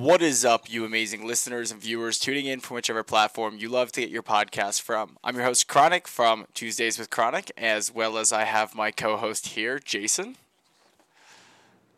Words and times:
What 0.00 0.22
is 0.22 0.46
up, 0.46 0.72
you 0.72 0.86
amazing 0.86 1.26
listeners 1.26 1.70
and 1.70 1.78
viewers 1.78 2.18
tuning 2.18 2.46
in 2.46 2.60
from 2.60 2.76
whichever 2.76 3.02
platform 3.02 3.58
you 3.58 3.68
love 3.68 3.92
to 3.92 4.00
get 4.00 4.08
your 4.08 4.22
podcast 4.22 4.80
from? 4.80 5.18
I'm 5.22 5.36
your 5.36 5.44
host, 5.44 5.68
Kronic, 5.68 6.06
from 6.06 6.46
Tuesdays 6.54 6.98
with 6.98 7.10
Kronic, 7.10 7.50
as 7.58 7.92
well 7.92 8.16
as 8.16 8.32
I 8.32 8.44
have 8.44 8.74
my 8.74 8.92
co 8.92 9.18
host 9.18 9.48
here, 9.48 9.78
Jason. 9.78 10.36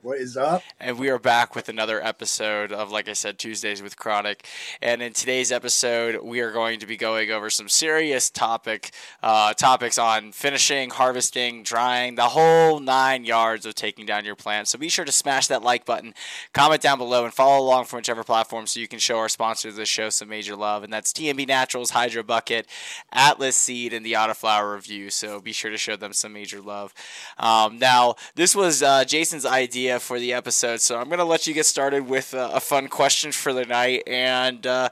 What 0.02 0.18
is 0.18 0.36
up? 0.36 0.64
And 0.80 0.98
we 0.98 1.10
are 1.10 1.18
back 1.20 1.54
with 1.54 1.68
another 1.68 2.04
episode 2.04 2.72
of, 2.72 2.90
like 2.90 3.08
I 3.08 3.12
said, 3.12 3.38
Tuesdays 3.38 3.80
with 3.80 3.96
Kronic. 3.96 4.40
And 4.80 5.00
in 5.00 5.12
today's 5.12 5.52
episode, 5.52 6.24
we 6.24 6.40
are 6.40 6.50
going 6.50 6.80
to 6.80 6.86
be 6.86 6.96
going 6.96 7.30
over 7.30 7.48
some 7.50 7.68
serious 7.68 8.28
topic 8.28 8.90
uh, 9.22 9.54
topics 9.54 9.98
on 9.98 10.32
finishing, 10.32 10.90
harvesting, 10.90 11.62
drying, 11.62 12.16
the 12.16 12.30
whole 12.30 12.80
nine 12.80 13.24
yards 13.24 13.64
of 13.64 13.76
taking 13.76 14.04
down 14.04 14.24
your 14.24 14.34
plant. 14.34 14.66
So 14.66 14.76
be 14.76 14.88
sure 14.88 15.04
to 15.04 15.12
smash 15.12 15.46
that 15.46 15.62
like 15.62 15.84
button, 15.84 16.14
comment 16.52 16.82
down 16.82 16.98
below, 16.98 17.24
and 17.24 17.32
follow 17.32 17.64
along 17.64 17.84
from 17.84 17.98
whichever 17.98 18.24
platform 18.24 18.66
so 18.66 18.80
you 18.80 18.88
can 18.88 18.98
show 18.98 19.18
our 19.18 19.28
sponsors 19.28 19.74
of 19.74 19.76
the 19.76 19.86
show 19.86 20.10
some 20.10 20.28
major 20.28 20.56
love. 20.56 20.82
And 20.82 20.92
that's 20.92 21.12
TMB 21.12 21.46
Naturals, 21.46 21.90
Hydro 21.90 22.24
Bucket, 22.24 22.66
Atlas 23.12 23.54
Seed, 23.54 23.92
and 23.92 24.04
the 24.04 24.14
Autoflower 24.14 24.74
Review. 24.74 25.10
So 25.10 25.40
be 25.40 25.52
sure 25.52 25.70
to 25.70 25.78
show 25.78 25.94
them 25.94 26.12
some 26.12 26.32
major 26.32 26.60
love. 26.60 26.92
Um, 27.38 27.78
now, 27.78 28.16
this 28.34 28.56
was 28.56 28.82
uh, 28.82 29.04
Jason's 29.04 29.46
idea 29.46 29.91
idea 29.92 30.00
for 30.00 30.18
the 30.18 30.32
episode. 30.32 30.80
So 30.80 30.98
I'm 30.98 31.08
going 31.08 31.18
to 31.18 31.24
let 31.24 31.46
you 31.46 31.54
get 31.54 31.66
started 31.66 32.08
with 32.08 32.34
uh, 32.34 32.50
a 32.52 32.60
fun 32.60 32.88
question 32.88 33.32
for 33.32 33.52
the 33.52 33.64
night. 33.64 34.02
And 34.06 34.66
uh, 34.66 34.88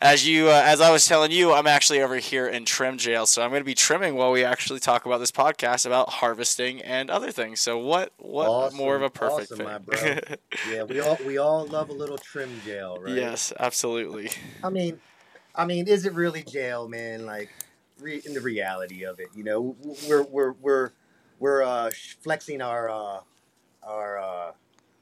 as 0.00 0.26
you, 0.26 0.48
uh, 0.48 0.62
as 0.64 0.80
I 0.80 0.90
was 0.90 1.06
telling 1.06 1.32
you, 1.32 1.52
I'm 1.52 1.66
actually 1.66 2.02
over 2.02 2.16
here 2.16 2.46
in 2.46 2.64
trim 2.64 2.98
jail, 2.98 3.26
so 3.26 3.42
I'm 3.42 3.50
going 3.50 3.60
to 3.60 3.64
be 3.64 3.74
trimming 3.74 4.14
while 4.14 4.30
we 4.30 4.44
actually 4.44 4.80
talk 4.80 5.06
about 5.06 5.18
this 5.18 5.32
podcast 5.32 5.86
about 5.86 6.08
harvesting 6.08 6.80
and 6.82 7.10
other 7.10 7.32
things. 7.32 7.60
So 7.60 7.78
what, 7.78 8.12
what 8.18 8.48
awesome, 8.48 8.78
more 8.78 8.96
of 8.96 9.02
a 9.02 9.10
perfect 9.10 9.52
awesome, 9.52 9.84
thing? 9.84 10.20
yeah, 10.70 10.84
we 10.84 11.00
all 11.00 11.18
we 11.26 11.38
all 11.38 11.66
love 11.66 11.90
a 11.90 11.92
little 11.92 12.18
trim 12.18 12.50
jail, 12.64 12.98
right? 13.00 13.14
Yes, 13.14 13.52
absolutely. 13.58 14.30
I 14.62 14.70
mean, 14.70 15.00
I 15.54 15.64
mean, 15.64 15.88
is 15.88 16.06
it 16.06 16.14
really 16.14 16.42
jail, 16.42 16.88
man? 16.88 17.26
Like, 17.26 17.50
re- 18.00 18.22
in 18.24 18.34
the 18.34 18.40
reality 18.40 19.04
of 19.04 19.18
it, 19.18 19.28
you 19.34 19.44
know, 19.44 19.76
we're 20.08 20.22
we're 20.24 20.52
we're 20.52 20.90
we're 21.38 21.62
uh, 21.62 21.90
flexing 22.22 22.62
our 22.62 22.88
uh, 22.88 23.20
our 23.86 24.18
uh, 24.18 24.52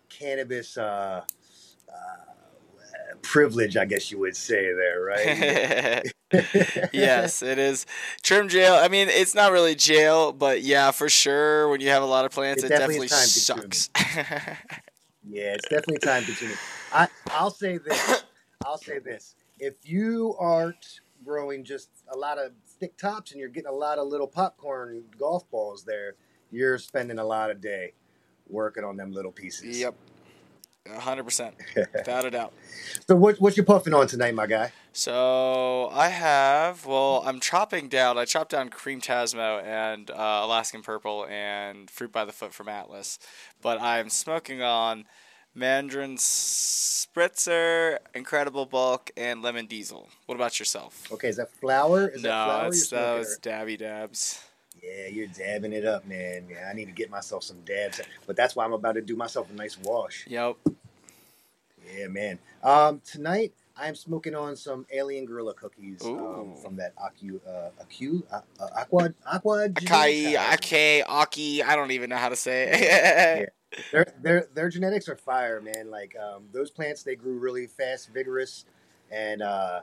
cannabis 0.08 0.76
uh, 0.76 1.24
uh, 1.88 2.32
privilege, 3.22 3.76
I 3.76 3.84
guess 3.84 4.10
you 4.10 4.18
would 4.18 4.36
say 4.36 4.72
there, 4.72 5.02
right? 5.02 6.12
yes, 6.92 7.42
it 7.42 7.58
is 7.58 7.86
trim 8.22 8.48
jail. 8.48 8.74
I 8.74 8.88
mean, 8.88 9.08
it's 9.08 9.34
not 9.34 9.52
really 9.52 9.74
jail, 9.74 10.32
but 10.32 10.62
yeah, 10.62 10.90
for 10.90 11.08
sure. 11.08 11.68
When 11.68 11.80
you 11.80 11.88
have 11.88 12.02
a 12.02 12.06
lot 12.06 12.24
of 12.24 12.32
plants, 12.32 12.62
it, 12.62 12.66
it 12.66 12.68
definitely, 12.70 13.08
definitely 13.08 13.72
sucks. 13.72 13.90
yeah, 15.28 15.54
it's 15.54 15.68
definitely 15.68 15.98
time 15.98 16.24
consuming. 16.24 16.56
I 16.92 17.08
I'll 17.30 17.50
say 17.50 17.78
this. 17.78 18.24
I'll 18.64 18.78
say 18.78 18.98
this. 18.98 19.34
If 19.58 19.74
you 19.84 20.34
aren't 20.38 21.00
growing 21.24 21.64
just 21.64 21.88
a 22.12 22.16
lot 22.16 22.38
of 22.38 22.52
thick 22.80 22.96
tops 22.96 23.30
and 23.30 23.40
you're 23.40 23.48
getting 23.48 23.70
a 23.70 23.74
lot 23.74 23.98
of 23.98 24.08
little 24.08 24.26
popcorn 24.26 25.04
golf 25.18 25.48
balls 25.50 25.84
there, 25.84 26.14
you're 26.50 26.78
spending 26.78 27.18
a 27.18 27.24
lot 27.24 27.50
of 27.50 27.60
day 27.60 27.92
working 28.52 28.84
on 28.84 28.96
them 28.96 29.12
little 29.12 29.32
pieces. 29.32 29.80
Yep. 29.80 29.94
100%. 30.88 31.52
Without 31.94 32.24
a 32.24 32.30
doubt. 32.30 32.52
So, 33.06 33.14
what, 33.14 33.40
what 33.40 33.56
you 33.56 33.62
puffing 33.62 33.94
on 33.94 34.06
tonight, 34.08 34.34
my 34.34 34.46
guy? 34.46 34.72
So, 34.92 35.88
I 35.92 36.08
have, 36.08 36.84
well, 36.86 37.22
I'm 37.24 37.40
chopping 37.40 37.88
down, 37.88 38.18
I 38.18 38.24
chopped 38.24 38.50
down 38.50 38.68
Cream 38.68 39.00
Tasmo 39.00 39.62
and 39.62 40.10
uh, 40.10 40.40
Alaskan 40.42 40.82
Purple 40.82 41.26
and 41.26 41.88
Fruit 41.88 42.12
by 42.12 42.24
the 42.24 42.32
Foot 42.32 42.52
from 42.52 42.68
Atlas. 42.68 43.18
But 43.60 43.80
I'm 43.80 44.10
smoking 44.10 44.60
on 44.60 45.04
Mandarin 45.54 46.16
Spritzer, 46.16 47.98
Incredible 48.14 48.66
Bulk, 48.66 49.10
and 49.16 49.40
Lemon 49.42 49.66
Diesel. 49.66 50.08
What 50.26 50.34
about 50.34 50.58
yourself? 50.58 51.10
Okay, 51.12 51.28
is 51.28 51.36
that 51.36 51.50
flower? 51.52 52.08
Is 52.08 52.22
no, 52.22 52.28
that 52.28 52.44
flower 52.44 52.68
it's 52.68 52.88
those 52.88 53.38
dabby 53.38 53.76
dabs. 53.76 54.42
Yeah, 54.82 55.06
you're 55.06 55.28
dabbing 55.28 55.72
it 55.72 55.84
up, 55.86 56.06
man. 56.06 56.46
Yeah, 56.50 56.68
I 56.68 56.74
need 56.74 56.86
to 56.86 56.92
get 56.92 57.08
myself 57.08 57.44
some 57.44 57.60
dabs. 57.64 58.00
But 58.26 58.36
that's 58.36 58.56
why 58.56 58.64
I'm 58.64 58.72
about 58.72 58.94
to 58.96 59.00
do 59.00 59.14
myself 59.14 59.48
a 59.50 59.54
nice 59.54 59.78
wash. 59.78 60.26
Yep. 60.28 60.56
Yeah, 61.96 62.08
man. 62.08 62.38
Um, 62.64 63.00
tonight 63.04 63.52
I'm 63.76 63.94
smoking 63.94 64.34
on 64.34 64.56
some 64.56 64.86
alien 64.92 65.24
gorilla 65.24 65.54
cookies 65.54 66.04
um, 66.04 66.54
from 66.60 66.76
that 66.76 66.94
Aku, 67.02 67.40
uh, 67.48 67.70
Aku, 67.80 68.22
uh, 68.32 68.40
uh, 68.60 68.68
Aqua, 68.76 69.14
Aqua. 69.24 69.68
Akai, 69.68 70.36
Ake, 70.52 71.04
Aki. 71.08 71.62
I 71.62 71.76
don't 71.76 71.92
even 71.92 72.10
know 72.10 72.16
how 72.16 72.28
to 72.28 72.36
say 72.36 72.70
it. 72.72 72.80
yeah. 72.80 73.46
Their, 73.90 74.06
their, 74.20 74.48
their 74.52 74.68
genetics 74.68 75.08
are 75.08 75.16
fire, 75.16 75.60
man. 75.60 75.90
Like 75.90 76.14
um, 76.16 76.44
those 76.52 76.70
plants, 76.70 77.02
they 77.02 77.14
grew 77.14 77.38
really 77.38 77.66
fast, 77.66 78.10
vigorous, 78.12 78.64
and 79.10 79.42
uh, 79.42 79.80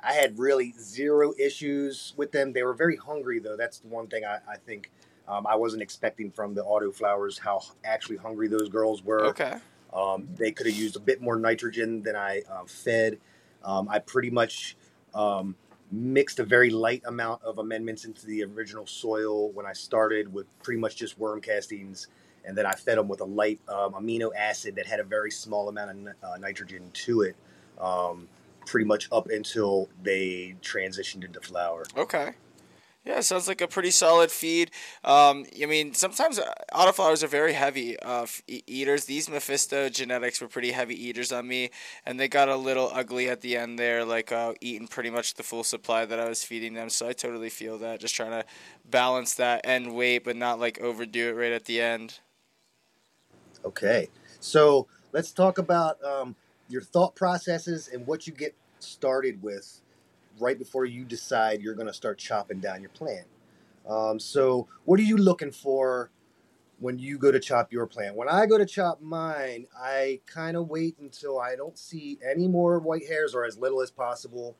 I 0.00 0.12
had 0.12 0.38
really 0.38 0.74
zero 0.78 1.32
issues 1.38 2.14
with 2.16 2.32
them. 2.32 2.52
They 2.52 2.62
were 2.62 2.74
very 2.74 2.96
hungry, 2.96 3.38
though. 3.38 3.56
That's 3.56 3.78
the 3.78 3.88
one 3.88 4.06
thing 4.06 4.24
I, 4.24 4.38
I 4.48 4.56
think 4.56 4.90
um, 5.28 5.46
I 5.46 5.56
wasn't 5.56 5.82
expecting 5.82 6.30
from 6.30 6.54
the 6.54 6.62
auto 6.62 6.92
flowers 6.92 7.38
how 7.38 7.62
actually 7.84 8.16
hungry 8.16 8.48
those 8.48 8.68
girls 8.68 9.02
were. 9.02 9.26
Okay. 9.26 9.56
Um, 9.92 10.28
they 10.36 10.52
could 10.52 10.66
have 10.66 10.76
used 10.76 10.96
a 10.96 11.00
bit 11.00 11.20
more 11.20 11.38
nitrogen 11.38 12.02
than 12.02 12.16
I 12.16 12.42
uh, 12.50 12.64
fed. 12.66 13.18
Um, 13.64 13.88
I 13.88 13.98
pretty 13.98 14.30
much 14.30 14.76
um, 15.14 15.56
mixed 15.90 16.38
a 16.38 16.44
very 16.44 16.70
light 16.70 17.02
amount 17.06 17.42
of 17.42 17.58
amendments 17.58 18.04
into 18.04 18.26
the 18.26 18.44
original 18.44 18.86
soil 18.86 19.50
when 19.52 19.66
I 19.66 19.72
started 19.72 20.32
with 20.32 20.46
pretty 20.62 20.80
much 20.80 20.96
just 20.96 21.18
worm 21.18 21.40
castings. 21.40 22.08
And 22.44 22.56
then 22.56 22.66
I 22.66 22.72
fed 22.72 22.98
them 22.98 23.08
with 23.08 23.20
a 23.20 23.24
light 23.24 23.58
um, 23.68 23.94
amino 23.94 24.30
acid 24.36 24.76
that 24.76 24.86
had 24.86 25.00
a 25.00 25.04
very 25.04 25.32
small 25.32 25.68
amount 25.68 25.90
of 25.90 26.14
uh, 26.22 26.36
nitrogen 26.36 26.90
to 26.92 27.22
it. 27.22 27.36
Um, 27.80 28.28
pretty 28.66 28.86
much 28.86 29.08
up 29.10 29.28
until 29.28 29.88
they 30.02 30.56
transitioned 30.60 31.24
into 31.24 31.40
flower. 31.40 31.84
Okay. 31.96 32.34
Yeah, 33.06 33.20
sounds 33.20 33.46
like 33.46 33.60
a 33.60 33.68
pretty 33.68 33.92
solid 33.92 34.32
feed. 34.32 34.72
Um, 35.04 35.46
I 35.62 35.66
mean, 35.66 35.94
sometimes 35.94 36.40
uh, 36.40 36.52
autoflowers 36.74 37.22
are 37.22 37.28
very 37.28 37.52
heavy 37.52 37.96
uh, 38.00 38.26
eaters. 38.48 39.04
These 39.04 39.30
Mephisto 39.30 39.88
genetics 39.88 40.40
were 40.40 40.48
pretty 40.48 40.72
heavy 40.72 41.00
eaters 41.00 41.30
on 41.30 41.46
me, 41.46 41.70
and 42.04 42.18
they 42.18 42.26
got 42.26 42.48
a 42.48 42.56
little 42.56 42.90
ugly 42.92 43.28
at 43.28 43.42
the 43.42 43.56
end 43.56 43.78
there, 43.78 44.04
like 44.04 44.32
uh, 44.32 44.54
eating 44.60 44.88
pretty 44.88 45.10
much 45.10 45.34
the 45.34 45.44
full 45.44 45.62
supply 45.62 46.04
that 46.04 46.18
I 46.18 46.28
was 46.28 46.42
feeding 46.42 46.74
them. 46.74 46.90
So 46.90 47.06
I 47.06 47.12
totally 47.12 47.48
feel 47.48 47.78
that. 47.78 48.00
Just 48.00 48.16
trying 48.16 48.32
to 48.32 48.44
balance 48.84 49.34
that 49.34 49.60
end 49.62 49.94
weight, 49.94 50.24
but 50.24 50.34
not 50.34 50.58
like 50.58 50.80
overdo 50.80 51.28
it 51.28 51.34
right 51.34 51.52
at 51.52 51.66
the 51.66 51.80
end. 51.80 52.18
Okay, 53.64 54.08
so 54.40 54.88
let's 55.12 55.30
talk 55.30 55.58
about 55.58 56.02
um, 56.02 56.34
your 56.68 56.82
thought 56.82 57.14
processes 57.14 57.88
and 57.92 58.06
what 58.06 58.26
you 58.26 58.32
get 58.32 58.54
started 58.78 59.42
with 59.42 59.80
right 60.38 60.58
before 60.58 60.84
you 60.84 61.04
decide 61.04 61.60
you're 61.62 61.74
going 61.74 61.86
to 61.86 61.92
start 61.92 62.18
chopping 62.18 62.60
down 62.60 62.80
your 62.80 62.90
plant. 62.90 63.26
Um, 63.88 64.18
so, 64.18 64.66
what 64.84 64.98
are 64.98 65.04
you 65.04 65.16
looking 65.16 65.52
for 65.52 66.10
when 66.78 66.98
you 66.98 67.18
go 67.18 67.30
to 67.30 67.38
chop 67.38 67.72
your 67.72 67.86
plant? 67.86 68.16
When 68.16 68.28
I 68.28 68.46
go 68.46 68.58
to 68.58 68.66
chop 68.66 69.00
mine, 69.00 69.66
I 69.78 70.20
kind 70.26 70.56
of 70.56 70.68
wait 70.68 70.96
until 71.00 71.38
I 71.38 71.54
don't 71.54 71.78
see 71.78 72.18
any 72.28 72.48
more 72.48 72.78
white 72.80 73.06
hairs 73.06 73.34
or 73.34 73.44
as 73.44 73.58
little 73.58 73.80
as 73.80 73.90
possible. 73.90 74.56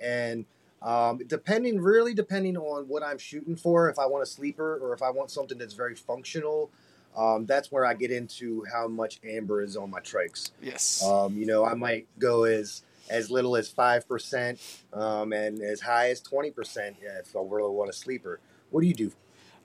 And 0.00 0.44
um, 0.82 1.18
depending, 1.26 1.80
really 1.80 2.12
depending 2.12 2.56
on 2.56 2.86
what 2.86 3.02
I'm 3.02 3.18
shooting 3.18 3.56
for, 3.56 3.88
if 3.88 3.98
I 3.98 4.06
want 4.06 4.22
a 4.22 4.26
sleeper 4.26 4.78
or 4.78 4.92
if 4.92 5.02
I 5.02 5.10
want 5.10 5.30
something 5.30 5.56
that's 5.56 5.74
very 5.74 5.94
functional, 5.94 6.70
um, 7.16 7.46
that's 7.46 7.72
where 7.72 7.84
I 7.84 7.94
get 7.94 8.10
into 8.10 8.64
how 8.72 8.88
much 8.88 9.20
amber 9.24 9.62
is 9.62 9.76
on 9.76 9.90
my 9.90 10.00
trikes. 10.00 10.50
Yes. 10.60 11.02
Um, 11.02 11.36
you 11.36 11.46
know, 11.46 11.64
I 11.64 11.74
might 11.74 12.06
go 12.18 12.44
as 12.44 12.82
as 13.08 13.30
little 13.30 13.56
as 13.56 13.68
five 13.68 14.06
percent 14.08 14.60
um, 14.92 15.32
and 15.32 15.60
as 15.60 15.80
high 15.80 16.10
as 16.10 16.20
twenty 16.20 16.50
percent 16.50 16.96
if 17.00 17.34
I 17.34 17.40
really 17.40 17.70
want 17.70 17.90
a 17.90 17.92
sleeper. 17.92 18.40
What 18.70 18.82
do 18.82 18.86
you 18.86 18.94
do? 18.94 19.12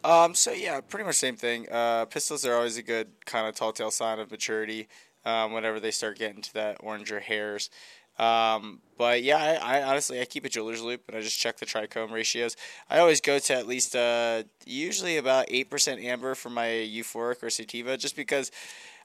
Um, 0.03 0.33
so 0.33 0.51
yeah, 0.51 0.81
pretty 0.81 1.05
much 1.05 1.15
same 1.15 1.35
thing. 1.35 1.67
Uh, 1.69 2.05
pistils 2.05 2.45
are 2.45 2.55
always 2.55 2.77
a 2.77 2.83
good 2.83 3.09
kind 3.25 3.47
of 3.47 3.55
tall 3.55 3.73
tale 3.73 3.91
sign 3.91 4.19
of 4.19 4.31
maturity. 4.31 4.87
Um, 5.23 5.53
whenever 5.53 5.79
they 5.79 5.91
start 5.91 6.17
getting 6.17 6.41
to 6.41 6.53
that 6.55 6.77
orange 6.79 7.11
or 7.11 7.19
hairs. 7.19 7.69
Um, 8.17 8.81
but 8.97 9.23
yeah, 9.23 9.37
I, 9.37 9.79
I, 9.79 9.83
honestly 9.83 10.21
I 10.21 10.25
keep 10.25 10.45
a 10.45 10.49
jeweler's 10.49 10.81
loop 10.81 11.01
and 11.07 11.17
I 11.17 11.21
just 11.21 11.39
check 11.39 11.57
the 11.57 11.65
trichome 11.65 12.11
ratios. 12.11 12.55
I 12.89 12.99
always 12.99 13.19
go 13.19 13.39
to 13.39 13.53
at 13.55 13.65
least 13.67 13.95
uh, 13.95 14.43
usually 14.65 15.17
about 15.17 15.45
eight 15.47 15.69
percent 15.69 16.01
amber 16.01 16.35
for 16.35 16.49
my 16.49 16.67
euphoric 16.67 17.41
or 17.41 17.49
sativa, 17.49 17.97
just 17.97 18.15
because 18.15 18.51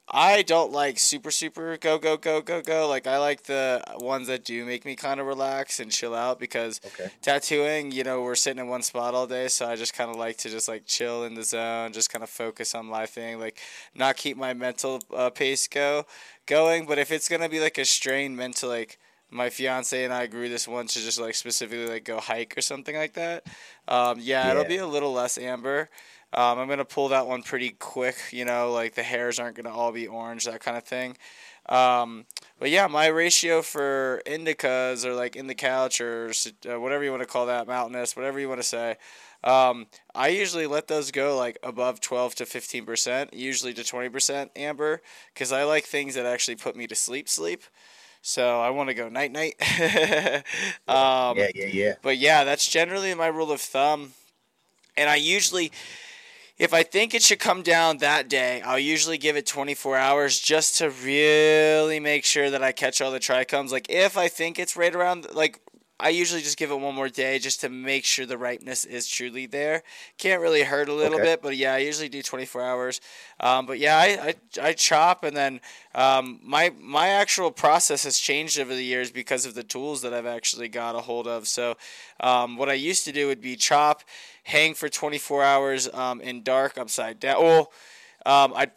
I 0.09 0.41
don't 0.41 0.71
like 0.71 0.99
super 0.99 1.31
super 1.31 1.75
go 1.77 1.97
go 1.97 2.15
go 2.15 2.41
go 2.41 2.61
go. 2.61 2.87
Like 2.87 3.07
I 3.07 3.17
like 3.17 3.43
the 3.43 3.83
ones 3.97 4.27
that 4.27 4.45
do 4.45 4.65
make 4.65 4.85
me 4.85 4.95
kind 4.95 5.19
of 5.19 5.25
relax 5.25 5.81
and 5.81 5.91
chill 5.91 6.15
out 6.15 6.39
because 6.39 6.79
okay. 6.85 7.11
tattooing, 7.21 7.91
you 7.91 8.05
know, 8.05 8.21
we're 8.21 8.35
sitting 8.35 8.59
in 8.59 8.69
one 8.69 8.83
spot 8.83 9.13
all 9.13 9.27
day, 9.27 9.49
so 9.49 9.67
I 9.67 9.75
just 9.75 9.93
kind 9.93 10.09
of 10.09 10.15
like 10.15 10.37
to 10.37 10.49
just 10.49 10.69
like 10.69 10.85
chill 10.85 11.25
in 11.25 11.33
the 11.33 11.43
zone, 11.43 11.91
just 11.91 12.09
kind 12.09 12.23
of 12.23 12.29
focus 12.29 12.73
on 12.73 12.85
my 12.85 13.05
thing, 13.05 13.39
like 13.39 13.59
not 13.93 14.15
keep 14.15 14.37
my 14.37 14.53
mental 14.53 15.01
uh, 15.13 15.29
pace 15.29 15.67
go 15.67 16.05
going. 16.45 16.85
But 16.85 16.99
if 16.99 17.11
it's 17.11 17.27
gonna 17.27 17.49
be 17.49 17.59
like 17.59 17.77
a 17.77 17.85
strain 17.85 18.35
meant 18.35 18.55
to 18.57 18.67
like 18.67 18.99
my 19.29 19.49
fiance 19.49 20.03
and 20.05 20.13
I 20.13 20.27
grew 20.27 20.47
this 20.47 20.67
one 20.67 20.87
to 20.87 20.99
just 20.99 21.19
like 21.19 21.35
specifically 21.35 21.87
like 21.87 22.05
go 22.05 22.19
hike 22.19 22.57
or 22.57 22.61
something 22.61 22.95
like 22.95 23.13
that. 23.13 23.45
Um, 23.87 24.19
yeah, 24.19 24.45
yeah, 24.45 24.51
it'll 24.51 24.65
be 24.65 24.77
a 24.77 24.87
little 24.87 25.11
less 25.11 25.37
amber. 25.37 25.89
Um, 26.33 26.59
I'm 26.59 26.67
gonna 26.67 26.85
pull 26.85 27.09
that 27.09 27.27
one 27.27 27.43
pretty 27.43 27.71
quick. 27.71 28.17
You 28.31 28.45
know, 28.45 28.71
like 28.71 28.95
the 28.95 29.03
hairs 29.03 29.39
aren't 29.39 29.55
gonna 29.55 29.75
all 29.75 29.91
be 29.91 30.07
orange, 30.07 30.45
that 30.45 30.61
kind 30.61 30.77
of 30.77 30.83
thing. 30.83 31.17
Um, 31.69 32.25
but 32.59 32.69
yeah, 32.69 32.87
my 32.87 33.07
ratio 33.07 33.61
for 33.61 34.21
indicas 34.25 35.05
or 35.05 35.13
like 35.13 35.35
in 35.35 35.47
the 35.47 35.55
couch 35.55 35.99
or 35.99 36.31
uh, 36.69 36.79
whatever 36.79 37.03
you 37.03 37.11
want 37.11 37.23
to 37.23 37.27
call 37.27 37.45
that, 37.47 37.67
mountainous, 37.67 38.15
whatever 38.15 38.39
you 38.39 38.47
want 38.47 38.59
to 38.59 38.67
say. 38.67 38.95
Um, 39.43 39.87
I 40.15 40.29
usually 40.29 40.65
let 40.65 40.87
those 40.87 41.11
go 41.11 41.37
like 41.37 41.57
above 41.63 41.99
12 42.01 42.35
to 42.35 42.45
15%, 42.45 43.29
usually 43.33 43.73
to 43.73 43.81
20% 43.81 44.49
amber, 44.55 45.01
because 45.33 45.51
I 45.51 45.63
like 45.63 45.85
things 45.85 46.15
that 46.15 46.25
actually 46.25 46.55
put 46.55 46.75
me 46.75 46.87
to 46.87 46.95
sleep, 46.95 47.29
sleep. 47.29 47.63
So 48.21 48.59
I 48.59 48.71
want 48.71 48.89
to 48.89 48.93
go 48.93 49.09
night 49.09 49.31
night. 49.31 49.55
um, 50.87 51.37
yeah, 51.37 51.49
yeah, 51.53 51.65
yeah. 51.71 51.93
But 52.01 52.17
yeah, 52.17 52.43
that's 52.43 52.67
generally 52.67 53.13
my 53.13 53.27
rule 53.27 53.51
of 53.51 53.61
thumb. 53.61 54.13
And 54.97 55.09
I 55.09 55.15
usually, 55.15 55.71
if 56.57 56.73
I 56.73 56.83
think 56.83 57.13
it 57.13 57.21
should 57.21 57.39
come 57.39 57.61
down 57.61 57.97
that 57.97 58.27
day, 58.29 58.61
I'll 58.61 58.79
usually 58.79 59.17
give 59.17 59.35
it 59.37 59.45
24 59.45 59.97
hours 59.97 60.39
just 60.39 60.77
to 60.79 60.89
really 60.89 61.99
make 61.99 62.25
sure 62.25 62.49
that 62.49 62.63
I 62.63 62.71
catch 62.71 62.99
all 62.99 63.11
the 63.11 63.19
trichomes. 63.19 63.71
Like 63.71 63.87
if 63.89 64.17
I 64.17 64.27
think 64.27 64.57
it's 64.57 64.75
right 64.75 64.93
around, 64.93 65.27
like 65.33 65.59
I 65.99 66.09
usually 66.09 66.41
just 66.41 66.57
give 66.57 66.69
it 66.69 66.79
one 66.79 66.93
more 66.93 67.09
day 67.09 67.39
just 67.39 67.61
to 67.61 67.69
make 67.69 68.05
sure 68.05 68.25
the 68.25 68.37
ripeness 68.37 68.85
is 68.85 69.07
truly 69.07 69.47
there. 69.47 69.81
Can't 70.19 70.41
really 70.41 70.61
hurt 70.61 70.89
a 70.89 70.93
little 70.93 71.15
okay. 71.15 71.23
bit, 71.23 71.41
but 71.41 71.57
yeah, 71.57 71.73
I 71.73 71.79
usually 71.79 72.09
do 72.09 72.21
24 72.21 72.61
hours. 72.61 73.01
Um, 73.39 73.65
but 73.65 73.79
yeah, 73.79 73.97
I, 73.97 74.05
I, 74.05 74.35
I, 74.69 74.73
chop 74.73 75.23
and 75.23 75.35
then 75.35 75.59
um, 75.95 76.39
my 76.43 76.71
my 76.79 77.07
actual 77.07 77.49
process 77.49 78.03
has 78.03 78.19
changed 78.19 78.59
over 78.59 78.75
the 78.75 78.83
years 78.83 79.09
because 79.09 79.45
of 79.47 79.55
the 79.55 79.63
tools 79.63 80.03
that 80.03 80.13
I've 80.13 80.27
actually 80.27 80.67
got 80.67 80.95
a 80.95 80.99
hold 80.99 81.27
of. 81.27 81.47
So 81.47 81.75
um, 82.19 82.57
what 82.57 82.69
I 82.69 82.73
used 82.73 83.03
to 83.05 83.11
do 83.11 83.27
would 83.27 83.41
be 83.41 83.55
chop, 83.55 84.03
hang 84.43 84.75
for 84.75 84.89
24 84.89 85.43
hours 85.43 85.91
um, 85.93 86.21
in 86.21 86.43
dark 86.43 86.77
upside 86.77 87.19
down. 87.19 87.41
Well, 87.41 87.71
um, 88.25 88.53
I'd 88.55 88.71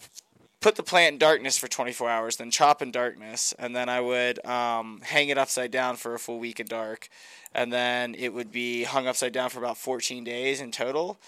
put 0.61 0.77
the 0.77 0.83
plant 0.83 1.15
in 1.15 1.19
darkness 1.19 1.57
for 1.57 1.69
24 1.69 2.09
hours, 2.09 2.37
then 2.37 2.51
chop 2.51 2.83
in 2.83 2.91
darkness, 2.91 3.55
and 3.59 3.75
then 3.75 3.89
I 3.89 4.01
would 4.01 4.45
um, 4.45 5.01
hang 5.03 5.31
it 5.31 5.39
upside 5.39 5.71
down 5.71 5.97
for 5.97 6.15
a 6.15 6.19
full 6.19 6.39
week 6.39 6.61
in 6.61 6.67
dark, 6.67 7.09
and 7.55 7.73
then 7.73 8.15
it 8.15 8.35
would 8.35 8.53
be 8.53 8.85
hung 8.85 9.07
upside 9.07 9.33
down 9.33 9.51
for 9.51 9.59
about 9.59 9.79
14 9.79 10.23
days 10.23 10.61
in 10.61 10.71
total, 10.71 11.19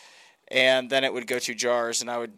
and 0.48 0.90
then 0.90 1.02
it 1.02 1.14
would 1.14 1.26
go 1.26 1.38
to 1.38 1.54
jars, 1.54 2.02
and 2.02 2.10
I 2.10 2.18
would 2.18 2.32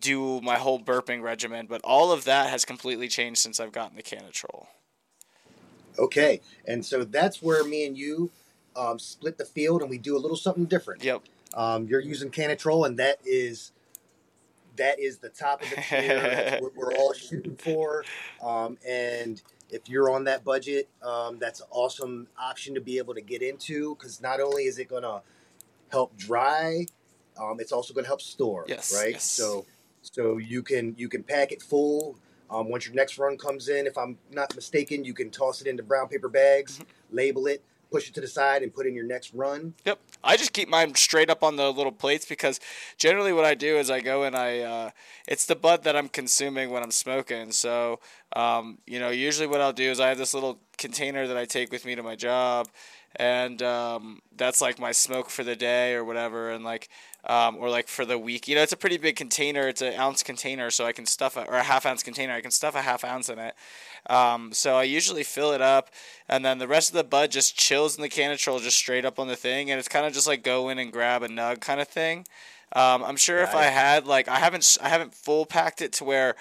do 0.00 0.40
my 0.40 0.56
whole 0.56 0.80
burping 0.80 1.22
regimen. 1.22 1.66
But 1.68 1.80
all 1.84 2.10
of 2.10 2.24
that 2.24 2.50
has 2.50 2.64
completely 2.64 3.06
changed 3.06 3.40
since 3.40 3.60
I've 3.60 3.72
gotten 3.72 3.96
the 3.96 4.02
Cannatrol. 4.02 4.66
Okay, 5.98 6.40
and 6.66 6.84
so 6.84 7.04
that's 7.04 7.40
where 7.40 7.62
me 7.62 7.86
and 7.86 7.96
you 7.96 8.32
um, 8.74 8.98
split 8.98 9.38
the 9.38 9.44
field, 9.44 9.82
and 9.82 9.88
we 9.88 9.98
do 9.98 10.16
a 10.16 10.18
little 10.18 10.36
something 10.36 10.64
different. 10.64 11.04
Yep. 11.04 11.22
Um, 11.54 11.86
you're 11.86 12.00
using 12.00 12.30
Cannatrol, 12.30 12.84
and 12.84 12.98
that 12.98 13.18
is 13.24 13.70
that 14.76 14.98
is 14.98 15.18
the 15.18 15.28
top 15.28 15.62
of 15.62 15.70
the 15.70 15.76
tier. 15.76 16.58
what 16.60 16.74
we're 16.76 16.94
all 16.94 17.12
shooting 17.14 17.56
for. 17.56 18.04
Um, 18.42 18.78
and 18.86 19.42
if 19.70 19.88
you're 19.88 20.10
on 20.10 20.24
that 20.24 20.44
budget, 20.44 20.88
um, 21.02 21.38
that's 21.38 21.60
an 21.60 21.66
awesome 21.70 22.28
option 22.38 22.74
to 22.74 22.80
be 22.80 22.98
able 22.98 23.14
to 23.14 23.20
get 23.20 23.42
into 23.42 23.94
because 23.96 24.20
not 24.20 24.40
only 24.40 24.64
is 24.64 24.78
it 24.78 24.88
going 24.88 25.02
to 25.02 25.22
help 25.90 26.16
dry, 26.16 26.86
um, 27.40 27.58
it's 27.58 27.72
also 27.72 27.94
going 27.94 28.04
to 28.04 28.08
help 28.08 28.20
store. 28.20 28.64
Yes, 28.68 28.94
right. 28.96 29.12
Yes. 29.12 29.24
So, 29.24 29.66
so 30.02 30.38
you 30.38 30.62
can 30.62 30.94
you 30.96 31.08
can 31.08 31.22
pack 31.22 31.52
it 31.52 31.62
full. 31.62 32.18
Um, 32.50 32.68
once 32.68 32.86
your 32.86 32.94
next 32.94 33.18
run 33.18 33.36
comes 33.38 33.68
in, 33.68 33.86
if 33.86 33.96
I'm 33.96 34.18
not 34.30 34.54
mistaken, 34.54 35.04
you 35.04 35.14
can 35.14 35.30
toss 35.30 35.60
it 35.60 35.66
into 35.66 35.82
brown 35.82 36.08
paper 36.08 36.28
bags, 36.28 36.78
mm-hmm. 36.78 37.16
label 37.16 37.46
it, 37.46 37.62
push 37.94 38.08
it 38.08 38.14
to 38.14 38.20
the 38.20 38.26
side 38.26 38.64
and 38.64 38.74
put 38.74 38.88
in 38.88 38.94
your 38.94 39.04
next 39.04 39.32
run. 39.34 39.72
Yep. 39.84 40.00
I 40.24 40.36
just 40.36 40.52
keep 40.52 40.68
mine 40.68 40.96
straight 40.96 41.30
up 41.30 41.44
on 41.44 41.54
the 41.54 41.70
little 41.70 41.92
plates 41.92 42.26
because 42.26 42.58
generally 42.98 43.32
what 43.32 43.44
I 43.44 43.54
do 43.54 43.76
is 43.76 43.88
I 43.88 44.00
go 44.00 44.24
and 44.24 44.34
I 44.34 44.58
uh, 44.58 44.90
it's 45.28 45.46
the 45.46 45.54
bud 45.54 45.84
that 45.84 45.94
I'm 45.94 46.08
consuming 46.08 46.70
when 46.70 46.82
I'm 46.82 46.90
smoking. 46.90 47.52
So 47.52 48.00
um, 48.34 48.78
you 48.84 48.98
know, 48.98 49.10
usually 49.10 49.46
what 49.46 49.60
I'll 49.60 49.72
do 49.72 49.88
is 49.92 50.00
I 50.00 50.08
have 50.08 50.18
this 50.18 50.34
little 50.34 50.58
container 50.76 51.28
that 51.28 51.36
I 51.36 51.44
take 51.44 51.70
with 51.70 51.84
me 51.84 51.94
to 51.94 52.02
my 52.02 52.16
job, 52.16 52.68
and 53.16 53.62
um, 53.62 54.20
that's 54.36 54.60
like 54.60 54.78
my 54.78 54.92
smoke 54.92 55.30
for 55.30 55.44
the 55.44 55.56
day 55.56 55.94
or 55.94 56.04
whatever, 56.04 56.50
and 56.50 56.64
like 56.64 56.88
um, 57.26 57.56
or 57.56 57.70
like 57.70 57.88
for 57.88 58.04
the 58.04 58.18
week. 58.18 58.48
You 58.48 58.54
know, 58.54 58.62
it's 58.62 58.72
a 58.72 58.76
pretty 58.76 58.98
big 58.98 59.16
container. 59.16 59.68
It's 59.68 59.82
an 59.82 59.94
ounce 59.94 60.22
container, 60.22 60.70
so 60.70 60.84
I 60.84 60.92
can 60.92 61.06
stuff 61.06 61.36
it, 61.36 61.46
or 61.48 61.54
a 61.54 61.62
half 61.62 61.86
ounce 61.86 62.02
container. 62.02 62.32
I 62.32 62.40
can 62.40 62.50
stuff 62.50 62.74
a 62.74 62.82
half 62.82 63.04
ounce 63.04 63.28
in 63.28 63.38
it. 63.38 63.54
Um, 64.08 64.52
so 64.52 64.76
I 64.76 64.82
usually 64.82 65.22
fill 65.22 65.52
it 65.52 65.62
up, 65.62 65.90
and 66.28 66.44
then 66.44 66.58
the 66.58 66.68
rest 66.68 66.90
of 66.90 66.96
the 66.96 67.04
bud 67.04 67.30
just 67.30 67.56
chills 67.56 67.96
in 67.96 68.02
the 68.02 68.08
Cannatrol 68.08 68.58
just 68.58 68.76
straight 68.76 69.04
up 69.04 69.18
on 69.18 69.28
the 69.28 69.36
thing, 69.36 69.70
and 69.70 69.78
it's 69.78 69.88
kind 69.88 70.06
of 70.06 70.12
just 70.12 70.26
like 70.26 70.42
go 70.42 70.68
in 70.68 70.78
and 70.78 70.92
grab 70.92 71.22
a 71.22 71.28
nug 71.28 71.60
kind 71.60 71.80
of 71.80 71.88
thing. 71.88 72.26
Um, 72.74 73.04
I'm 73.04 73.16
sure 73.16 73.38
if 73.38 73.54
I 73.54 73.64
had 73.64 74.06
like 74.06 74.26
I 74.26 74.36
haven't 74.36 74.76
I 74.82 74.88
haven't 74.88 75.14
full 75.14 75.46
packed 75.46 75.80
it 75.80 75.92
to 75.94 76.04
where 76.04 76.34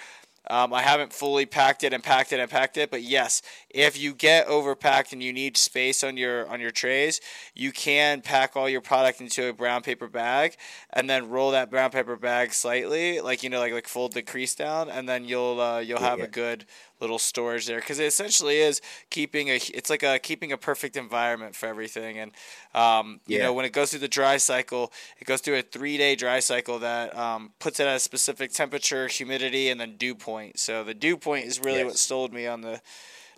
um, 0.50 0.74
I 0.74 0.82
haven't 0.82 1.14
fully 1.14 1.46
packed 1.46 1.84
it 1.84 1.94
and 1.94 2.04
packed 2.04 2.34
it 2.34 2.40
and 2.40 2.50
packed 2.50 2.78
it, 2.78 2.92
but 2.92 3.02
yes, 3.02 3.42
if 3.70 3.98
you 3.98 4.14
get 4.14 4.48
overpacked 4.48 5.14
and 5.14 5.24
you 5.24 5.32
need 5.32 5.56
space 5.56 6.04
on 6.04 6.18
your 6.18 6.48
on 6.50 6.60
your 6.60 6.72
trays, 6.72 7.22
you 7.56 7.72
can 7.72 8.22
pack 8.22 8.56
all 8.56 8.68
your 8.68 8.82
product 8.82 9.22
into 9.22 9.48
a 9.48 9.54
brown 9.54 9.82
paper 9.82 10.08
bag 10.08 10.58
and 10.92 11.10
then 11.10 11.30
roll 11.30 11.52
that 11.52 11.70
brown 11.70 11.92
paper 11.92 12.18
bag 12.18 12.54
slightly, 12.54 13.22
like 13.22 13.42
you 13.42 13.50
know, 13.50 13.60
like 13.60 13.74
like 13.74 13.88
fold 13.88 14.14
the 14.14 14.22
crease 14.22 14.54
down, 14.56 14.90
and 14.90 15.08
then 15.08 15.24
you'll 15.24 15.62
uh, 15.62 15.80
you'll 15.80 16.00
have 16.00 16.20
yeah. 16.20 16.26
a 16.26 16.30
good 16.30 16.66
little 17.04 17.20
storage 17.20 17.68
there 17.68 17.80
because 17.80 18.00
it 18.00 18.06
essentially 18.06 18.58
is 18.58 18.82
keeping 19.10 19.50
a 19.50 19.56
it's 19.74 19.90
like 19.90 20.02
a 20.02 20.18
keeping 20.18 20.52
a 20.52 20.58
perfect 20.58 20.98
environment 20.98 21.56
for 21.56 21.68
everything. 21.68 22.18
And 22.18 22.32
um, 22.74 23.20
you 23.28 23.38
yeah. 23.38 23.44
know 23.44 23.54
when 23.54 23.66
it 23.66 23.74
goes 23.74 23.92
through 23.92 24.00
the 24.00 24.08
dry 24.08 24.38
cycle 24.38 24.92
it 25.20 25.26
goes 25.26 25.42
through 25.42 25.60
a 25.60 25.62
three 25.62 25.98
day 25.98 26.16
dry 26.16 26.40
cycle 26.40 26.80
that 26.80 27.16
um, 27.18 27.52
puts 27.60 27.80
it 27.80 27.88
at 27.88 27.98
a 27.98 28.00
specific 28.00 28.52
temperature 28.52 29.08
humidity 29.08 29.70
and 29.70 29.80
then 29.80 29.98
dew 29.98 30.16
point. 30.16 30.60
So 30.60 30.84
the 30.84 30.94
dew 30.94 31.18
point 31.18 31.46
is 31.46 31.60
really 31.60 31.80
yes. 31.80 31.86
what 31.86 31.98
sold 31.98 32.34
me 32.34 32.48
on 32.48 32.62
the 32.62 32.82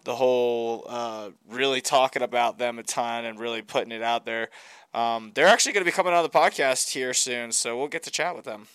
the 0.06 0.16
whole 0.16 0.86
uh, 0.88 1.32
really 1.50 1.82
talking 1.82 2.22
about 2.22 2.58
them 2.58 2.80
a 2.80 2.84
ton 2.84 3.26
and 3.26 3.40
really 3.40 3.62
putting 3.62 3.92
it 3.92 4.04
out 4.04 4.26
there. 4.26 4.50
Um, 4.94 5.32
they're 5.36 5.48
actually 5.48 5.74
going 5.74 5.84
to 5.84 5.92
be 5.92 5.96
coming 5.96 6.14
on 6.14 6.24
the 6.24 6.30
podcast 6.30 6.92
here 6.92 7.14
soon 7.14 7.52
so 7.52 7.78
we'll 7.78 7.90
get 7.90 8.04
to 8.04 8.12
chat 8.12 8.36
with 8.36 8.46
them. 8.46 8.68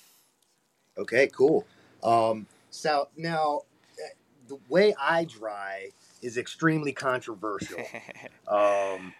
Okay 0.99 1.29
cool. 1.33 1.65
Um, 2.03 2.47
so 2.71 3.09
now 3.17 3.63
the 4.50 4.58
way 4.69 4.94
I 5.00 5.25
dry 5.25 5.91
is 6.20 6.37
extremely 6.37 6.93
controversial. 6.93 7.82
um, 8.49 9.14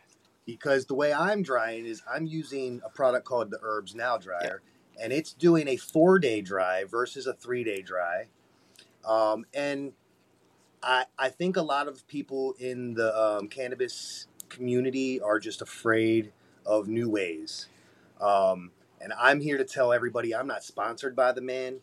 because 0.45 0.87
the 0.87 0.95
way 0.95 1.13
I'm 1.13 1.43
drying 1.43 1.87
is 1.87 2.03
I'm 2.13 2.27
using 2.27 2.83
a 2.85 2.91
product 2.91 3.25
called 3.25 3.51
the 3.51 3.61
Herbs 3.63 3.95
Now 3.95 4.19
dryer, 4.19 4.61
yeah. 4.99 5.05
and 5.05 5.13
it's 5.13 5.33
doing 5.33 5.69
a 5.69 5.77
four 5.77 6.19
day 6.19 6.41
dry 6.41 6.85
versus 6.85 7.27
a 7.29 7.33
three 7.33 7.63
day 7.63 7.81
dry. 7.81 8.27
Um, 9.07 9.47
and 9.55 9.93
I, 10.83 11.05
I 11.17 11.29
think 11.29 11.57
a 11.57 11.63
lot 11.63 11.87
of 11.87 12.07
people 12.09 12.55
in 12.59 12.95
the 12.95 13.17
um, 13.17 13.49
cannabis 13.49 14.27
community 14.49 15.21
are 15.21 15.39
just 15.39 15.63
afraid 15.63 16.33
of 16.67 16.89
new 16.89 17.09
ways. 17.09 17.69
Um, 18.21 18.73
and 19.01 19.13
I'm 19.19 19.41
here 19.41 19.57
to 19.57 19.65
tell 19.65 19.93
everybody 19.93 20.35
I'm 20.35 20.49
not 20.49 20.65
sponsored 20.65 21.15
by 21.15 21.33
the 21.33 21.41
man 21.41 21.81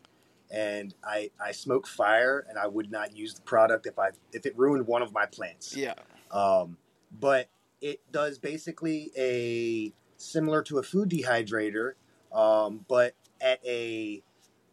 and 0.52 0.94
I 1.04 1.32
I 1.40 1.52
smoke 1.52 1.88
fire, 1.88 2.46
and 2.50 2.58
I 2.58 2.68
would 2.68 2.92
not 2.92 3.16
use 3.16 3.34
the 3.34 3.42
product 3.42 3.86
if 3.86 4.00
I 4.00 4.10
if 4.32 4.46
it 4.46 4.58
ruined 4.58 4.88
one 4.88 5.02
of 5.02 5.14
my 5.14 5.26
plants. 5.26 5.76
Yeah. 5.76 5.94
Um, 6.32 6.78
but 7.12 7.50
it 7.82 8.02
does 8.12 8.38
basically 8.38 9.12
a 9.18 9.94
similar 10.18 10.64
to 10.64 10.80
a 10.80 10.84
food 10.84 11.10
dehydrator, 11.10 11.94
um, 12.34 12.86
but 12.88 13.16
at 13.42 13.60
a 13.66 14.24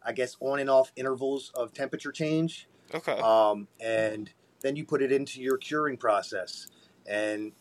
I 0.03 0.11
guess 0.13 0.37
on 0.39 0.59
and 0.59 0.69
off 0.69 0.91
intervals 0.95 1.51
of 1.55 1.73
temperature 1.73 2.11
change. 2.11 2.67
Okay. 2.93 3.19
Um, 3.19 3.67
and 3.79 4.29
then 4.61 4.75
you 4.75 4.85
put 4.85 5.01
it 5.01 5.11
into 5.11 5.41
your 5.41 5.57
curing 5.57 5.97
process, 5.97 6.67
and 7.07 7.51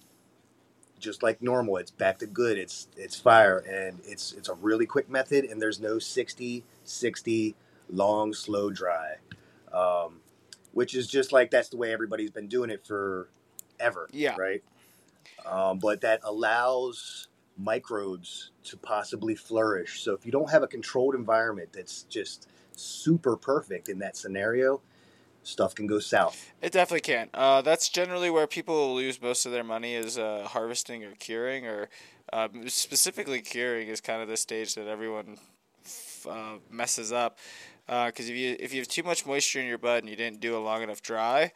just 0.98 1.22
like 1.22 1.42
normal, 1.42 1.76
it's 1.76 1.90
back 1.90 2.18
to 2.18 2.26
good. 2.26 2.58
It's 2.58 2.88
it's 2.96 3.18
fire, 3.18 3.58
and 3.58 4.00
it's 4.04 4.32
it's 4.32 4.48
a 4.48 4.54
really 4.54 4.86
quick 4.86 5.08
method, 5.08 5.44
and 5.44 5.60
there's 5.60 5.80
no 5.80 5.98
60, 5.98 6.64
60, 6.84 7.54
long, 7.88 8.32
slow 8.32 8.70
dry, 8.70 9.16
um, 9.72 10.20
which 10.72 10.94
is 10.94 11.06
just 11.06 11.32
like 11.32 11.50
that's 11.50 11.68
the 11.68 11.76
way 11.76 11.92
everybody's 11.92 12.30
been 12.30 12.48
doing 12.48 12.70
it 12.70 12.86
for 12.86 13.28
ever. 13.80 14.08
Yeah. 14.12 14.36
Right. 14.36 14.62
Um, 15.44 15.78
but 15.78 16.00
that 16.00 16.20
allows 16.22 17.28
microbes 17.56 18.50
to 18.64 18.76
possibly 18.76 19.34
flourish. 19.34 20.02
So 20.02 20.14
if 20.14 20.26
you 20.26 20.32
don't 20.32 20.50
have 20.50 20.62
a 20.62 20.66
controlled 20.66 21.14
environment 21.14 21.70
that's 21.72 22.02
just 22.04 22.48
super 22.72 23.36
perfect 23.36 23.88
in 23.88 23.98
that 24.00 24.16
scenario, 24.16 24.80
stuff 25.42 25.74
can 25.74 25.86
go 25.86 25.98
south. 25.98 26.52
It 26.62 26.72
definitely 26.72 27.02
can. 27.02 27.28
Uh, 27.34 27.62
that's 27.62 27.88
generally 27.88 28.30
where 28.30 28.46
people 28.46 28.94
lose 28.94 29.20
most 29.20 29.46
of 29.46 29.52
their 29.52 29.64
money 29.64 29.94
is 29.94 30.18
uh, 30.18 30.46
harvesting 30.48 31.04
or 31.04 31.12
curing, 31.12 31.66
or 31.66 31.88
uh, 32.32 32.48
specifically 32.66 33.40
curing 33.40 33.88
is 33.88 34.00
kind 34.00 34.22
of 34.22 34.28
the 34.28 34.36
stage 34.36 34.74
that 34.74 34.88
everyone 34.88 35.36
f- 35.84 36.26
uh, 36.28 36.54
messes 36.70 37.12
up 37.12 37.38
because 37.86 38.28
uh, 38.28 38.32
if 38.32 38.36
you 38.36 38.56
if 38.58 38.72
you 38.72 38.80
have 38.80 38.88
too 38.88 39.02
much 39.02 39.26
moisture 39.26 39.60
in 39.60 39.66
your 39.66 39.78
bud 39.78 40.00
and 40.00 40.08
you 40.08 40.16
didn't 40.16 40.40
do 40.40 40.56
a 40.56 40.58
long 40.58 40.82
enough 40.82 41.02
dry, 41.02 41.52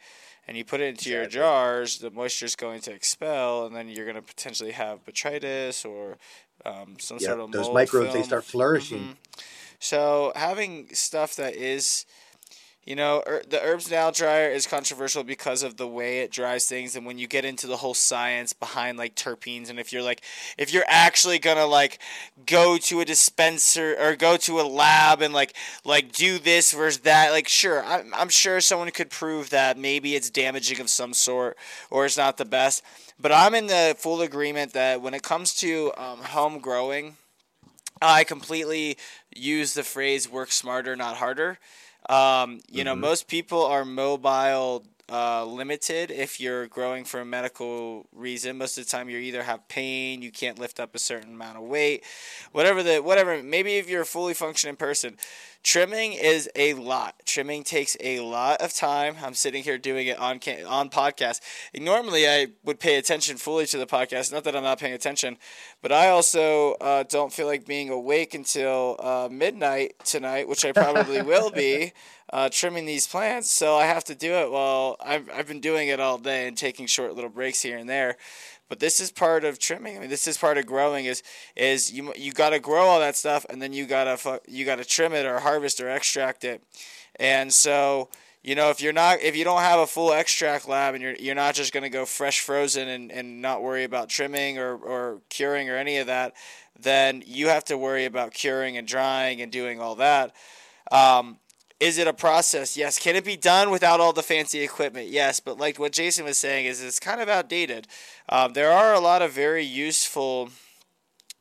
and 0.47 0.57
you 0.57 0.63
put 0.63 0.81
it 0.81 0.85
into 0.85 1.09
exactly. 1.09 1.13
your 1.13 1.27
jars, 1.27 1.99
the 1.99 2.11
moisture 2.11 2.45
is 2.45 2.55
going 2.55 2.81
to 2.81 2.91
expel, 2.91 3.65
and 3.65 3.75
then 3.75 3.89
you're 3.89 4.05
going 4.05 4.15
to 4.15 4.21
potentially 4.21 4.71
have 4.71 5.03
botrytis 5.05 5.85
or 5.85 6.17
um, 6.65 6.97
some 6.99 7.17
yep, 7.19 7.29
sort 7.29 7.39
of 7.39 7.51
those 7.51 7.69
microbes. 7.73 8.07
Film. 8.07 8.17
They 8.17 8.23
start 8.23 8.43
flourishing. 8.43 8.99
Mm-hmm. 8.99 9.41
So 9.79 10.33
having 10.35 10.89
stuff 10.93 11.35
that 11.37 11.55
is 11.55 12.05
You 12.85 12.95
know, 12.95 13.21
er, 13.27 13.43
the 13.47 13.61
Herbs 13.61 13.91
Now 13.91 14.09
dryer 14.09 14.49
is 14.49 14.65
controversial 14.65 15.23
because 15.23 15.63
of 15.63 15.75
the 15.75 15.87
way 15.87 16.19
it 16.19 16.31
dries 16.31 16.65
things, 16.65 16.95
and 16.95 17.05
when 17.05 17.19
you 17.19 17.27
get 17.27 17.45
into 17.45 17.67
the 17.67 17.77
whole 17.77 17.93
science 17.93 18.53
behind 18.53 18.97
like 18.97 19.15
terpenes, 19.15 19.69
and 19.69 19.79
if 19.79 19.91
you're 19.91 20.01
like, 20.01 20.21
if 20.57 20.73
you're 20.73 20.85
actually 20.87 21.39
gonna 21.39 21.65
like 21.65 21.99
go 22.45 22.77
to 22.77 23.01
a 23.01 23.05
dispenser 23.05 23.95
or 23.99 24.15
go 24.15 24.37
to 24.37 24.61
a 24.61 24.63
lab 24.63 25.21
and 25.21 25.33
like 25.33 25.55
like 25.83 26.13
do 26.13 26.39
this 26.39 26.71
versus 26.71 27.01
that, 27.01 27.31
like 27.31 27.47
sure, 27.47 27.83
I'm 27.83 28.13
I'm 28.13 28.29
sure 28.29 28.61
someone 28.61 28.89
could 28.91 29.09
prove 29.09 29.49
that 29.49 29.77
maybe 29.77 30.15
it's 30.15 30.29
damaging 30.29 30.79
of 30.79 30.89
some 30.89 31.13
sort 31.13 31.57
or 31.91 32.05
it's 32.05 32.17
not 32.17 32.37
the 32.37 32.45
best, 32.45 32.81
but 33.19 33.31
I'm 33.31 33.55
in 33.55 33.67
the 33.67 33.95
full 33.99 34.21
agreement 34.21 34.73
that 34.73 35.01
when 35.01 35.13
it 35.13 35.21
comes 35.21 35.53
to 35.55 35.91
um, 35.97 36.19
home 36.19 36.59
growing, 36.59 37.17
I 38.01 38.23
completely 38.23 38.97
use 39.35 39.73
the 39.73 39.83
phrase 39.83 40.29
"work 40.29 40.51
smarter, 40.51 40.95
not 40.95 41.17
harder." 41.17 41.59
Um, 42.09 42.61
you 42.71 42.83
know, 42.83 42.95
Mhm. 42.95 42.99
most 42.99 43.27
people 43.27 43.63
are 43.65 43.85
mobile 43.85 44.85
uh, 45.11 45.45
limited 45.45 46.11
if 46.11 46.39
you're 46.39 46.67
growing 46.67 47.05
for 47.05 47.21
a 47.21 47.25
medical 47.25 48.07
reason. 48.13 48.57
Most 48.57 48.77
of 48.77 48.85
the 48.85 48.91
time, 48.91 49.09
you 49.09 49.17
either 49.17 49.43
have 49.43 49.67
pain, 49.69 50.21
you 50.21 50.31
can't 50.31 50.59
lift 50.59 50.79
up 50.79 50.95
a 50.95 50.99
certain 50.99 51.33
amount 51.35 51.57
of 51.57 51.63
weight, 51.63 52.03
whatever 52.51 52.83
the 52.83 52.99
whatever. 52.99 53.41
Maybe 53.43 53.77
if 53.77 53.89
you're 53.89 54.03
a 54.03 54.07
fully 54.07 54.33
functioning 54.35 54.75
person, 54.75 55.17
trimming 55.63 56.13
is 56.13 56.49
a 56.55 56.73
lot. 56.73 57.15
Trimming 57.25 57.63
takes 57.63 57.95
a 57.99 58.19
lot 58.19 58.61
of 58.61 58.73
time. 58.73 59.15
I'm 59.23 59.33
sitting 59.33 59.63
here 59.63 59.77
doing 59.77 60.07
it 60.07 60.17
on 60.19 60.39
on 60.67 60.89
podcast. 60.89 61.41
Normally, 61.77 62.27
I 62.27 62.47
would 62.63 62.79
pay 62.79 62.95
attention 62.95 63.37
fully 63.37 63.65
to 63.67 63.77
the 63.77 63.85
podcast. 63.85 64.31
Not 64.31 64.43
that 64.45 64.55
I'm 64.55 64.63
not 64.63 64.79
paying 64.79 64.93
attention, 64.93 65.37
but 65.81 65.91
I 65.91 66.09
also 66.09 66.73
uh, 66.81 67.03
don't 67.03 67.31
feel 67.33 67.47
like 67.47 67.65
being 67.65 67.89
awake 67.89 68.33
until 68.33 68.95
uh, 68.99 69.29
midnight 69.31 69.93
tonight, 70.05 70.47
which 70.47 70.65
I 70.65 70.71
probably 70.71 71.21
will 71.23 71.51
be 71.51 71.93
uh, 72.31 72.49
trimming 72.51 72.85
these 72.85 73.07
plants. 73.07 73.49
So 73.51 73.75
I 73.75 73.85
have 73.85 74.03
to 74.05 74.15
do 74.15 74.33
it 74.33 74.51
while 74.51 74.95
I've, 74.99 75.29
I've 75.33 75.47
been 75.47 75.61
doing 75.61 75.89
it 75.89 75.99
all 75.99 76.17
day 76.17 76.47
and 76.47 76.57
taking 76.57 76.87
short 76.87 77.15
little 77.15 77.29
breaks 77.29 77.61
here 77.61 77.77
and 77.77 77.89
there. 77.89 78.17
But 78.69 78.79
this 78.79 78.99
is 78.99 79.11
part 79.11 79.43
of 79.43 79.57
trimming. 79.57 79.97
I 79.97 79.99
mean, 79.99 80.09
this 80.09 80.27
is 80.27 80.37
part 80.37 80.57
of 80.59 80.65
growing. 80.67 81.05
Is 81.05 81.23
is 81.55 81.91
you 81.91 82.13
you 82.15 82.31
got 82.31 82.51
to 82.51 82.59
grow 82.59 82.85
all 82.85 82.99
that 82.99 83.15
stuff 83.15 83.45
and 83.49 83.61
then 83.61 83.73
you 83.73 83.87
gotta 83.87 84.39
you 84.47 84.63
gotta 84.63 84.85
trim 84.85 85.13
it 85.13 85.25
or 85.25 85.39
harvest 85.39 85.81
or 85.81 85.89
extract 85.89 86.43
it. 86.43 86.63
And 87.19 87.51
so 87.51 88.09
you 88.43 88.53
know 88.55 88.69
if 88.69 88.79
you're 88.79 88.93
not 88.93 89.21
if 89.21 89.35
you 89.35 89.43
don't 89.43 89.61
have 89.61 89.79
a 89.79 89.87
full 89.87 90.13
extract 90.13 90.69
lab 90.69 90.93
and 90.93 91.03
you're 91.03 91.15
you're 91.15 91.35
not 91.35 91.55
just 91.55 91.73
gonna 91.73 91.89
go 91.89 92.05
fresh 92.05 92.41
frozen 92.41 92.87
and, 92.87 93.11
and 93.11 93.41
not 93.41 93.63
worry 93.63 93.83
about 93.83 94.07
trimming 94.07 94.59
or, 94.59 94.75
or 94.75 95.21
curing 95.29 95.67
or 95.69 95.75
any 95.75 95.97
of 95.97 96.07
that, 96.07 96.33
then 96.79 97.23
you 97.25 97.47
have 97.47 97.65
to 97.65 97.77
worry 97.77 98.05
about 98.05 98.33
curing 98.33 98.77
and 98.77 98.87
drying 98.87 99.41
and 99.41 99.51
doing 99.51 99.81
all 99.81 99.95
that. 99.95 100.35
Um, 100.91 101.37
is 101.79 101.97
it 101.97 102.07
a 102.07 102.13
process? 102.13 102.75
Yes. 102.75 102.99
Can 102.99 103.15
it 103.15 103.23
be 103.23 103.37
done 103.37 103.69
without 103.69 103.99
all 103.99 104.13
the 104.13 104.23
fancy 104.23 104.61
equipment? 104.61 105.09
Yes. 105.09 105.39
But 105.39 105.57
like 105.57 105.79
what 105.79 105.93
Jason 105.93 106.25
was 106.25 106.37
saying, 106.37 106.65
is 106.65 106.83
it's 106.83 106.99
kind 106.99 107.21
of 107.21 107.29
outdated. 107.29 107.87
Um, 108.27 108.53
there 108.53 108.71
are 108.71 108.93
a 108.93 108.99
lot 108.99 109.21
of 109.21 109.31
very 109.31 109.63
useful 109.63 110.49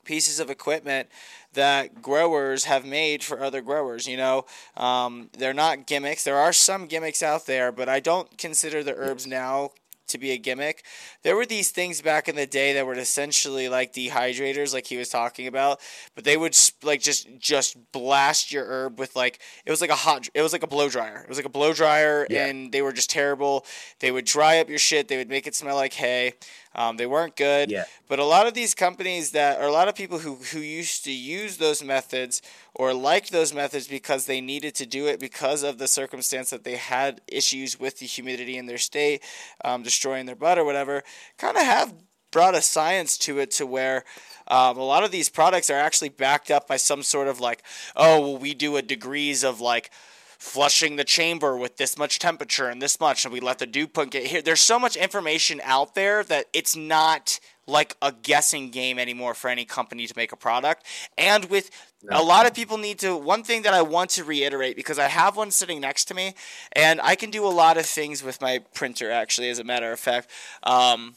pieces 0.04 0.40
of 0.40 0.48
equipment 0.48 1.08
that 1.54 2.00
growers 2.00 2.64
have 2.64 2.84
made 2.84 3.24
for 3.24 3.42
other 3.42 3.60
growers. 3.60 4.06
You 4.06 4.16
know, 4.16 4.46
um, 4.76 5.30
they're 5.36 5.52
not 5.52 5.86
gimmicks. 5.86 6.24
There 6.24 6.36
are 6.36 6.52
some 6.52 6.86
gimmicks 6.86 7.22
out 7.22 7.46
there, 7.46 7.72
but 7.72 7.88
I 7.88 8.00
don't 8.00 8.38
consider 8.38 8.82
the 8.82 8.94
herbs 8.94 9.26
now 9.26 9.70
to 10.08 10.18
be 10.18 10.30
a 10.32 10.38
gimmick. 10.38 10.84
There 11.22 11.36
were 11.36 11.46
these 11.46 11.70
things 11.70 12.00
back 12.00 12.28
in 12.28 12.36
the 12.36 12.46
day 12.46 12.72
that 12.74 12.86
were 12.86 12.94
essentially 12.94 13.68
like 13.68 13.92
dehydrators, 13.92 14.72
like 14.74 14.86
he 14.86 14.96
was 14.96 15.08
talking 15.08 15.46
about, 15.46 15.80
but 16.14 16.24
they 16.24 16.36
would 16.36 16.56
like 16.82 17.00
just 17.00 17.28
just 17.38 17.76
blast 17.92 18.52
your 18.52 18.64
herb 18.66 18.98
with 18.98 19.14
like 19.16 19.38
it 19.64 19.70
was 19.70 19.80
like 19.80 19.90
a 19.90 19.94
hot, 19.94 20.28
it 20.34 20.42
was 20.42 20.52
like 20.52 20.62
a 20.62 20.66
blow 20.66 20.88
dryer. 20.88 21.20
It 21.22 21.28
was 21.28 21.38
like 21.38 21.46
a 21.46 21.50
blow 21.50 21.72
dryer, 21.72 22.26
Yeah. 22.28 22.46
and 22.46 22.72
they 22.72 22.82
were 22.82 22.92
just 22.92 23.10
terrible. 23.10 23.64
They 24.00 24.10
would 24.10 24.24
dry 24.24 24.58
up 24.58 24.68
your 24.68 24.78
shit. 24.78 25.08
They 25.08 25.16
would 25.16 25.28
make 25.28 25.46
it 25.46 25.54
smell 25.54 25.76
like 25.76 25.92
hay. 25.94 26.34
Um, 26.74 26.96
they 26.96 27.06
weren't 27.06 27.36
good. 27.36 27.70
Yeah. 27.70 27.84
But 28.08 28.18
a 28.18 28.24
lot 28.24 28.46
of 28.46 28.54
these 28.54 28.74
companies 28.74 29.32
that, 29.32 29.60
or 29.60 29.64
a 29.64 29.72
lot 29.72 29.88
of 29.88 29.94
people 29.94 30.18
who, 30.18 30.36
who 30.36 30.60
used 30.60 31.04
to 31.04 31.12
use 31.12 31.56
those 31.56 31.82
methods 31.82 32.42
or 32.74 32.94
liked 32.94 33.32
those 33.32 33.54
methods 33.54 33.88
because 33.88 34.26
they 34.26 34.40
needed 34.40 34.74
to 34.76 34.86
do 34.86 35.06
it 35.06 35.18
because 35.20 35.62
of 35.62 35.78
the 35.78 35.88
circumstance 35.88 36.50
that 36.50 36.64
they 36.64 36.76
had 36.76 37.20
issues 37.26 37.78
with 37.78 37.98
the 37.98 38.06
humidity 38.06 38.56
in 38.56 38.66
their 38.66 38.78
state, 38.78 39.22
um, 39.64 39.82
destroying 39.82 40.26
their 40.26 40.36
bud 40.36 40.58
or 40.58 40.64
whatever, 40.64 41.02
kind 41.36 41.56
of 41.56 41.62
have 41.62 41.94
brought 42.30 42.54
a 42.54 42.62
science 42.62 43.16
to 43.16 43.38
it 43.38 43.50
to 43.50 43.66
where 43.66 44.04
um, 44.48 44.76
a 44.76 44.84
lot 44.84 45.04
of 45.04 45.10
these 45.10 45.28
products 45.28 45.70
are 45.70 45.78
actually 45.78 46.08
backed 46.08 46.50
up 46.50 46.66
by 46.66 46.76
some 46.76 47.02
sort 47.02 47.28
of 47.28 47.40
like, 47.40 47.62
oh, 47.96 48.20
well, 48.20 48.36
we 48.38 48.54
do 48.54 48.76
a 48.76 48.82
degrees 48.82 49.44
of 49.44 49.60
like 49.60 49.90
flushing 50.38 50.96
the 50.96 51.04
chamber 51.04 51.56
with 51.56 51.76
this 51.76 51.98
much 51.98 52.18
temperature 52.18 52.68
and 52.68 52.80
this 52.80 53.00
much, 53.00 53.24
and 53.24 53.32
we 53.32 53.40
let 53.40 53.58
the 53.58 53.66
dew 53.66 53.86
point 53.88 54.12
get 54.12 54.26
here. 54.26 54.40
There's 54.40 54.60
so 54.60 54.78
much 54.78 54.96
information 54.96 55.60
out 55.64 55.94
there 55.94 56.22
that 56.24 56.46
it's 56.52 56.76
not 56.76 57.40
like 57.66 57.96
a 58.00 58.12
guessing 58.12 58.70
game 58.70 58.98
anymore 58.98 59.34
for 59.34 59.48
any 59.48 59.64
company 59.64 60.06
to 60.06 60.14
make 60.16 60.32
a 60.32 60.36
product. 60.36 60.86
And 61.18 61.44
with 61.46 61.70
a 62.10 62.22
lot 62.22 62.46
of 62.46 62.54
people 62.54 62.78
need 62.78 62.98
to 63.00 63.16
one 63.16 63.42
thing 63.42 63.62
that 63.62 63.74
I 63.74 63.82
want 63.82 64.10
to 64.10 64.24
reiterate 64.24 64.76
because 64.76 64.98
I 64.98 65.08
have 65.08 65.36
one 65.36 65.50
sitting 65.50 65.80
next 65.80 66.06
to 66.06 66.14
me 66.14 66.34
and 66.72 67.00
I 67.02 67.14
can 67.14 67.30
do 67.30 67.44
a 67.44 67.50
lot 67.50 67.76
of 67.76 67.84
things 67.84 68.22
with 68.22 68.40
my 68.40 68.60
printer 68.72 69.10
actually 69.10 69.50
as 69.50 69.58
a 69.58 69.64
matter 69.64 69.92
of 69.92 70.00
fact. 70.00 70.30
Um, 70.62 71.16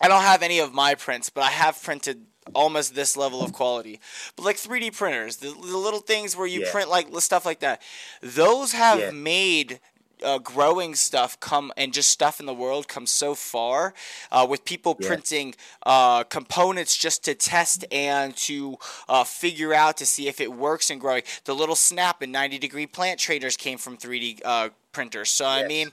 I 0.00 0.08
don't 0.08 0.22
have 0.22 0.42
any 0.42 0.58
of 0.58 0.74
my 0.74 0.94
prints, 0.94 1.30
but 1.30 1.44
I 1.44 1.50
have 1.50 1.82
printed 1.82 2.26
almost 2.54 2.94
this 2.94 3.16
level 3.16 3.42
of 3.42 3.52
quality. 3.52 4.00
But 4.36 4.44
like 4.44 4.56
3D 4.56 4.90
printers, 4.90 5.36
the, 5.36 5.48
the 5.48 5.76
little 5.78 6.00
things 6.00 6.36
where 6.36 6.46
you 6.46 6.62
Yeah. 6.62 6.72
print 6.72 6.88
like 6.90 7.08
stuff 7.20 7.44
like 7.46 7.60
that, 7.60 7.82
those 8.22 8.72
have 8.72 8.98
Yeah. 9.00 9.10
made 9.10 9.80
uh, 10.24 10.38
growing 10.38 10.94
stuff 10.94 11.38
come 11.40 11.72
and 11.76 11.92
just 11.92 12.10
stuff 12.10 12.40
in 12.40 12.46
the 12.46 12.54
world 12.54 12.88
come 12.88 13.06
so 13.06 13.34
far 13.34 13.94
uh, 14.30 14.46
with 14.48 14.64
people 14.64 14.96
Yeah. 14.98 15.08
printing 15.08 15.54
uh, 15.84 16.24
components 16.24 16.96
just 16.96 17.24
to 17.24 17.34
test 17.34 17.84
and 17.92 18.36
to 18.36 18.76
uh, 19.08 19.24
figure 19.24 19.72
out 19.74 19.96
to 19.98 20.06
see 20.06 20.28
if 20.28 20.40
it 20.40 20.52
works 20.52 20.90
in 20.90 20.98
growing. 20.98 21.22
The 21.44 21.54
little 21.54 21.76
snap 21.76 22.22
and 22.22 22.32
90 22.32 22.58
degree 22.58 22.86
plant 22.86 23.18
traders 23.20 23.56
came 23.56 23.78
from 23.78 23.96
3D 23.96 24.40
uh, 24.44 24.68
printers. 24.92 25.30
So 25.30 25.46
I 25.46 25.66
mean, 25.66 25.90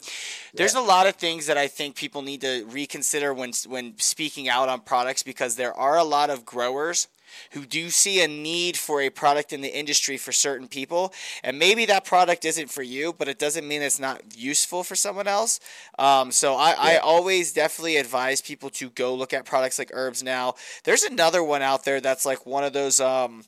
there's 0.54 0.74
Yeah. 0.74 0.82
a 0.82 0.84
lot 0.84 1.08
of 1.08 1.16
things 1.16 1.46
that 1.48 1.58
I 1.58 1.68
think 1.68 1.96
people 1.96 2.22
need 2.22 2.42
to 2.42 2.66
reconsider 2.66 3.34
when 3.34 3.54
when 3.68 3.94
speaking 3.98 4.50
out 4.50 4.68
on 4.70 4.82
products 4.82 5.24
because 5.24 5.56
there 5.56 5.74
are 5.74 5.98
a 5.98 6.04
lot 6.04 6.30
of 6.30 6.46
growers 6.46 7.08
who 7.52 7.66
do 7.66 7.90
see 7.90 8.24
a 8.24 8.28
need 8.28 8.78
for 8.78 9.02
a 9.02 9.10
product 9.10 9.54
in 9.54 9.62
the 9.62 9.78
industry 9.78 10.18
for 10.18 10.32
certain 10.32 10.68
people. 10.68 11.14
And 11.44 11.60
maybe 11.60 11.86
that 11.86 12.06
product 12.06 12.46
isn't 12.46 12.70
for 12.70 12.84
you 12.84 13.14
but 13.14 13.28
it 13.28 13.40
doesn't 13.40 13.68
mean 13.68 13.82
it's 13.82 14.00
not 14.00 14.22
useful 14.36 14.84
for 14.84 14.96
someone 14.96 15.28
else. 15.28 15.60
Um, 15.98 16.32
so 16.32 16.56
I, 16.56 16.76
I 16.78 16.98
always 16.98 17.54
definitely 17.54 17.98
advise 17.98 18.42
people 18.42 18.70
to 18.72 18.90
go 18.92 19.14
look 19.14 19.34
at 19.34 19.46
products 19.46 19.80
like 19.80 19.92
herbs 19.94 20.24
now. 20.24 20.56
There's 20.84 21.04
another 21.04 21.44
one 21.44 21.62
out 21.62 21.84
there 21.84 22.02
that's 22.02 22.26
like 22.26 22.46
one 22.46 22.64
of 22.64 22.74
those 22.74 23.00
um, 23.00 23.44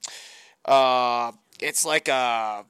uh, 0.65 1.31
it's 1.59 1.85
like 1.85 2.07
a 2.07 2.65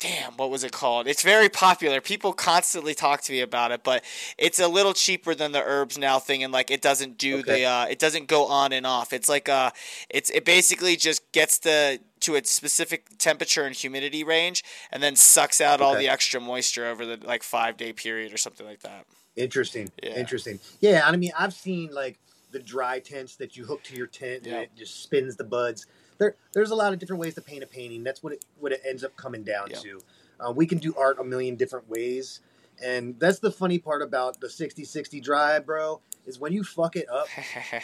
damn 0.00 0.32
what 0.36 0.48
was 0.50 0.62
it 0.62 0.70
called 0.70 1.08
it's 1.08 1.22
very 1.22 1.48
popular 1.48 2.00
people 2.00 2.32
constantly 2.32 2.94
talk 2.94 3.20
to 3.20 3.32
me 3.32 3.40
about 3.40 3.72
it 3.72 3.82
but 3.82 4.04
it's 4.36 4.60
a 4.60 4.68
little 4.68 4.92
cheaper 4.92 5.34
than 5.34 5.50
the 5.52 5.62
herbs 5.62 5.98
now 5.98 6.18
thing 6.20 6.44
and 6.44 6.52
like 6.52 6.70
it 6.70 6.80
doesn't 6.80 7.18
do 7.18 7.38
Okay. 7.38 7.60
the 7.60 7.64
uh 7.64 7.84
it 7.86 7.98
doesn't 7.98 8.28
go 8.28 8.46
on 8.46 8.72
and 8.72 8.86
off 8.86 9.12
it's 9.12 9.28
like 9.28 9.48
uh 9.48 9.70
it's 10.08 10.30
it 10.30 10.44
basically 10.44 10.94
just 10.96 11.30
gets 11.32 11.58
the 11.58 11.98
to 12.20 12.36
its 12.36 12.50
specific 12.50 13.06
temperature 13.18 13.64
and 13.64 13.74
humidity 13.74 14.22
range 14.22 14.62
and 14.92 15.02
then 15.02 15.16
sucks 15.16 15.60
out 15.60 15.80
all 15.80 15.96
the 15.96 16.08
extra 16.08 16.40
moisture 16.40 16.86
over 16.86 17.04
the 17.04 17.18
like 17.26 17.42
five 17.42 17.76
day 17.76 17.92
period 17.92 18.32
or 18.32 18.36
something 18.36 18.66
like 18.66 18.80
that 18.80 19.04
Interesting. 19.36 19.88
Yeah. 20.02 20.16
Interesting. 20.18 20.58
Yeah, 20.80 21.02
I 21.04 21.14
mean, 21.16 21.30
I've 21.38 21.52
seen 21.54 21.90
like 21.92 22.18
the 22.50 22.58
dry 22.58 22.98
tents 22.98 23.36
that 23.36 23.56
you 23.56 23.64
hook 23.64 23.84
to 23.84 23.94
your 23.94 24.08
tent 24.08 24.42
Yeah. 24.44 24.54
and 24.54 24.62
it 24.64 24.70
just 24.76 25.00
spins 25.00 25.36
the 25.36 25.44
buds. 25.44 25.86
There, 26.18 26.34
there's 26.52 26.70
a 26.70 26.74
lot 26.74 26.92
of 26.92 26.98
different 26.98 27.20
ways 27.20 27.34
to 27.36 27.40
paint 27.40 27.62
a 27.62 27.66
painting. 27.66 28.02
That's 28.04 28.22
what 28.22 28.32
it 28.34 28.44
what 28.58 28.72
it 28.72 28.82
ends 28.86 29.04
up 29.04 29.16
coming 29.16 29.42
down 29.44 29.70
Yeah. 29.70 29.78
to. 29.78 30.00
Uh, 30.40 30.52
we 30.52 30.66
can 30.66 30.78
do 30.78 30.94
art 30.96 31.18
a 31.18 31.24
million 31.24 31.56
different 31.56 31.88
ways, 31.88 32.40
and 32.82 33.18
that's 33.18 33.38
the 33.40 33.50
funny 33.50 33.78
part 33.78 34.02
about 34.02 34.40
the 34.40 34.46
60-60 34.46 35.20
dry, 35.22 35.58
bro. 35.58 36.00
Is 36.26 36.38
when 36.38 36.52
you 36.52 36.62
fuck 36.62 36.94
it 36.96 37.08
up, 37.08 37.26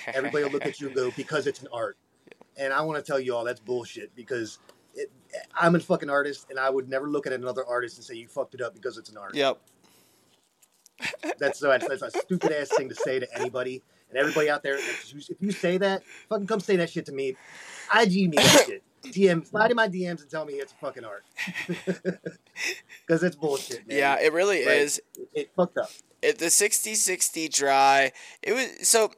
everybody 0.09 0.45
will 0.45 0.51
look 0.53 0.67
at 0.67 0.81
you 0.81 0.87
and 0.89 0.95
go 0.97 1.11
because 1.17 1.47
it's 1.47 1.61
an 1.63 1.69
art. 1.73 1.97
And 2.57 2.73
I 2.73 2.83
want 2.83 3.05
to 3.05 3.11
tell 3.13 3.19
you 3.19 3.35
all 3.35 3.43
that's 3.43 3.59
bullshit 3.59 4.15
because 4.15 4.61
it, 4.95 5.11
I'm 5.61 5.75
a 5.75 5.81
fucking 5.81 6.09
artist, 6.09 6.47
and 6.51 6.57
I 6.61 6.71
would 6.71 6.89
never 6.89 7.11
look 7.11 7.27
at 7.27 7.33
another 7.33 7.67
artist 7.67 7.97
and 7.97 8.05
say 8.05 8.15
you 8.15 8.29
fucked 8.29 8.55
it 8.55 8.61
up 8.61 8.75
because 8.75 8.97
it's 8.97 9.11
an 9.11 9.17
art. 9.17 9.35
yep 9.35 9.59
That's 11.39 11.59
that's, 11.59 11.89
that's 11.89 12.03
a 12.03 12.11
stupid 12.13 12.53
ass 12.53 12.69
thing 12.77 12.89
to 12.91 12.95
say 12.95 13.19
to 13.19 13.27
anybody. 13.37 13.83
And 14.11 14.19
everybody 14.19 14.49
out 14.51 14.63
there, 14.63 14.77
if 14.77 15.13
you, 15.41 15.51
say 15.51 15.79
that, 15.79 16.03
fucking 16.29 16.47
come 16.47 16.61
say 16.61 16.77
that 16.77 16.91
shit 16.91 17.07
to 17.07 17.13
me. 17.13 17.37
IG 17.95 18.31
me 18.31 18.37
that 18.37 18.65
shit. 18.67 18.83
DM, 19.05 19.47
slide 19.47 19.71
in 19.71 19.77
my 19.77 19.89
DMs 19.89 20.23
and 20.23 20.31
tell 20.31 20.45
me 20.45 20.55
it's 20.55 20.73
fucking 20.81 21.05
art. 21.05 21.25
Because 23.07 23.23
it's 23.23 23.37
bullshit, 23.37 23.87
man. 23.87 23.99
yeah 23.99 24.19
it 24.19 24.33
really 24.33 24.65
Right. 24.65 24.79
is 24.79 24.99
It, 25.19 25.29
it 25.35 25.51
fucked 25.55 25.77
up. 25.77 25.91
it, 26.23 26.39
the 26.39 26.49
60 26.49 26.95
60 26.95 27.49
dry 27.51 28.13
it 28.43 28.55
was 28.55 28.89
so 28.89 29.11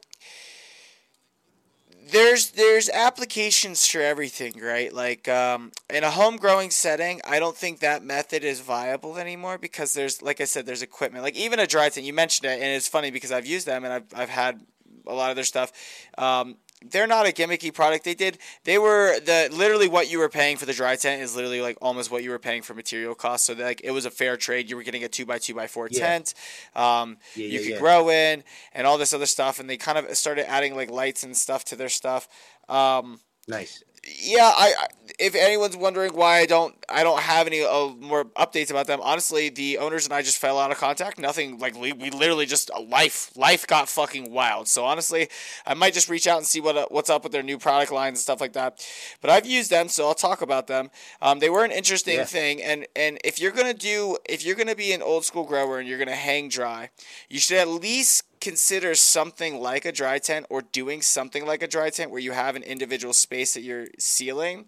there's 2.11 2.51
there's 2.51 2.89
applications 2.89 3.85
for 3.85 3.99
everything, 4.01 4.59
right? 4.61 4.93
Like 4.93 5.27
um, 5.27 5.71
in 5.89 6.03
a 6.05 6.11
home 6.11 6.37
growing 6.37 6.69
setting, 6.69 7.19
I 7.27 7.37
don't 7.39 7.55
think 7.55 7.79
that 7.81 8.01
method 8.03 8.43
is 8.45 8.61
viable 8.61 9.17
anymore 9.17 9.57
because 9.57 9.93
there's 9.93 10.21
like 10.21 10.39
I 10.39 10.45
said, 10.45 10.65
there's 10.65 10.81
equipment. 10.81 11.23
Like 11.23 11.35
even 11.35 11.59
a 11.59 11.67
dry 11.67 11.89
tent, 11.89 12.05
you 12.05 12.13
mentioned 12.13 12.49
it, 12.49 12.55
and 12.61 12.63
it's 12.63 12.87
funny 12.87 13.11
because 13.11 13.31
I've 13.31 13.45
used 13.45 13.67
them 13.67 13.83
and 13.83 13.93
I've 13.93 14.05
I've 14.15 14.29
had 14.29 14.61
a 15.07 15.13
lot 15.13 15.29
of 15.29 15.35
their 15.35 15.45
stuff. 15.45 15.71
Um, 16.17 16.57
they're 16.91 17.07
not 17.07 17.25
a 17.27 17.31
gimmicky 17.31 17.73
product. 17.73 18.05
They 18.05 18.13
did 18.13 18.37
they 18.63 18.77
were 18.77 19.19
the 19.19 19.49
literally 19.51 19.87
what 19.87 20.11
you 20.11 20.19
were 20.19 20.29
paying 20.29 20.57
for 20.57 20.65
the 20.67 20.73
dry 20.73 20.95
tent 20.95 21.23
is 21.23 21.35
literally 21.35 21.59
like 21.59 21.77
almost 21.81 22.11
what 22.11 22.23
you 22.23 22.29
were 22.29 22.37
paying 22.39 22.61
for 22.61 22.75
material 22.75 23.15
costs. 23.15 23.47
So 23.47 23.53
like 23.53 23.81
it 23.83 23.91
was 23.91 24.05
a 24.05 24.11
fair 24.11 24.37
trade. 24.37 24.69
You 24.69 24.75
were 24.75 24.83
getting 24.83 25.03
a 25.03 25.07
two 25.07 25.25
by 25.25 25.39
two 25.39 25.55
by 25.55 25.67
four 25.67 25.89
Yeah. 25.89 25.99
tent. 25.99 26.33
Um, 26.75 27.17
Yeah, 27.35 27.47
you 27.47 27.59
yeah, 27.59 27.71
could 27.71 27.79
grow 27.79 28.09
in 28.09 28.43
and 28.73 28.85
all 28.85 28.97
this 28.99 29.11
other 29.13 29.25
stuff. 29.25 29.59
And 29.59 29.67
they 29.67 29.77
kind 29.77 29.97
of 29.97 30.15
started 30.15 30.49
adding 30.49 30.75
like 30.75 30.91
lights 30.91 31.23
and 31.23 31.35
stuff 31.35 31.65
to 31.65 31.75
their 31.75 31.89
stuff. 31.89 32.27
Um, 32.69 33.19
Nice. 33.47 33.83
yeah, 34.21 34.51
I, 34.55 34.73
I 34.77 34.87
if 35.19 35.33
anyone's 35.33 35.75
wondering 35.75 36.13
why 36.13 36.39
I 36.39 36.45
don't 36.45 36.75
I 36.89 37.03
don't 37.03 37.21
have 37.21 37.47
any 37.47 37.63
uh, 37.63 37.87
more 37.99 38.25
updates 38.25 38.69
about 38.69 38.87
them. 38.87 38.99
Honestly, 39.01 39.49
the 39.49 39.79
owners 39.79 40.05
and 40.05 40.13
I 40.13 40.21
just 40.21 40.37
fell 40.37 40.59
out 40.59 40.71
of 40.71 40.77
contact. 40.77 41.17
Nothing 41.17 41.57
like 41.57 41.75
we, 41.75 41.91
we 41.91 42.11
literally 42.11 42.45
just 42.45 42.69
uh, 42.71 42.81
life 42.81 43.31
life 43.35 43.65
got 43.65 43.89
fucking 43.89 44.31
wild. 44.31 44.67
So 44.67 44.85
honestly, 44.85 45.29
I 45.65 45.73
might 45.73 45.93
just 45.93 46.07
reach 46.09 46.27
out 46.27 46.37
and 46.37 46.45
see 46.45 46.61
what 46.61 46.77
uh, 46.77 46.85
what's 46.89 47.09
up 47.09 47.23
with 47.23 47.31
their 47.31 47.43
new 47.43 47.57
product 47.57 47.91
lines 47.91 48.19
and 48.19 48.23
stuff 48.23 48.39
like 48.39 48.53
that. 48.53 48.85
But 49.21 49.31
I've 49.31 49.45
used 49.47 49.71
them, 49.71 49.89
so 49.89 50.07
I'll 50.07 50.13
talk 50.13 50.41
about 50.41 50.67
them. 50.67 50.91
Um, 51.21 51.39
they 51.39 51.49
were 51.49 51.63
an 51.65 51.71
interesting 51.71 52.17
Yeah. 52.17 52.25
thing, 52.25 52.61
and 52.61 52.85
and 52.95 53.17
if 53.23 53.39
you're 53.39 53.51
gonna 53.51 53.73
do 53.73 54.17
if 54.29 54.45
you're 54.45 54.55
gonna 54.55 54.75
be 54.75 54.91
an 54.93 55.01
old 55.01 55.25
school 55.25 55.45
grower 55.45 55.79
and 55.79 55.89
you're 55.89 55.99
gonna 55.99 56.15
hang 56.15 56.47
dry, 56.47 56.91
you 57.27 57.39
should 57.39 57.57
at 57.57 57.67
least 57.67 58.23
consider 58.39 58.93
something 58.93 59.59
like 59.59 59.83
a 59.83 59.91
dry 59.91 60.19
tent 60.19 60.45
or 60.51 60.61
doing 60.61 61.01
something 61.01 61.43
like 61.43 61.63
a 61.63 61.67
dry 61.67 61.89
tent 61.89 62.11
where 62.11 62.19
you 62.21 62.33
have 62.33 62.55
an 62.55 62.61
individual 62.61 63.11
space 63.13 63.55
that 63.55 63.61
you're 63.63 63.87
sealing. 63.97 64.65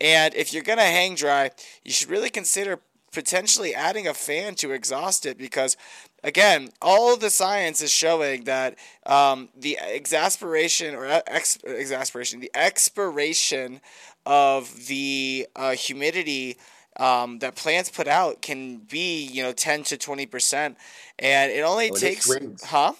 And 0.00 0.34
if 0.34 0.52
you're 0.52 0.62
going 0.62 0.78
to 0.78 0.84
hang 0.84 1.14
dry, 1.14 1.50
you 1.84 1.92
should 1.92 2.10
really 2.10 2.30
consider 2.30 2.80
potentially 3.12 3.74
adding 3.74 4.06
a 4.06 4.14
fan 4.14 4.54
to 4.54 4.70
exhaust 4.70 5.24
it 5.24 5.38
because 5.38 5.78
again 6.22 6.68
all 6.82 7.16
the 7.16 7.30
science 7.30 7.80
is 7.80 7.90
showing 7.90 8.44
that 8.44 8.76
um, 9.06 9.48
the 9.56 9.78
exasperation 9.80 10.94
or 10.94 11.06
ex- 11.06 11.58
exasperation 11.64 12.38
the 12.40 12.50
expiration 12.54 13.80
of 14.26 14.88
the 14.88 15.46
uh, 15.56 15.70
humidity 15.70 16.58
um, 16.98 17.38
that 17.38 17.54
plants 17.54 17.90
put 17.90 18.08
out 18.08 18.42
can 18.42 18.78
be 18.78 19.24
you 19.24 19.42
know 19.42 19.52
10 19.52 19.84
to 19.84 19.96
20 19.96 20.26
percent. 20.26 20.76
And 21.18 21.50
it 21.50 21.62
only 21.62 21.90
Oh, 21.90 21.94
and 21.94 21.96
it 21.96 22.00
takes 22.00 22.36
huh 22.64 22.92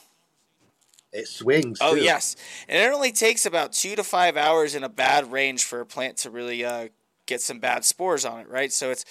It 1.18 1.28
swings. 1.28 1.78
Oh 1.80 1.94
too. 1.94 2.02
yes, 2.02 2.36
and 2.68 2.78
it 2.78 2.94
only 2.94 3.12
takes 3.12 3.44
about 3.44 3.72
two 3.72 3.96
to 3.96 4.04
five 4.04 4.36
hours 4.36 4.74
in 4.74 4.84
a 4.84 4.88
bad 4.88 5.32
range 5.32 5.64
for 5.64 5.80
a 5.80 5.86
plant 5.86 6.18
to 6.18 6.30
really 6.30 6.64
uh, 6.64 6.88
get 7.26 7.40
some 7.40 7.58
bad 7.58 7.84
spores 7.84 8.24
on 8.24 8.40
it, 8.40 8.48
right? 8.48 8.72
So 8.72 8.90
it's 8.90 9.04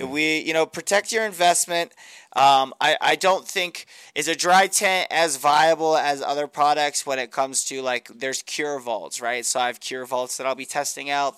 we 0.00 0.40
you 0.40 0.52
know 0.52 0.66
protect 0.66 1.12
your 1.12 1.24
investment. 1.24 1.92
Um, 2.34 2.74
I 2.80 2.96
I 3.00 3.16
don't 3.16 3.46
think 3.46 3.86
is 4.14 4.28
a 4.28 4.34
dry 4.34 4.66
tent 4.66 5.08
as 5.10 5.36
viable 5.36 5.96
as 5.96 6.20
other 6.20 6.46
products 6.46 7.06
when 7.06 7.18
it 7.18 7.30
comes 7.30 7.64
to 7.66 7.80
like 7.82 8.08
there's 8.08 8.42
cure 8.42 8.80
vaults, 8.80 9.20
right? 9.20 9.44
So 9.44 9.60
I 9.60 9.68
have 9.68 9.80
cure 9.80 10.04
vaults 10.04 10.36
that 10.36 10.46
I'll 10.46 10.54
be 10.54 10.66
testing 10.66 11.10
out. 11.10 11.36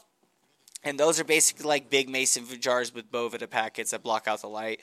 And 0.88 0.98
those 0.98 1.20
are 1.20 1.24
basically 1.24 1.66
like 1.66 1.90
big 1.90 2.08
mason 2.08 2.44
jars 2.60 2.94
with 2.94 3.12
Boveda 3.12 3.48
packets 3.48 3.90
that 3.90 4.02
block 4.02 4.26
out 4.26 4.40
the 4.40 4.48
light. 4.48 4.80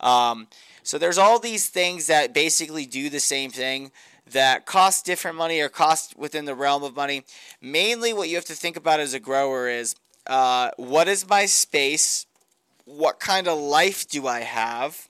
Um, 0.00 0.48
so 0.82 0.98
there's 0.98 1.18
all 1.18 1.38
these 1.38 1.68
things 1.68 2.08
that 2.08 2.34
basically 2.34 2.84
do 2.84 3.08
the 3.08 3.20
same 3.20 3.50
thing 3.50 3.92
that 4.30 4.66
cost 4.66 5.06
different 5.06 5.36
money 5.36 5.60
or 5.60 5.68
cost 5.68 6.16
within 6.18 6.44
the 6.44 6.54
realm 6.54 6.82
of 6.82 6.96
money. 6.96 7.22
Mainly, 7.62 8.12
what 8.12 8.28
you 8.28 8.34
have 8.34 8.44
to 8.46 8.54
think 8.54 8.76
about 8.76 8.98
as 8.98 9.14
a 9.14 9.20
grower 9.20 9.68
is 9.68 9.94
uh, 10.26 10.70
what 10.76 11.06
is 11.06 11.28
my 11.28 11.46
space? 11.46 12.26
What 12.84 13.20
kind 13.20 13.46
of 13.46 13.58
life 13.58 14.08
do 14.08 14.26
I 14.26 14.40
have? 14.40 15.08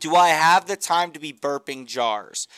Do 0.00 0.14
I 0.14 0.28
have 0.28 0.66
the 0.66 0.76
time 0.76 1.12
to 1.12 1.20
be 1.20 1.32
burping 1.32 1.86
jars? 1.86 2.48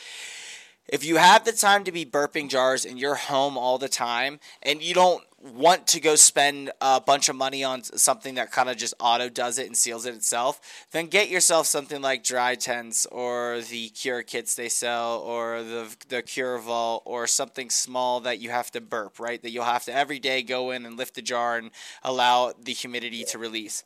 If 0.87 1.05
you 1.05 1.17
have 1.17 1.45
the 1.45 1.51
time 1.51 1.83
to 1.83 1.91
be 1.91 2.05
burping 2.05 2.49
jars 2.49 2.83
and 2.83 2.99
you're 2.99 3.15
home 3.15 3.57
all 3.57 3.77
the 3.77 3.89
time 3.89 4.39
and 4.61 4.81
you 4.81 4.93
don't 4.93 5.23
want 5.41 5.87
to 5.87 5.99
go 5.99 6.15
spend 6.15 6.71
a 6.81 6.99
bunch 6.99 7.29
of 7.29 7.35
money 7.35 7.63
on 7.63 7.83
something 7.83 8.35
that 8.35 8.51
kind 8.51 8.69
of 8.69 8.77
just 8.77 8.93
auto 8.99 9.29
does 9.29 9.57
it 9.57 9.67
and 9.67 9.75
seals 9.75 10.05
it 10.05 10.13
itself, 10.13 10.85
then 10.91 11.07
get 11.07 11.29
yourself 11.29 11.65
something 11.65 12.01
like 12.01 12.23
dry 12.23 12.55
tents 12.55 13.05
or 13.07 13.61
the 13.69 13.89
cure 13.89 14.21
kits 14.21 14.55
they 14.55 14.69
sell 14.69 15.19
or 15.19 15.63
the 15.63 15.95
the 16.09 16.21
cure 16.21 16.57
vault 16.57 17.03
or 17.05 17.27
something 17.27 17.69
small 17.69 18.19
that 18.19 18.39
you 18.39 18.49
have 18.49 18.69
to 18.71 18.81
burp, 18.81 19.19
right? 19.19 19.41
That 19.41 19.51
you'll 19.51 19.63
have 19.63 19.85
to 19.85 19.95
every 19.95 20.19
day 20.19 20.41
go 20.41 20.71
in 20.71 20.85
and 20.85 20.97
lift 20.97 21.15
the 21.15 21.21
jar 21.21 21.57
and 21.57 21.71
allow 22.03 22.53
the 22.61 22.73
humidity 22.73 23.23
to 23.25 23.37
release. 23.37 23.83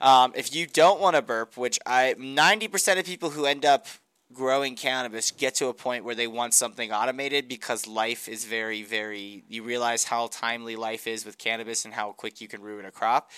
Um, 0.00 0.32
if 0.34 0.54
you 0.54 0.66
don't 0.66 0.98
want 0.98 1.16
to 1.16 1.22
burp, 1.22 1.56
which 1.56 1.78
I 1.84 2.14
90% 2.18 2.98
of 2.98 3.04
people 3.04 3.30
who 3.30 3.44
end 3.44 3.66
up 3.66 3.86
growing 4.32 4.76
cannabis 4.76 5.30
get 5.30 5.54
to 5.56 5.66
a 5.66 5.74
point 5.74 6.04
where 6.04 6.14
they 6.14 6.26
want 6.26 6.54
something 6.54 6.92
automated 6.92 7.48
because 7.48 7.86
life 7.86 8.28
is 8.28 8.44
very 8.44 8.82
very 8.82 9.44
you 9.48 9.62
realize 9.62 10.04
how 10.04 10.28
timely 10.28 10.76
life 10.76 11.06
is 11.06 11.24
with 11.24 11.36
cannabis 11.38 11.84
and 11.84 11.94
how 11.94 12.12
quick 12.12 12.40
you 12.40 12.48
can 12.48 12.62
ruin 12.62 12.84
a 12.84 12.90
crop. 12.90 13.30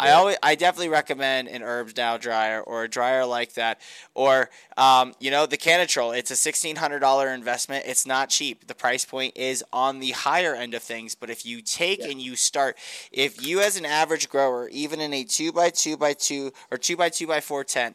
I 0.00 0.12
always, 0.12 0.36
I 0.42 0.54
definitely 0.54 0.88
recommend 0.88 1.48
an 1.48 1.62
herbs 1.62 1.94
now 1.94 2.16
dryer 2.16 2.62
or 2.62 2.84
a 2.84 2.88
dryer 2.88 3.26
like 3.26 3.52
that, 3.54 3.80
or 4.14 4.48
um, 4.78 5.12
you 5.20 5.30
know 5.30 5.44
the 5.44 5.58
Cannatrol. 5.58 6.12
It's 6.12 6.30
a 6.30 6.36
sixteen 6.36 6.76
hundred 6.76 7.00
dollar 7.00 7.28
investment. 7.28 7.84
It's 7.86 8.06
not 8.06 8.30
cheap. 8.30 8.66
The 8.66 8.74
price 8.74 9.04
point 9.04 9.36
is 9.36 9.62
on 9.72 10.00
the 10.00 10.12
higher 10.12 10.54
end 10.54 10.72
of 10.72 10.82
things. 10.82 11.14
But 11.14 11.28
if 11.28 11.44
you 11.44 11.60
take 11.60 12.00
and 12.00 12.20
you 12.20 12.34
start, 12.34 12.78
if 13.12 13.44
you 13.46 13.60
as 13.60 13.76
an 13.76 13.84
average 13.84 14.30
grower, 14.30 14.68
even 14.70 15.00
in 15.00 15.12
a 15.12 15.22
two 15.22 15.52
by 15.52 15.68
two 15.68 15.98
by 15.98 16.14
two 16.14 16.52
or 16.70 16.78
two 16.78 16.96
by 16.96 17.10
two 17.10 17.26
by 17.26 17.40
four 17.40 17.62
tent, 17.62 17.94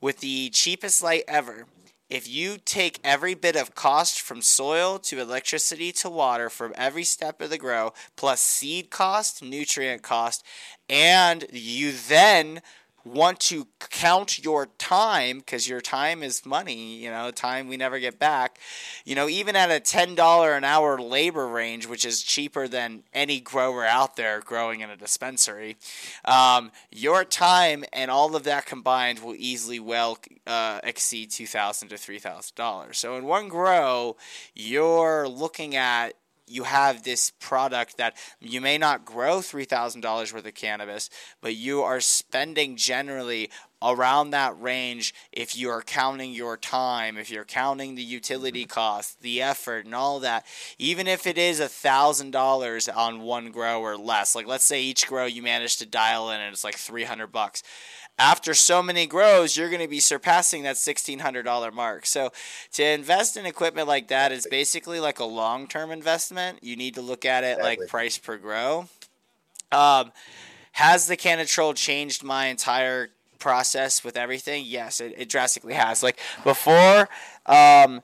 with 0.00 0.18
the 0.18 0.50
cheapest 0.50 1.02
light 1.02 1.24
ever, 1.26 1.66
if 2.08 2.26
you 2.26 2.56
take 2.64 3.00
every 3.04 3.34
bit 3.34 3.54
of 3.54 3.74
cost 3.74 4.20
from 4.20 4.40
soil 4.40 4.98
to 4.98 5.20
electricity 5.20 5.92
to 5.92 6.08
water 6.08 6.48
from 6.48 6.72
every 6.76 7.04
step 7.04 7.40
of 7.42 7.50
the 7.50 7.58
grow, 7.58 7.92
plus 8.16 8.40
seed 8.40 8.90
cost, 8.90 9.42
nutrient 9.42 10.02
cost, 10.02 10.42
and 10.88 11.44
you 11.52 11.92
then 11.92 12.62
want 13.04 13.40
to 13.40 13.66
count 13.90 14.42
your 14.44 14.66
time 14.78 15.38
because 15.38 15.68
your 15.68 15.80
time 15.80 16.22
is 16.22 16.44
money, 16.44 16.96
you 16.96 17.10
know, 17.10 17.30
time 17.30 17.68
we 17.68 17.76
never 17.76 17.98
get 17.98 18.18
back. 18.18 18.58
You 19.04 19.14
know, 19.14 19.28
even 19.28 19.56
at 19.56 19.70
a 19.70 19.80
$10 19.80 20.56
an 20.56 20.64
hour 20.64 20.98
labor 20.98 21.46
range, 21.46 21.86
which 21.86 22.04
is 22.04 22.22
cheaper 22.22 22.68
than 22.68 23.04
any 23.12 23.40
grower 23.40 23.84
out 23.84 24.16
there 24.16 24.40
growing 24.40 24.80
in 24.80 24.90
a 24.90 24.96
dispensary, 24.96 25.76
um, 26.24 26.70
your 26.90 27.24
time 27.24 27.84
and 27.92 28.10
all 28.10 28.36
of 28.36 28.44
that 28.44 28.66
combined 28.66 29.20
will 29.20 29.34
easily 29.36 29.80
well 29.80 30.18
uh, 30.46 30.80
exceed 30.84 31.30
2,000 31.30 31.88
to 31.88 31.94
$3,000. 31.94 32.94
So 32.94 33.16
in 33.16 33.24
one 33.24 33.48
grow, 33.48 34.16
you're 34.54 35.28
looking 35.28 35.76
at 35.76 36.14
you 36.50 36.64
have 36.64 37.02
this 37.02 37.30
product 37.40 37.96
that 37.96 38.16
you 38.40 38.60
may 38.60 38.78
not 38.78 39.04
grow 39.04 39.38
$3,000 39.38 40.32
worth 40.32 40.46
of 40.46 40.54
cannabis, 40.54 41.10
but 41.40 41.54
you 41.54 41.82
are 41.82 42.00
spending 42.00 42.76
generally 42.76 43.50
around 43.82 44.30
that 44.30 44.60
range 44.60 45.14
if 45.32 45.56
you 45.56 45.70
are 45.70 45.82
counting 45.82 46.32
your 46.32 46.56
time, 46.56 47.16
if 47.16 47.30
you're 47.30 47.44
counting 47.44 47.94
the 47.94 48.02
utility 48.02 48.64
mm-hmm. 48.64 48.72
costs, 48.72 49.16
the 49.20 49.40
effort, 49.40 49.84
and 49.84 49.94
all 49.94 50.20
that. 50.20 50.44
Even 50.78 51.06
if 51.06 51.26
it 51.26 51.38
is 51.38 51.60
a 51.60 51.68
thousand 51.68 52.32
dollars 52.32 52.88
on 52.88 53.20
one 53.20 53.50
grow 53.50 53.80
or 53.80 53.96
less, 53.96 54.34
like 54.34 54.46
let's 54.46 54.64
say 54.64 54.82
each 54.82 55.06
grow 55.06 55.26
you 55.26 55.42
manage 55.42 55.76
to 55.76 55.86
dial 55.86 56.30
in 56.30 56.40
and 56.40 56.52
it's 56.52 56.64
like 56.64 56.76
300 56.76 57.28
bucks 57.28 57.62
after 58.18 58.52
so 58.52 58.82
many 58.82 59.06
grows, 59.06 59.56
you're 59.56 59.68
going 59.68 59.80
to 59.80 59.88
be 59.88 60.00
surpassing 60.00 60.64
that 60.64 60.76
$1,600 60.76 61.72
mark. 61.72 62.04
So, 62.04 62.32
to 62.72 62.84
invest 62.84 63.36
in 63.36 63.46
equipment 63.46 63.86
like 63.86 64.08
that 64.08 64.32
is 64.32 64.46
basically 64.50 64.98
like 64.98 65.20
a 65.20 65.24
long 65.24 65.68
term 65.68 65.90
investment. 65.90 66.58
You 66.62 66.76
need 66.76 66.94
to 66.94 67.02
look 67.02 67.24
at 67.24 67.44
it 67.44 67.58
Exactly. 67.58 67.68
like 67.68 67.88
price 67.88 68.18
per 68.18 68.36
grow. 68.36 68.88
Um, 69.70 70.12
has 70.72 71.06
the 71.06 71.16
Cannatrol 71.16 71.74
changed 71.74 72.22
my 72.22 72.46
entire 72.46 73.10
process 73.38 74.02
with 74.02 74.16
everything? 74.16 74.64
Yes, 74.66 75.00
it, 75.00 75.14
it 75.16 75.28
drastically 75.28 75.74
has. 75.74 76.02
Like 76.02 76.18
before, 76.44 77.08
um, 77.46 78.02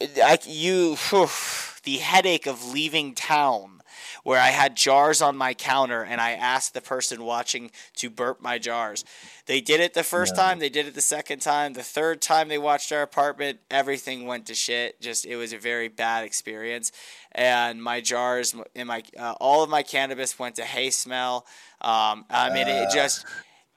I, 0.00 0.38
you, 0.46 0.96
the 1.84 1.98
headache 1.98 2.46
of 2.46 2.72
leaving 2.72 3.14
town 3.14 3.79
where 4.24 4.40
I 4.40 4.48
had 4.48 4.76
jars 4.76 5.20
on 5.22 5.36
my 5.36 5.54
counter 5.54 6.02
and 6.02 6.20
I 6.20 6.32
asked 6.32 6.74
the 6.74 6.80
person 6.80 7.24
watching 7.24 7.70
to 7.96 8.10
burp 8.10 8.40
my 8.40 8.58
jars. 8.58 9.04
They 9.46 9.60
did 9.60 9.80
it 9.80 9.94
the 9.94 10.02
first 10.04 10.36
No. 10.36 10.42
time, 10.42 10.58
they 10.58 10.68
did 10.68 10.86
it 10.86 10.94
the 10.94 11.00
second 11.00 11.40
time, 11.40 11.72
the 11.72 11.82
third 11.82 12.20
time 12.20 12.48
they 12.48 12.58
watched 12.58 12.92
our 12.92 13.02
apartment, 13.02 13.60
everything 13.70 14.26
went 14.26 14.46
to 14.46 14.54
shit. 14.54 15.00
Just 15.00 15.24
it 15.26 15.36
was 15.36 15.52
a 15.52 15.58
very 15.58 15.88
bad 15.88 16.24
experience, 16.24 16.92
and 17.32 17.82
my 17.82 18.00
jars 18.00 18.54
in 18.74 18.86
my 18.86 19.02
uh, 19.18 19.34
all 19.40 19.62
of 19.62 19.70
my 19.70 19.82
cannabis 19.82 20.38
went 20.38 20.56
to 20.56 20.64
hay 20.64 20.90
smell. 20.90 21.46
Um, 21.80 22.24
I 22.30 22.50
mean, 22.50 22.68
it 22.68 22.88
just 22.90 23.24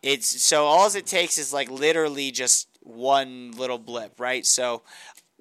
it's 0.02 0.44
so 0.44 0.66
all 0.66 0.88
it 0.94 1.06
takes 1.06 1.38
is 1.38 1.54
like 1.54 1.70
literally 1.72 2.32
just 2.32 2.68
one 2.82 3.52
little 3.54 3.78
blip, 3.78 4.20
right? 4.20 4.46
So 4.46 4.84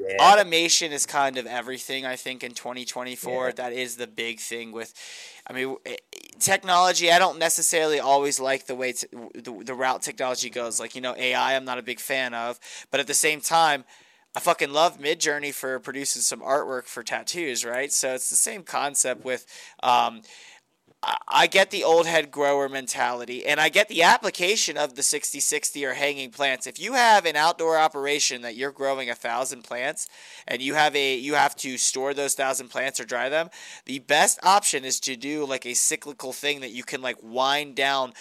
Yeah. 0.08 0.16
automation 0.32 0.90
is 0.92 1.06
kind 1.06 1.38
of 1.38 1.46
everything 1.46 2.04
i 2.06 2.16
think 2.16 2.42
in 2.42 2.52
2024 2.52 3.46
Yeah. 3.46 3.52
that 3.52 3.72
is 3.72 3.96
the 3.96 4.06
big 4.06 4.40
thing 4.40 4.72
with 4.72 4.92
i 5.46 5.52
mean 5.52 5.76
eh, 5.86 5.96
technology 6.38 7.10
i 7.12 7.18
don't 7.18 7.38
necessarily 7.38 8.00
always 8.00 8.40
like 8.40 8.66
the 8.66 8.74
way 8.74 8.92
t- 8.92 9.06
the, 9.34 9.62
the 9.64 9.74
route 9.74 10.02
technology 10.02 10.50
goes 10.50 10.80
like 10.80 10.94
you 10.94 11.00
know 11.00 11.14
ai 11.16 11.54
i'm 11.54 11.64
not 11.64 11.78
a 11.78 11.82
big 11.82 12.00
fan 12.00 12.34
of 12.34 12.58
but 12.90 13.00
at 13.00 13.06
the 13.06 13.14
same 13.14 13.40
time 13.40 13.84
i 14.34 14.40
fucking 14.40 14.72
love 14.72 14.98
midjourney 14.98 15.52
for 15.54 15.78
producing 15.78 16.22
some 16.22 16.40
artwork 16.40 16.84
for 16.86 17.02
tattoos 17.02 17.64
right 17.64 17.92
so 17.92 18.14
it's 18.14 18.30
the 18.30 18.36
same 18.36 18.62
concept 18.62 19.24
with 19.24 19.46
um, 19.82 20.22
I- 21.02 21.46
get 21.48 21.70
the 21.70 21.82
old 21.82 22.06
head 22.06 22.30
grower 22.30 22.68
mentality 22.68 23.44
and 23.44 23.60
I 23.60 23.68
get 23.68 23.88
the 23.88 24.04
application 24.04 24.76
of 24.76 24.94
the 24.94 25.02
60 25.02 25.40
60 25.40 25.84
or 25.84 25.94
hanging 25.94 26.30
plants. 26.30 26.66
If 26.66 26.78
you 26.78 26.92
have 26.92 27.26
an 27.26 27.34
outdoor 27.36 27.76
operation 27.76 28.42
that 28.42 28.54
you're 28.54 28.70
growing 28.70 29.10
a 29.10 29.14
thousand 29.14 29.62
plants 29.64 30.08
and 30.46 30.62
you 30.62 30.74
have 30.74 30.94
a 30.94 31.16
you 31.16 31.34
have 31.34 31.56
to 31.56 31.76
store 31.78 32.14
those 32.14 32.34
thousand 32.34 32.68
plants 32.68 33.00
or 33.00 33.04
dry 33.04 33.28
them, 33.28 33.50
the 33.86 33.98
best 34.00 34.38
option 34.44 34.84
is 34.84 35.00
to 35.00 35.16
do 35.16 35.44
like 35.44 35.66
a 35.66 35.74
cyclical 35.74 36.32
thing 36.32 36.60
that 36.60 36.70
you 36.70 36.84
can 36.84 37.02
like 37.02 37.16
wind 37.22 37.74
down 37.74 38.12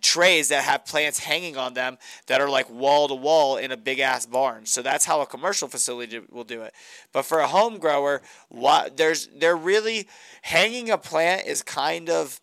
trays 0.00 0.48
that 0.48 0.64
have 0.64 0.84
plants 0.84 1.18
hanging 1.18 1.56
on 1.56 1.74
them 1.74 1.98
that 2.26 2.40
are 2.40 2.48
like 2.48 2.68
wall 2.70 3.08
to 3.08 3.14
wall 3.14 3.56
in 3.56 3.70
a 3.70 3.76
big 3.76 3.98
ass 4.00 4.26
barn. 4.26 4.66
So 4.66 4.82
that's 4.82 5.04
how 5.04 5.20
a 5.20 5.26
commercial 5.26 5.68
facility 5.68 6.20
will 6.30 6.44
do 6.44 6.62
it. 6.62 6.74
But 7.12 7.24
for 7.24 7.40
a 7.40 7.46
home 7.46 7.78
grower, 7.78 8.22
what 8.48 8.96
there's 8.96 9.28
they're 9.28 9.56
really 9.56 10.08
hanging 10.42 10.90
a 10.90 10.98
plant 10.98 11.46
is 11.46 11.62
kind 11.62 12.08
of 12.08 12.40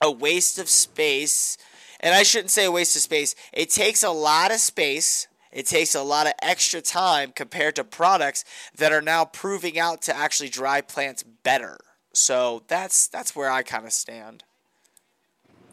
a 0.00 0.10
waste 0.10 0.58
of 0.58 0.68
space. 0.68 1.56
And 2.00 2.14
I 2.14 2.22
shouldn't 2.22 2.50
say 2.50 2.64
a 2.64 2.72
waste 2.72 2.96
of 2.96 3.02
space. 3.02 3.34
It 3.52 3.70
takes 3.70 4.02
a 4.02 4.10
lot 4.10 4.50
of 4.50 4.58
space. 4.58 5.26
It 5.52 5.66
takes 5.66 5.94
a 5.94 6.02
lot 6.02 6.26
of 6.26 6.32
extra 6.42 6.80
time 6.80 7.32
compared 7.32 7.76
to 7.76 7.84
products 7.84 8.44
that 8.76 8.92
are 8.92 9.00
now 9.00 9.24
proving 9.24 9.78
out 9.78 10.02
to 10.02 10.16
actually 10.16 10.48
dry 10.48 10.80
plants 10.80 11.22
better. 11.22 11.78
So 12.12 12.64
that's 12.68 13.08
that's 13.08 13.34
where 13.36 13.50
I 13.50 13.62
kind 13.62 13.86
of 13.86 13.92
stand. 13.92 14.44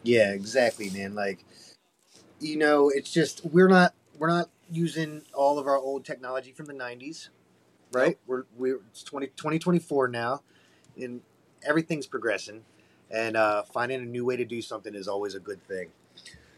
Yeah, 0.04 0.32
exactly, 0.32 0.90
man. 0.90 1.16
Like, 1.16 1.46
you 2.40 2.58
know, 2.58 2.90
it's 2.90 3.12
just 3.12 3.46
we're 3.46 3.68
not 3.68 3.94
we're 4.18 4.30
not 4.30 4.50
using 4.72 5.22
all 5.34 5.60
of 5.60 5.68
our 5.68 5.78
old 5.78 6.06
technology 6.06 6.52
from 6.52 6.66
the 6.66 6.74
'90s, 6.74 7.30
right? 7.92 8.18
We're 8.28 8.44
we're 8.58 8.80
it's 8.90 9.04
20, 9.04 9.28
2024 9.28 10.08
now, 10.08 10.42
and 10.98 11.22
everything's 11.64 12.08
progressing, 12.08 12.64
and 13.10 13.38
uh, 13.38 13.64
finding 13.64 14.02
a 14.02 14.06
new 14.06 14.26
way 14.26 14.38
to 14.38 14.46
do 14.46 14.62
something 14.62 14.96
is 14.96 15.08
always 15.08 15.36
a 15.36 15.40
good 15.40 15.66
thing. 15.68 15.90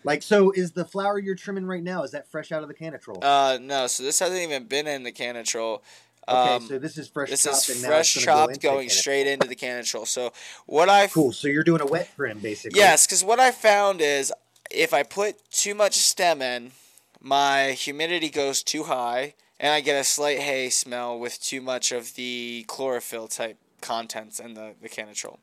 Like, 0.05 0.21
so 0.21 0.51
is 0.51 0.71
the 0.71 0.85
flower 0.85 1.17
you're 1.17 1.35
trimming 1.35 1.65
right 1.65 1.83
now? 1.83 2.03
Is 2.03 2.11
that 2.11 2.27
fresh 2.29 2.51
out 2.51 2.61
of 2.61 2.67
the 2.67 2.73
Cannatrol? 2.73 3.23
Uh, 3.23 3.57
no, 3.61 3.87
so 3.87 4.03
this 4.03 4.19
hasn't 4.19 4.41
even 4.41 4.65
been 4.65 4.85
in 4.85 5.03
the 5.03 5.13
Cannatrol. 5.13 5.81
Okay, 6.29 6.55
Um, 6.55 6.61
so 6.67 6.79
this 6.79 6.97
is 6.97 7.07
fresh. 7.09 7.29
this 7.29 7.43
chopped 7.43 7.69
is 7.69 7.75
and 7.75 7.81
now 7.81 7.87
fresh 7.89 8.15
it's 8.15 8.25
gonna 8.25 8.37
go 8.37 8.47
chopped 8.47 8.61
going 8.61 8.89
straight 8.89 9.27
into 9.27 9.47
the 9.47 9.55
Cannatrol. 9.55 10.05
So 10.05 10.31
what 10.65 10.89
I 10.89 11.07
Cool. 11.07 11.31
So 11.33 11.47
you're 11.47 11.63
doing 11.63 11.81
a 11.81 11.85
wet 11.85 12.09
trim, 12.15 12.39
basically. 12.39 12.79
Yes, 12.79 13.05
because 13.05 13.23
what 13.23 13.39
I 13.39 13.51
found 13.51 13.99
is 14.01 14.31
if 14.71 14.93
I 14.93 15.03
put 15.03 15.35
too 15.51 15.75
much 15.75 15.95
stem 15.95 16.41
in, 16.41 16.71
my 17.21 17.71
humidity 17.71 18.29
goes 18.29 18.63
too 18.63 18.83
high, 18.83 19.33
and 19.59 19.71
I 19.73 19.81
get 19.81 19.99
a 19.99 20.03
slight 20.03 20.39
hay 20.39 20.69
smell 20.69 21.19
with 21.19 21.41
too 21.41 21.61
much 21.61 21.91
of 21.91 22.15
the 22.15 22.65
chlorophyll 22.67 23.27
type 23.27 23.57
contents 23.81 24.39
in 24.39 24.53
the, 24.53 24.75
the 24.81 24.89
Cannatrol. 24.89 25.39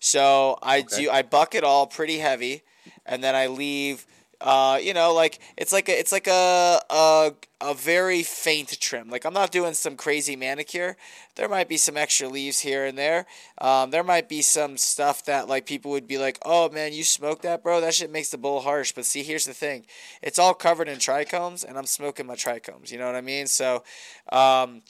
So 0.00 0.58
I 0.62 0.80
Okay. 0.80 1.04
do 1.04 1.10
I 1.10 1.22
buck 1.22 1.54
it 1.54 1.62
all 1.64 1.86
pretty 1.86 2.18
heavy, 2.18 2.62
and 3.04 3.22
then 3.22 3.34
I 3.34 3.46
leave. 3.48 4.06
Uh, 4.46 4.78
you 4.80 4.94
know, 4.94 5.12
like 5.12 5.40
it's 5.56 5.72
like 5.72 5.88
a 5.88 5.98
it's 5.98 6.12
like 6.12 6.28
a 6.28 6.80
a 6.88 7.32
a 7.60 7.74
very 7.74 8.22
faint 8.22 8.78
trim. 8.80 9.10
Like 9.10 9.24
I'm 9.24 9.32
not 9.34 9.50
doing 9.50 9.74
some 9.74 9.96
crazy 9.96 10.36
manicure. 10.36 10.96
There 11.34 11.48
might 11.48 11.68
be 11.68 11.76
some 11.76 11.96
extra 11.96 12.28
leaves 12.28 12.60
here 12.60 12.84
and 12.84 12.96
there. 12.96 13.26
Um, 13.60 13.90
there 13.90 14.04
might 14.04 14.28
be 14.28 14.42
some 14.42 14.76
stuff 14.76 15.24
that 15.24 15.48
like 15.48 15.66
people 15.66 15.90
would 15.90 16.06
be 16.06 16.16
like, 16.16 16.38
"Oh 16.44 16.70
man, 16.70 16.92
you 16.92 17.02
smoked 17.02 17.42
that, 17.42 17.64
bro? 17.64 17.80
That 17.80 17.94
shit 17.94 18.12
makes 18.12 18.28
the 18.28 18.38
bowl 18.38 18.60
harsh." 18.60 18.92
But 18.92 19.04
see, 19.04 19.24
here's 19.24 19.46
the 19.46 19.52
thing: 19.52 19.84
it's 20.22 20.38
all 20.38 20.54
covered 20.54 20.88
in 20.88 20.98
trichomes, 21.00 21.64
and 21.64 21.76
I'm 21.76 21.86
smoking 21.86 22.26
my 22.26 22.36
trichomes. 22.36 22.92
You 22.92 22.98
know 22.98 23.06
what 23.06 23.16
I 23.16 23.22
mean? 23.22 23.48
So, 23.48 23.82
um, 24.30 24.82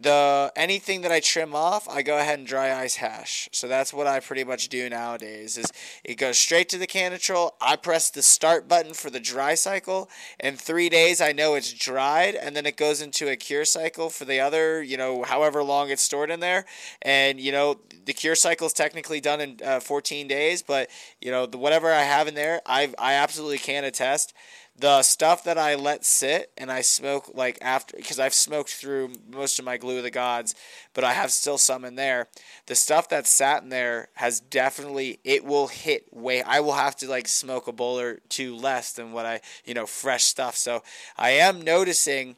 the 0.00 0.50
anything 0.56 1.02
that 1.02 1.12
I 1.12 1.20
trim 1.20 1.54
off, 1.54 1.88
I 1.88 2.02
go 2.02 2.18
ahead 2.18 2.38
and 2.38 2.48
dry 2.48 2.74
ice 2.74 2.96
hash. 2.96 3.48
So 3.52 3.68
that's 3.68 3.92
what 3.92 4.06
I 4.06 4.20
pretty 4.20 4.44
much 4.44 4.68
do 4.68 4.88
nowadays. 4.88 5.58
Is 5.58 5.70
it 6.04 6.14
goes 6.14 6.38
straight 6.38 6.68
to 6.70 6.78
the 6.78 6.86
Cannatrol. 6.86 7.54
I 7.60 7.76
press 7.76 8.10
the 8.10 8.22
start 8.22 8.66
button 8.66 8.94
for 8.94 9.10
the 9.10 9.20
dry 9.20 9.54
cycle. 9.54 10.08
In 10.38 10.56
three 10.56 10.88
days, 10.88 11.20
I 11.20 11.32
know 11.32 11.54
it's 11.54 11.72
dried, 11.72 12.34
and 12.34 12.56
then 12.56 12.64
it 12.64 12.76
goes 12.76 13.02
into 13.02 13.28
a 13.28 13.36
cure 13.36 13.66
cycle 13.66 14.08
for 14.08 14.24
the 14.24 14.40
other, 14.40 14.82
you 14.82 14.96
know, 14.96 15.22
however 15.22 15.62
long 15.62 15.90
it's 15.90 16.02
stored 16.02 16.30
in 16.30 16.40
there. 16.40 16.64
And 17.02 17.38
you 17.38 17.52
know, 17.52 17.80
the 18.06 18.14
cure 18.14 18.36
cycle 18.36 18.66
is 18.66 18.72
technically 18.72 19.20
done 19.20 19.40
in 19.40 19.58
uh, 19.62 19.80
14 19.80 20.26
days, 20.26 20.62
but 20.62 20.88
you 21.20 21.30
know, 21.30 21.44
the 21.44 21.58
whatever 21.58 21.92
I 21.92 22.02
have 22.02 22.26
in 22.26 22.34
there, 22.34 22.62
I 22.64 22.92
I 22.98 23.14
absolutely 23.14 23.58
can 23.58 23.84
attest 23.84 24.32
the 24.76 25.02
stuff 25.02 25.44
that 25.44 25.58
I 25.58 25.74
let 25.74 26.04
sit 26.04 26.52
and 26.56 26.72
I 26.72 26.80
smoke 26.80 27.32
like 27.34 27.58
after 27.60 27.96
because 27.96 28.18
I've 28.18 28.34
smoked 28.34 28.70
through 28.70 29.12
most 29.28 29.58
of 29.58 29.64
my 29.64 29.76
glue 29.76 29.98
of 29.98 30.02
the 30.04 30.10
gods, 30.10 30.54
but 30.94 31.04
I 31.04 31.12
have 31.12 31.30
still 31.30 31.58
some 31.58 31.84
in 31.84 31.96
there. 31.96 32.28
The 32.66 32.74
stuff 32.74 33.08
that 33.10 33.26
sat 33.26 33.62
in 33.62 33.68
there 33.68 34.08
has 34.14 34.40
definitely 34.40 35.20
it 35.22 35.44
will 35.44 35.66
hit 35.66 36.06
way. 36.12 36.42
I 36.42 36.60
will 36.60 36.72
have 36.72 36.96
to 36.96 37.08
like 37.08 37.28
smoke 37.28 37.68
a 37.68 37.72
bowl 37.72 38.00
or 38.00 38.20
two 38.28 38.56
less 38.56 38.92
than 38.92 39.12
what 39.12 39.26
I 39.26 39.40
you 39.64 39.74
know 39.74 39.86
fresh 39.86 40.24
stuff. 40.24 40.56
So 40.56 40.82
I 41.18 41.30
am 41.30 41.60
noticing 41.60 42.36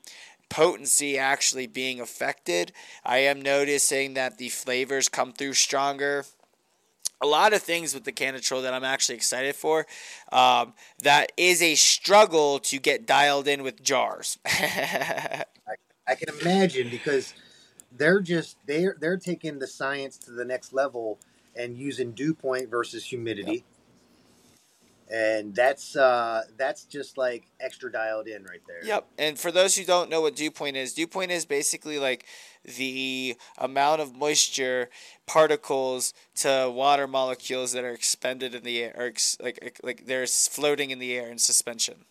potency 0.49 1.17
actually 1.17 1.67
being 1.67 2.01
affected. 2.01 2.73
I 3.05 3.19
am 3.19 3.41
noticing 3.41 4.15
that 4.15 4.39
the 4.39 4.49
flavors 4.49 5.09
come 5.09 5.33
through 5.33 5.55
stronger 5.55 6.25
a 7.23 7.27
lot 7.27 7.53
of 7.53 7.63
things 7.63 7.95
with 7.95 8.05
the 8.05 8.13
Cannatrol 8.13 8.63
that 8.63 8.75
I'm 8.75 8.85
actually 8.85 9.15
excited 9.15 9.55
for. 9.55 9.87
Um, 10.33 10.75
that 11.03 11.33
is 11.37 11.63
a 11.63 11.77
struggle 11.77 12.59
to 12.61 12.79
get 12.79 13.07
dialed 13.07 13.47
in 13.47 13.63
with 13.63 13.83
jars. 13.83 14.39
I 14.45 15.45
can 16.17 16.35
imagine 16.41 16.89
because 16.91 17.33
they're 17.97 18.21
just 18.21 18.57
they're 18.67 18.97
they're 18.99 19.17
taking 19.17 19.59
the 19.59 19.67
science 19.67 20.19
to 20.19 20.33
the 20.33 20.45
next 20.45 20.73
level 20.73 21.19
and 21.55 21.77
using 21.77 22.13
dew 22.13 22.35
point 22.35 22.69
versus 22.69 23.05
humidity. 23.05 23.65
And 25.13 25.55
that's 25.55 25.95
uh 25.95 26.43
that's 26.57 26.85
just 26.85 27.19
like 27.19 27.45
extra 27.61 27.93
dialed 27.93 28.29
in 28.29 28.45
right 28.45 28.63
there. 28.67 28.83
Yep. 28.83 29.09
And 29.19 29.39
for 29.39 29.53
those 29.53 29.77
who 29.77 29.85
don't 29.85 30.09
know 30.09 30.23
what 30.23 30.35
dew 30.35 30.51
point 30.51 30.77
is, 30.77 30.95
dew 30.95 31.07
point 31.07 31.31
is 31.31 31.45
basically 31.45 31.99
like 31.99 32.25
the 32.65 33.37
amount 33.59 34.01
of 34.01 34.17
moisture 34.17 34.89
particles 35.27 36.15
to 36.37 36.73
water 36.75 37.07
molecules 37.07 37.73
that 37.73 37.85
are 37.85 37.93
expended 37.93 38.55
in 38.55 38.63
the 38.63 38.83
air, 38.83 38.95
or 38.97 39.05
ex- 39.05 39.37
like 39.39 39.79
like 39.83 40.07
they're 40.07 40.27
floating 40.27 40.91
in 40.91 40.99
the 40.99 41.13
air 41.15 41.29
in 41.29 41.37
suspension. 41.37 42.07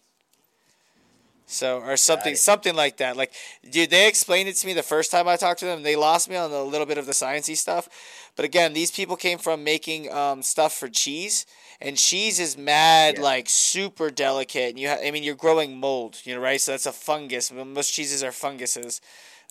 So 1.51 1.81
or 1.81 1.97
something 1.97 2.35
something 2.35 2.75
like 2.75 2.97
that. 2.97 3.17
Like, 3.17 3.33
dude, 3.69 3.89
they 3.89 4.07
explained 4.07 4.47
it 4.47 4.55
to 4.55 4.67
me 4.67 4.73
the 4.73 4.83
first 4.83 5.11
time 5.11 5.27
I 5.27 5.35
talked 5.35 5.59
to 5.59 5.65
them. 5.65 5.83
They 5.83 5.97
lost 5.97 6.29
me 6.29 6.37
on 6.37 6.49
a 6.51 6.63
little 6.63 6.85
bit 6.85 6.97
of 6.97 7.05
the 7.05 7.11
sciencey 7.11 7.57
stuff, 7.57 7.89
but 8.35 8.45
again, 8.45 8.73
these 8.73 8.91
people 8.91 9.15
came 9.15 9.37
from 9.37 9.63
making 9.63 10.11
um, 10.11 10.41
stuff 10.41 10.73
for 10.73 10.87
cheese, 10.87 11.45
and 11.79 11.97
cheese 11.97 12.39
is 12.39 12.57
mad 12.57 13.15
Yeah. 13.15 13.21
like 13.21 13.49
super 13.49 14.09
delicate. 14.09 14.69
And 14.71 14.79
you, 14.79 14.89
ha- 14.89 14.97
I 15.03 15.11
mean, 15.11 15.23
you're 15.23 15.35
growing 15.35 15.77
mold, 15.79 16.21
you 16.23 16.35
know, 16.35 16.41
right? 16.41 16.59
So 16.61 16.71
that's 16.71 16.85
a 16.85 16.91
fungus. 16.91 17.51
Most 17.51 17.93
cheeses 17.93 18.23
are 18.23 18.31
funguses. 18.31 19.01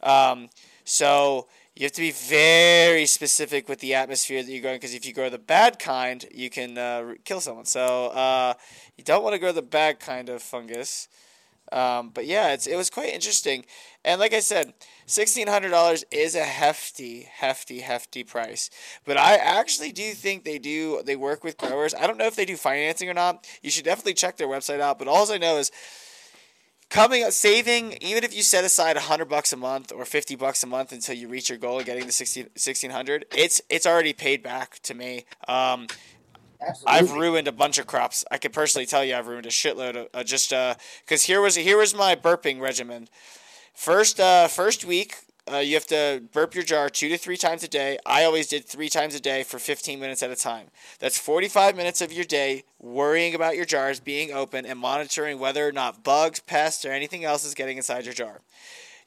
Um, 0.02 0.48
so 0.84 1.48
you 1.76 1.84
have 1.84 1.92
to 1.92 2.00
be 2.00 2.10
very 2.10 3.06
specific 3.06 3.68
with 3.68 3.80
the 3.80 3.94
atmosphere 3.94 4.42
that 4.42 4.50
you're 4.50 4.62
growing 4.62 4.76
because 4.76 4.94
if 4.94 5.06
you 5.06 5.12
grow 5.12 5.28
the 5.30 5.38
bad 5.38 5.78
kind, 5.78 6.24
you 6.34 6.50
can 6.50 6.76
uh, 6.78 7.14
kill 7.24 7.40
someone. 7.40 7.64
So 7.66 8.06
uh, 8.08 8.54
you 8.96 9.04
don't 9.04 9.22
want 9.22 9.34
to 9.34 9.38
grow 9.38 9.52
the 9.52 9.62
bad 9.62 10.00
kind 10.00 10.28
of 10.28 10.42
fungus. 10.42 11.08
Um, 11.72 12.10
but 12.10 12.26
yeah, 12.26 12.52
it's, 12.52 12.66
it 12.66 12.76
was 12.76 12.90
quite 12.90 13.12
interesting. 13.12 13.64
And 14.04 14.20
like 14.20 14.32
I 14.32 14.40
said, 14.40 14.72
$1,600 15.06 16.04
is 16.10 16.34
a 16.34 16.44
hefty, 16.44 17.28
hefty, 17.30 17.80
hefty 17.80 18.24
price. 18.24 18.70
But 19.04 19.16
I 19.16 19.36
actually 19.36 19.92
do 19.92 20.12
think 20.12 20.44
they 20.44 20.58
do, 20.58 21.02
they 21.04 21.16
work 21.16 21.44
with 21.44 21.58
growers. 21.58 21.94
I 21.94 22.06
don't 22.06 22.18
know 22.18 22.26
if 22.26 22.36
they 22.36 22.44
do 22.44 22.56
financing 22.56 23.08
or 23.08 23.14
not. 23.14 23.46
You 23.62 23.70
should 23.70 23.84
definitely 23.84 24.14
check 24.14 24.36
their 24.36 24.48
website 24.48 24.80
out. 24.80 24.98
But 24.98 25.08
all 25.08 25.30
I 25.30 25.38
know 25.38 25.58
is 25.58 25.70
coming 26.90 27.22
up 27.22 27.32
saving 27.32 27.96
even 28.00 28.24
if 28.24 28.34
you 28.34 28.42
set 28.42 28.64
aside 28.64 28.96
100 28.96 29.26
bucks 29.26 29.52
a 29.52 29.56
month 29.56 29.92
or 29.92 30.04
50 30.04 30.34
bucks 30.34 30.62
a 30.64 30.66
month 30.66 30.90
until 30.90 31.14
you 31.14 31.28
reach 31.28 31.48
your 31.48 31.56
goal 31.56 31.78
of 31.78 31.86
getting 31.86 32.04
the 32.04 32.12
16, 32.12 32.44
1600 32.46 33.26
it's 33.32 33.60
it's 33.70 33.86
already 33.86 34.12
paid 34.12 34.42
back 34.42 34.80
to 34.80 34.92
me 34.92 35.24
um, 35.46 35.86
Absolutely. 36.60 36.98
I've 36.98 37.12
ruined 37.12 37.48
a 37.48 37.52
bunch 37.52 37.78
of 37.78 37.86
crops. 37.86 38.24
I 38.30 38.38
can 38.38 38.52
personally 38.52 38.86
tell 38.86 39.04
you 39.04 39.14
I've 39.14 39.26
ruined 39.26 39.46
a 39.46 39.50
shitload 39.50 39.96
of 39.96 40.08
uh, 40.12 40.24
just 40.24 40.50
because 41.04 41.24
here 41.24 41.40
was 41.40 41.56
here 41.56 41.78
was 41.78 41.94
my 41.94 42.14
burping 42.14 42.60
regimen. 42.60 43.08
First 43.74 44.20
uh, 44.20 44.48
first 44.48 44.84
week 44.84 45.16
uh, 45.50 45.58
you 45.58 45.74
have 45.74 45.86
to 45.86 46.22
burp 46.32 46.54
your 46.54 46.64
jar 46.64 46.88
two 46.88 47.08
to 47.08 47.16
three 47.16 47.36
times 47.36 47.62
a 47.64 47.68
day. 47.68 47.98
I 48.06 48.24
always 48.24 48.46
did 48.46 48.66
three 48.66 48.88
times 48.88 49.14
a 49.14 49.20
day 49.20 49.42
for 49.42 49.58
15 49.58 49.98
minutes 49.98 50.22
at 50.22 50.30
a 50.30 50.36
time. 50.36 50.66
That's 50.98 51.18
45 51.18 51.76
minutes 51.76 52.00
of 52.00 52.12
your 52.12 52.24
day 52.24 52.64
worrying 52.78 53.34
about 53.34 53.56
your 53.56 53.64
jars 53.64 54.00
being 54.00 54.32
open 54.32 54.64
and 54.66 54.78
monitoring 54.78 55.38
whether 55.38 55.66
or 55.66 55.72
not 55.72 56.04
bugs, 56.04 56.40
pests, 56.40 56.84
or 56.84 56.92
anything 56.92 57.24
else 57.24 57.44
is 57.44 57.54
getting 57.54 57.78
inside 57.78 58.04
your 58.04 58.14
jar. 58.14 58.40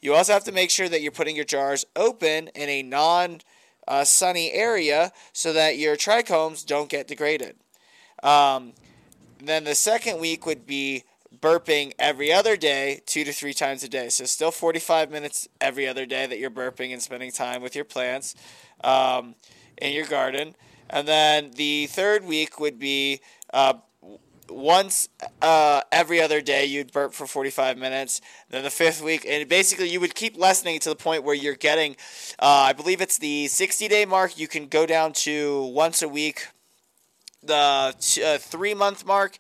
You 0.02 0.16
also 0.16 0.34
have 0.34 0.44
to 0.46 0.52
make 0.52 0.70
sure 0.70 0.90
that 0.90 1.02
you're 1.02 1.12
putting 1.14 1.36
your 1.36 1.46
jars 1.46 1.86
open 1.96 2.50
in 2.50 2.68
a 2.68 2.84
non 2.84 3.40
uh, 3.88 4.04
sunny 4.04 4.52
area 4.52 5.12
so 5.32 5.54
that 5.54 5.78
your 5.78 5.96
trichomes 5.96 6.66
don't 6.66 6.90
get 6.90 7.08
degraded. 7.08 7.56
Um, 8.22 8.74
then 9.40 9.66
the 9.66 9.76
second 9.76 10.20
week 10.20 10.46
would 10.46 10.66
be 10.66 11.04
burping 11.40 11.94
every 12.00 12.32
other 12.32 12.56
day, 12.56 13.02
two 13.06 13.24
to 13.24 13.34
three 13.34 13.54
times 13.54 13.84
a 13.84 13.90
day. 13.90 14.10
So 14.10 14.26
still 14.26 14.52
45 14.52 15.12
minutes 15.12 15.48
every 15.60 15.88
other 15.88 16.06
day 16.06 16.26
that 16.26 16.40
you're 16.40 16.50
burping 16.50 16.94
and 16.94 17.02
spending 17.02 17.32
time 17.32 17.62
with 17.62 17.76
your 17.76 17.86
plants 17.86 18.36
um, 18.84 19.36
in 19.78 19.94
your 19.94 20.06
garden. 20.06 20.56
And 20.90 21.08
then 21.08 21.52
the 21.56 21.88
third 21.88 22.24
week 22.24 22.60
would 22.60 22.80
be 22.80 23.20
uh, 23.52 23.74
once 24.56 25.10
uh, 25.42 25.82
every 25.92 26.22
other 26.22 26.42
day 26.42 26.66
you'd 26.66 26.92
burp 26.92 27.14
for 27.14 27.28
45 27.28 27.78
minutes 27.78 28.22
then 28.50 28.64
the 28.64 28.70
fifth 28.70 29.02
week 29.02 29.26
and 29.28 29.48
basically 29.50 29.90
you 29.90 30.00
would 30.00 30.16
keep 30.16 30.38
lessening 30.38 30.80
to 30.80 30.90
the 30.90 30.96
point 30.96 31.24
where 31.24 31.36
you're 31.36 31.56
getting 31.56 31.96
uh, 32.40 32.66
i 32.68 32.74
believe 32.74 33.02
it's 33.02 33.18
the 33.18 33.48
60 33.48 33.88
day 33.88 34.06
mark 34.06 34.38
you 34.38 34.48
can 34.48 34.68
go 34.68 34.86
down 34.86 35.14
to 35.14 35.66
once 35.68 36.02
a 36.02 36.08
week 36.08 36.48
the 37.42 37.96
t- 38.00 38.24
uh, 38.24 38.38
three 38.38 38.74
month 38.74 39.06
mark 39.06 39.38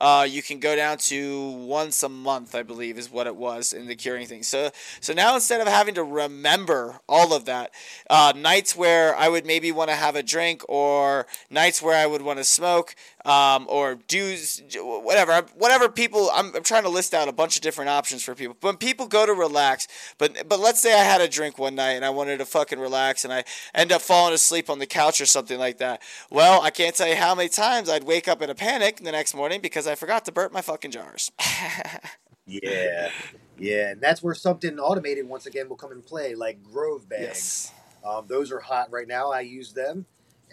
uh, 0.00 0.26
you 0.28 0.42
can 0.42 0.58
go 0.58 0.74
down 0.74 0.98
to 0.98 1.50
once 1.50 2.02
a 2.02 2.08
month, 2.08 2.54
I 2.54 2.62
believe, 2.62 2.98
is 2.98 3.10
what 3.10 3.26
it 3.26 3.36
was 3.36 3.72
in 3.72 3.86
the 3.86 3.94
curing 3.94 4.26
thing. 4.26 4.42
So, 4.42 4.70
so 5.00 5.12
now 5.12 5.34
instead 5.34 5.60
of 5.60 5.68
having 5.68 5.94
to 5.94 6.02
remember 6.02 7.00
all 7.08 7.32
of 7.32 7.44
that, 7.44 7.70
uh, 8.10 8.32
nights 8.36 8.74
where 8.74 9.14
I 9.16 9.28
would 9.28 9.46
maybe 9.46 9.70
want 9.70 9.90
to 9.90 9.96
have 9.96 10.16
a 10.16 10.22
drink, 10.22 10.62
or 10.68 11.26
nights 11.48 11.80
where 11.80 11.96
I 11.96 12.06
would 12.06 12.22
want 12.22 12.38
to 12.38 12.44
smoke, 12.44 12.96
um, 13.24 13.66
or 13.68 13.96
do 14.08 14.36
whatever, 14.76 15.46
whatever 15.56 15.88
people. 15.88 16.30
I'm, 16.32 16.54
I'm 16.54 16.62
trying 16.62 16.82
to 16.82 16.88
list 16.88 17.14
out 17.14 17.28
a 17.28 17.32
bunch 17.32 17.56
of 17.56 17.62
different 17.62 17.90
options 17.90 18.22
for 18.22 18.34
people. 18.34 18.56
When 18.60 18.76
people 18.76 19.06
go 19.06 19.26
to 19.26 19.32
relax, 19.32 19.88
but 20.18 20.48
but 20.48 20.60
let's 20.60 20.80
say 20.80 20.92
I 20.98 21.04
had 21.04 21.20
a 21.20 21.28
drink 21.28 21.58
one 21.58 21.74
night 21.74 21.92
and 21.92 22.04
I 22.04 22.10
wanted 22.10 22.38
to 22.38 22.46
fucking 22.46 22.78
relax, 22.78 23.24
and 23.24 23.32
I 23.32 23.44
end 23.74 23.92
up 23.92 24.02
falling 24.02 24.34
asleep 24.34 24.68
on 24.68 24.78
the 24.78 24.86
couch 24.86 25.20
or 25.20 25.26
something 25.26 25.58
like 25.58 25.78
that. 25.78 26.02
Well, 26.30 26.60
I 26.62 26.70
can't 26.70 26.94
tell 26.94 27.08
you 27.08 27.16
how 27.16 27.34
many 27.34 27.48
times 27.48 27.88
I'd 27.88 28.04
wake 28.04 28.28
up 28.28 28.42
in 28.42 28.50
a 28.50 28.54
panic 28.54 28.96
the 28.96 29.12
next 29.12 29.34
morning 29.34 29.60
because 29.60 29.86
I 29.86 29.94
forgot 29.94 30.24
to 30.26 30.32
burp 30.32 30.52
my 30.52 30.60
fucking 30.60 30.90
jars. 30.90 31.32
yeah, 32.46 33.10
yeah, 33.58 33.90
and 33.90 34.00
that's 34.00 34.22
where 34.22 34.34
something 34.34 34.78
automated 34.78 35.28
once 35.28 35.46
again 35.46 35.68
will 35.68 35.76
come 35.76 35.92
in 35.92 36.02
play, 36.02 36.34
like 36.34 36.62
Grove 36.62 37.08
bags. 37.08 37.22
Yes. 37.22 37.72
Um, 38.04 38.26
those 38.26 38.52
are 38.52 38.60
hot 38.60 38.90
right 38.90 39.08
now. 39.08 39.32
I 39.32 39.40
use 39.40 39.72
them 39.72 40.04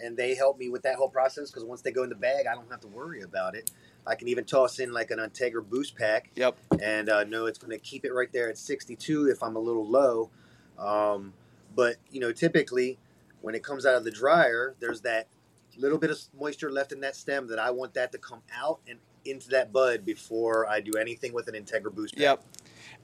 and 0.02 0.16
they 0.16 0.34
help 0.34 0.58
me 0.58 0.68
with 0.68 0.82
that 0.82 0.96
whole 0.96 1.08
process 1.08 1.50
because 1.50 1.64
once 1.64 1.82
they 1.82 1.92
go 1.92 2.02
in 2.02 2.08
the 2.08 2.16
bag, 2.16 2.46
I 2.50 2.54
don't 2.54 2.70
have 2.70 2.80
to 2.80 2.88
worry 2.88 3.22
about 3.22 3.54
it. 3.54 3.70
I 4.06 4.14
can 4.14 4.28
even 4.28 4.44
toss 4.44 4.78
in 4.78 4.92
like 4.92 5.10
an 5.10 5.18
Integra 5.18 5.64
Boost 5.64 5.96
pack. 5.96 6.30
Yep. 6.34 6.56
And 6.82 7.08
uh, 7.08 7.24
know 7.24 7.46
it's 7.46 7.58
going 7.58 7.70
to 7.70 7.78
keep 7.78 8.04
it 8.04 8.12
right 8.12 8.32
there 8.32 8.48
at 8.48 8.58
62 8.58 9.28
if 9.28 9.42
I'm 9.42 9.56
a 9.56 9.60
little 9.60 9.86
low. 9.86 10.30
Um, 10.78 11.32
but 11.74 11.96
you 12.10 12.20
know, 12.20 12.32
typically 12.32 12.98
when 13.40 13.54
it 13.54 13.62
comes 13.62 13.86
out 13.86 13.94
of 13.94 14.04
the 14.04 14.10
dryer, 14.10 14.74
there's 14.80 15.02
that 15.02 15.28
little 15.76 15.98
bit 15.98 16.10
of 16.10 16.18
moisture 16.38 16.70
left 16.70 16.92
in 16.92 17.00
that 17.00 17.16
stem 17.16 17.48
that 17.48 17.58
I 17.58 17.70
want 17.70 17.94
that 17.94 18.12
to 18.12 18.18
come 18.18 18.42
out 18.54 18.80
and 18.88 18.98
into 19.24 19.48
that 19.50 19.72
bud 19.72 20.04
before 20.04 20.68
I 20.68 20.80
do 20.80 20.92
anything 20.98 21.32
with 21.32 21.48
an 21.48 21.54
Integra 21.54 21.94
Boost 21.94 22.14
pack. 22.14 22.22
Yep. 22.22 22.44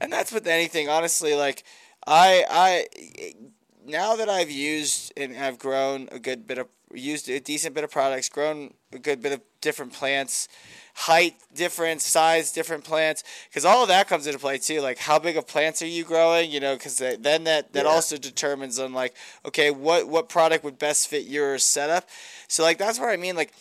And 0.00 0.12
that's 0.12 0.32
with 0.32 0.46
anything, 0.46 0.88
honestly. 0.88 1.34
Like 1.34 1.64
I, 2.06 2.44
I, 2.50 3.34
now 3.87 4.16
that 4.16 4.28
I've 4.28 4.50
used 4.50 5.12
and 5.16 5.37
I've 5.37 5.58
grown 5.58 6.08
a 6.11 6.18
good 6.18 6.46
bit 6.46 6.58
of 6.58 6.66
used 6.94 7.29
a 7.29 7.40
decent 7.40 7.74
bit 7.74 7.85
of 7.85 7.90
products, 7.90 8.29
grown 8.29 8.74
a 8.92 8.98
good 8.98 9.20
bit 9.20 9.33
of 9.33 9.40
different 9.61 9.92
plants, 9.92 10.48
height 10.94 11.35
difference, 11.55 12.05
size 12.05 12.53
different 12.53 12.85
plants, 12.85 13.24
because 13.48 13.64
all 13.64 13.83
of 13.83 13.88
that 13.88 14.09
comes 14.09 14.27
into 14.27 14.38
play 14.38 14.59
too. 14.59 14.81
Like 14.81 14.98
how 14.98 15.18
big 15.18 15.37
of 15.37 15.46
plants 15.46 15.83
are 15.83 15.87
you 15.87 16.05
growing? 16.05 16.51
You 16.51 16.61
know, 16.61 16.74
because 16.74 16.98
then 16.98 17.44
that 17.44 17.72
that 17.72 17.85
yeah. 17.85 17.90
also 17.90 18.16
determines 18.16 18.79
on 18.79 18.92
like 18.92 19.14
okay, 19.44 19.70
what 19.70 20.09
what 20.09 20.29
product 20.29 20.64
would 20.64 20.79
best 20.79 21.09
fit 21.09 21.24
your 21.24 21.59
setup. 21.59 22.09
So 22.48 22.62
like 22.62 22.79
that's 22.79 22.98
what 22.98 23.11
I 23.11 23.16
mean. 23.16 23.37
Like 23.37 23.53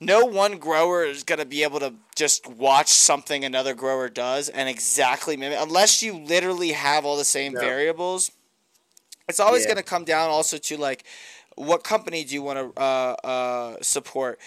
no 0.00 0.26
one 0.26 0.58
grower 0.58 1.04
is 1.04 1.24
going 1.24 1.38
to 1.38 1.46
be 1.46 1.62
able 1.62 1.80
to 1.80 1.94
just 2.14 2.46
watch 2.46 2.88
something 2.88 3.44
another 3.44 3.74
grower 3.74 4.08
does 4.08 4.48
and 4.48 4.68
exactly 4.68 5.36
mimic 5.36 5.58
unless 5.60 6.02
you 6.02 6.12
literally 6.12 6.72
have 6.72 7.04
all 7.04 7.16
the 7.16 7.24
same 7.24 7.54
variables. 7.54 8.30
It's 9.28 9.40
always 9.40 9.62
yeah. 9.62 9.68
going 9.68 9.76
to 9.78 9.82
come 9.82 10.04
down 10.04 10.30
also 10.30 10.56
to 10.58 10.76
like 10.76 11.04
what 11.56 11.84
company 11.84 12.22
do 12.22 12.34
you 12.34 12.42
want 12.42 12.58
to 12.58 12.80
uh, 12.80 13.16
uh, 13.24 13.76
support? 13.80 14.38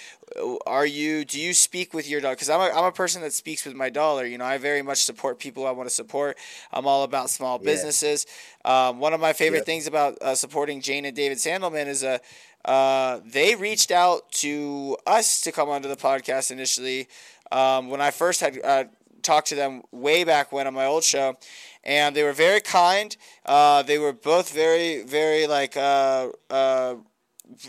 Are 0.66 0.86
you 0.86 1.26
do 1.26 1.40
you 1.40 1.54
speak 1.54 1.94
with 1.94 2.08
your 2.08 2.22
dollar? 2.22 2.36
Because 2.36 2.50
I'm 2.50 2.62
a, 2.62 2.76
I'm 2.76 2.86
a 2.86 2.92
person 2.92 3.22
that 3.24 3.34
speaks 3.34 3.66
with 3.66 3.76
my 3.76 3.90
dollar. 3.90 4.26
You 4.26 4.38
know, 4.38 4.46
I 4.46 4.58
very 4.60 4.82
much 4.82 5.04
support 5.04 5.40
people 5.40 5.66
I 5.66 5.72
want 5.72 5.90
to 5.90 5.94
support. 5.94 6.38
I'm 6.72 6.86
all 6.86 7.04
about 7.04 7.30
small 7.30 7.58
businesses. 7.58 8.28
Yeah. 8.64 8.90
Um, 8.90 9.00
one 9.00 9.14
of 9.14 9.20
my 9.20 9.34
favorite 9.34 9.60
yep. 9.60 9.66
things 9.66 9.88
about 9.88 10.22
uh, 10.22 10.36
supporting 10.36 10.82
Jane 10.82 11.06
and 11.06 11.16
David 11.16 11.40
Sandelman 11.40 11.88
is 11.88 12.04
a 12.04 12.22
uh, 12.66 13.20
they 13.26 13.56
reached 13.56 13.90
out 13.90 14.32
to 14.32 14.98
us 15.08 15.42
to 15.42 15.52
come 15.52 15.70
onto 15.70 15.88
the 15.88 15.96
podcast 15.96 16.52
initially. 16.52 17.08
Um, 17.52 17.90
when 17.90 18.02
I 18.02 18.12
first 18.12 18.42
had 18.42 18.60
uh, 18.64 18.84
talked 19.22 19.48
to 19.48 19.56
them 19.56 19.84
way 19.92 20.24
back 20.24 20.52
when 20.52 20.68
on 20.68 20.74
my 20.74 20.86
old 20.86 21.04
show, 21.04 21.38
and 21.84 22.16
they 22.16 22.24
were 22.24 22.34
very 22.34 22.62
kind. 22.62 23.16
Uh, 23.46 23.84
they 23.84 23.98
were 23.98 24.14
both 24.14 24.54
very, 24.54 25.04
very 25.04 25.48
like 25.48 25.76
uh, 25.78 26.30
uh, 26.50 26.96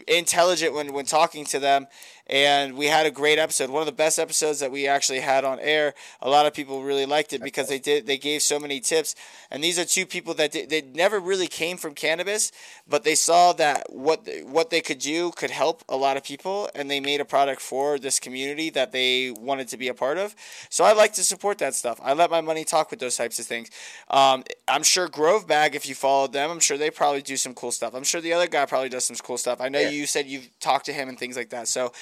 intelligent 0.07 0.75
when 0.75 0.93
when 0.93 1.07
talking 1.07 1.45
to 1.47 1.59
them, 1.59 1.87
and 2.31 2.77
we 2.77 2.87
had 2.87 3.07
a 3.07 3.11
great 3.11 3.41
episode. 3.41 3.71
One 3.71 3.83
of 3.83 3.87
the 3.87 3.93
best 3.93 4.19
episodes 4.19 4.61
that 4.61 4.71
we 4.71 4.87
actually 4.87 5.19
had 5.19 5.45
on 5.45 5.59
air. 5.59 5.95
A 6.23 6.31
lot 6.31 6.47
of 6.47 6.55
people 6.55 6.85
really 6.85 7.05
liked 7.05 7.33
it 7.33 7.43
because 7.43 7.69
they 7.69 7.81
did 7.81 8.07
they 8.07 8.19
gave 8.19 8.41
so 8.41 8.61
many 8.61 8.79
tips. 8.79 9.17
And 9.51 9.65
these 9.65 9.81
are 9.81 9.85
two 9.85 10.07
people 10.07 10.33
that 10.35 10.53
did, 10.53 10.71
they 10.71 10.83
never 10.83 11.19
really 11.19 11.49
came 11.49 11.77
from 11.77 11.93
cannabis, 11.95 12.53
but 12.89 13.03
they 13.03 13.17
saw 13.17 13.53
that 13.55 13.93
what 13.93 14.29
what 14.45 14.71
they 14.71 14.81
could 14.81 15.01
do 15.01 15.33
could 15.33 15.51
help 15.51 15.83
a 15.89 15.97
lot 15.97 16.17
of 16.17 16.23
people, 16.23 16.71
and 16.75 16.89
they 16.89 17.01
made 17.01 17.21
a 17.21 17.25
product 17.25 17.61
for 17.61 17.99
this 17.99 18.21
community 18.21 18.71
that 18.71 18.93
they 18.93 19.33
wanted 19.33 19.67
to 19.69 19.77
be 19.77 19.89
a 19.89 19.95
part 19.95 20.17
of. 20.17 20.37
So 20.69 20.85
I 20.85 20.93
like 20.93 21.13
to 21.15 21.25
support 21.25 21.59
that 21.59 21.75
stuff. 21.75 22.01
I 22.03 22.13
let 22.13 22.31
my 22.31 22.41
money 22.41 22.65
talk 22.65 22.93
with 22.93 23.01
those 23.01 23.17
types 23.17 23.41
of 23.41 23.47
things. 23.47 23.71
Um, 24.09 24.45
I'm 24.69 24.85
sure 24.85 25.09
Grove 25.09 25.49
Bag, 25.49 25.75
if 25.75 25.89
you 25.89 25.97
followed 25.97 26.33
them, 26.33 26.51
I'm 26.51 26.61
sure 26.61 26.79
they 26.79 26.91
probably 26.91 27.23
do 27.23 27.37
some 27.37 27.55
cool 27.55 27.73
stuff. 27.73 27.93
I'm 27.93 28.05
sure 28.05 28.21
the 28.21 28.33
other 28.35 28.47
guy 28.47 28.67
probably 28.67 28.89
does 28.89 29.05
some 29.05 29.17
cool 29.17 29.37
stuff. 29.37 29.61
I 29.61 29.69
know 29.69 29.81
yeah. 29.81 29.91
you 29.91 30.07
said 30.07 30.27
you've 30.27 30.49
talked 30.61 30.87
to 30.87 30.93
him 30.93 31.09
and 31.09 31.19
things 31.19 31.37
like 31.37 31.51
that. 31.51 31.67
So 31.67 31.93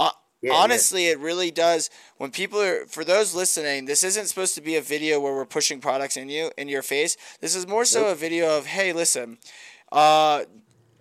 uh, 0.00 0.10
yeah, 0.42 0.52
honestly, 0.54 1.06
yeah. 1.06 1.12
it 1.12 1.18
really 1.20 1.50
does. 1.50 1.90
When 2.16 2.30
people 2.30 2.60
are, 2.60 2.86
for 2.86 3.04
those 3.04 3.34
listening, 3.34 3.84
this 3.84 4.02
isn't 4.02 4.26
supposed 4.26 4.54
to 4.54 4.60
be 4.60 4.76
a 4.76 4.82
video 4.82 5.20
where 5.20 5.34
we're 5.34 5.44
pushing 5.44 5.80
products 5.80 6.16
in 6.16 6.28
you 6.28 6.50
in 6.56 6.68
your 6.68 6.82
face. 6.82 7.16
This 7.40 7.54
is 7.54 7.66
more 7.66 7.84
so 7.84 8.02
nope. 8.02 8.12
a 8.12 8.14
video 8.14 8.56
of, 8.56 8.66
hey, 8.66 8.92
listen, 8.92 9.38
uh, 9.92 10.44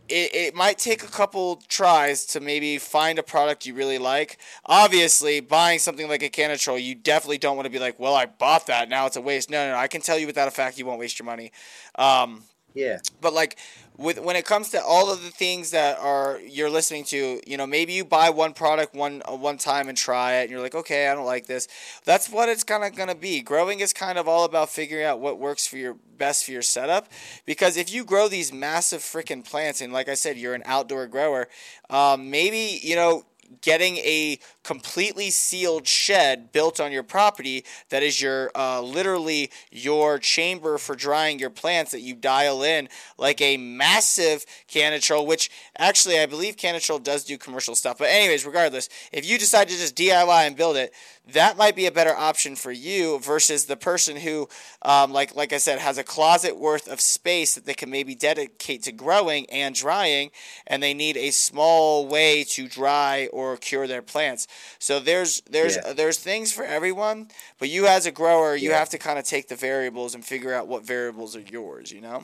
it, 0.09 0.33
it 0.33 0.55
might 0.55 0.77
take 0.77 1.03
a 1.03 1.07
couple 1.07 1.61
tries 1.67 2.25
to 2.25 2.39
maybe 2.39 2.77
find 2.77 3.17
a 3.19 3.23
product 3.23 3.65
you 3.65 3.73
really 3.73 3.99
like. 3.99 4.39
Obviously, 4.65 5.39
buying 5.39 5.79
something 5.79 6.09
like 6.09 6.23
a 6.23 6.29
Cannatrol, 6.29 6.77
you 6.77 6.95
definitely 6.95 7.37
don't 7.37 7.55
want 7.55 7.65
to 7.65 7.71
be 7.71 7.79
like, 7.79 7.99
well, 7.99 8.15
I 8.15 8.25
bought 8.25 8.67
that, 8.67 8.89
now 8.89 9.05
it's 9.05 9.15
a 9.15 9.21
waste. 9.21 9.49
No, 9.49 9.65
no, 9.65 9.73
no. 9.73 9.77
I 9.77 9.87
can 9.87 10.01
tell 10.01 10.17
you 10.17 10.27
without 10.27 10.47
a 10.47 10.51
fact, 10.51 10.77
you 10.77 10.85
won't 10.85 10.99
waste 10.99 11.19
your 11.19 11.27
money. 11.27 11.51
Um, 11.95 12.43
yeah. 12.73 12.99
But 13.21 13.33
like 13.33 13.57
with 13.99 14.17
when 14.19 14.37
it 14.37 14.45
comes 14.45 14.69
to 14.69 14.81
all 14.81 15.11
of 15.11 15.23
the 15.23 15.29
things 15.29 15.71
that 15.71 15.99
are 15.99 16.39
you're 16.39 16.69
listening 16.69 17.03
to, 17.05 17.41
you 17.45 17.57
know, 17.57 17.67
maybe 17.67 17.93
you 17.93 18.05
buy 18.05 18.29
one 18.29 18.53
product 18.53 18.95
one 18.95 19.21
uh, 19.29 19.35
one 19.35 19.57
time 19.57 19.89
and 19.89 19.97
try 19.97 20.35
it 20.35 20.43
and 20.43 20.51
you're 20.51 20.61
like, 20.61 20.73
"Okay, 20.73 21.09
I 21.09 21.15
don't 21.15 21.25
like 21.25 21.47
this." 21.47 21.67
That's 22.05 22.29
what 22.29 22.47
it's 22.47 22.63
kind 22.63 22.83
of 22.83 22.95
to 22.95 23.15
be. 23.15 23.41
Growing 23.41 23.81
is 23.81 23.91
kind 23.91 24.17
of 24.17 24.27
all 24.27 24.45
about 24.45 24.69
figuring 24.69 25.05
out 25.05 25.19
what 25.19 25.37
works 25.37 25.67
for 25.67 25.77
your 25.77 25.97
best 26.17 26.45
for 26.45 26.51
your 26.51 26.61
setup 26.61 27.07
because 27.45 27.77
if 27.77 27.91
you 27.93 28.03
grow 28.05 28.27
these 28.27 28.53
massive 28.53 29.01
freaking 29.01 29.43
plants 29.43 29.81
and 29.81 29.91
like 29.91 30.07
I 30.07 30.13
said, 30.13 30.37
you're 30.37 30.53
an 30.53 30.63
outdoor 30.65 31.07
grower, 31.07 31.47
um, 31.89 32.29
maybe, 32.29 32.79
you 32.81 32.95
know, 32.95 33.23
getting 33.61 33.97
a 33.97 34.39
completely 34.63 35.29
sealed 35.29 35.87
shed 35.87 36.51
built 36.51 36.79
on 36.79 36.91
your 36.91 37.03
property 37.03 37.65
that 37.89 38.03
is 38.03 38.21
your 38.21 38.51
uh, 38.55 38.81
literally 38.81 39.49
your 39.71 40.19
chamber 40.19 40.77
for 40.77 40.95
drying 40.95 41.39
your 41.39 41.49
plants 41.49 41.91
that 41.91 42.01
you 42.01 42.15
dial 42.15 42.63
in 42.63 42.87
like 43.17 43.41
a 43.41 43.57
massive 43.57 44.45
Cannatrol, 44.67 45.25
which 45.25 45.49
actually 45.77 46.19
I 46.19 46.25
believe 46.25 46.57
Cannatrol 46.57 46.99
does 46.99 47.23
do 47.23 47.37
commercial 47.37 47.75
stuff. 47.75 47.97
But 47.97 48.09
anyways, 48.09 48.45
regardless, 48.45 48.89
if 49.11 49.29
you 49.29 49.37
decide 49.37 49.67
to 49.69 49.75
just 49.75 49.95
DIY 49.95 50.47
and 50.47 50.55
build 50.55 50.77
it, 50.77 50.93
that 51.33 51.57
might 51.57 51.75
be 51.75 51.85
a 51.85 51.91
better 51.91 52.15
option 52.15 52.55
for 52.55 52.71
you 52.71 53.19
versus 53.19 53.65
the 53.65 53.75
person 53.75 54.17
who, 54.17 54.47
um, 54.81 55.11
like 55.11 55.35
like 55.35 55.53
I 55.53 55.57
said, 55.57 55.79
has 55.79 55.97
a 55.97 56.03
closet 56.03 56.57
worth 56.57 56.87
of 56.87 57.01
space 57.01 57.55
that 57.55 57.65
they 57.65 57.73
can 57.73 57.89
maybe 57.89 58.15
dedicate 58.15 58.83
to 58.83 58.91
growing 58.91 59.45
and 59.49 59.75
drying, 59.75 60.31
and 60.67 60.81
they 60.81 60.93
need 60.93 61.17
a 61.17 61.31
small 61.31 62.07
way 62.07 62.43
to 62.45 62.67
dry 62.67 63.29
or 63.31 63.57
cure 63.57 63.87
their 63.87 64.01
plants. 64.01 64.47
So 64.79 64.99
there's 64.99 65.41
there's 65.49 65.75
yeah. 65.75 65.93
there's 65.93 66.19
things 66.19 66.51
for 66.51 66.63
everyone, 66.63 67.29
but 67.57 67.69
you 67.69 67.87
as 67.87 68.05
a 68.05 68.11
grower, 68.11 68.55
you 68.55 68.69
yeah. 68.69 68.79
have 68.79 68.89
to 68.89 68.97
kind 68.97 69.19
of 69.19 69.25
take 69.25 69.47
the 69.47 69.55
variables 69.55 70.15
and 70.15 70.23
figure 70.23 70.53
out 70.53 70.67
what 70.67 70.83
variables 70.83 71.35
are 71.35 71.41
yours. 71.41 71.91
You 71.91 72.01
know. 72.01 72.23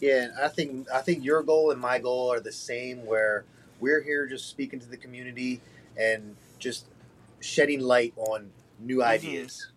Yeah, 0.00 0.28
I 0.40 0.48
think 0.48 0.90
I 0.90 1.00
think 1.00 1.24
your 1.24 1.42
goal 1.42 1.70
and 1.70 1.80
my 1.80 1.98
goal 1.98 2.32
are 2.32 2.40
the 2.40 2.52
same. 2.52 3.04
Where 3.04 3.44
we're 3.80 4.02
here 4.02 4.26
just 4.26 4.48
speaking 4.48 4.80
to 4.80 4.86
the 4.86 4.96
community 4.96 5.60
and 5.96 6.36
just 6.58 6.86
shedding 7.40 7.80
light 7.80 8.14
on 8.16 8.50
new 8.80 8.98
mm-hmm. 8.98 9.08
ideas. 9.08 9.68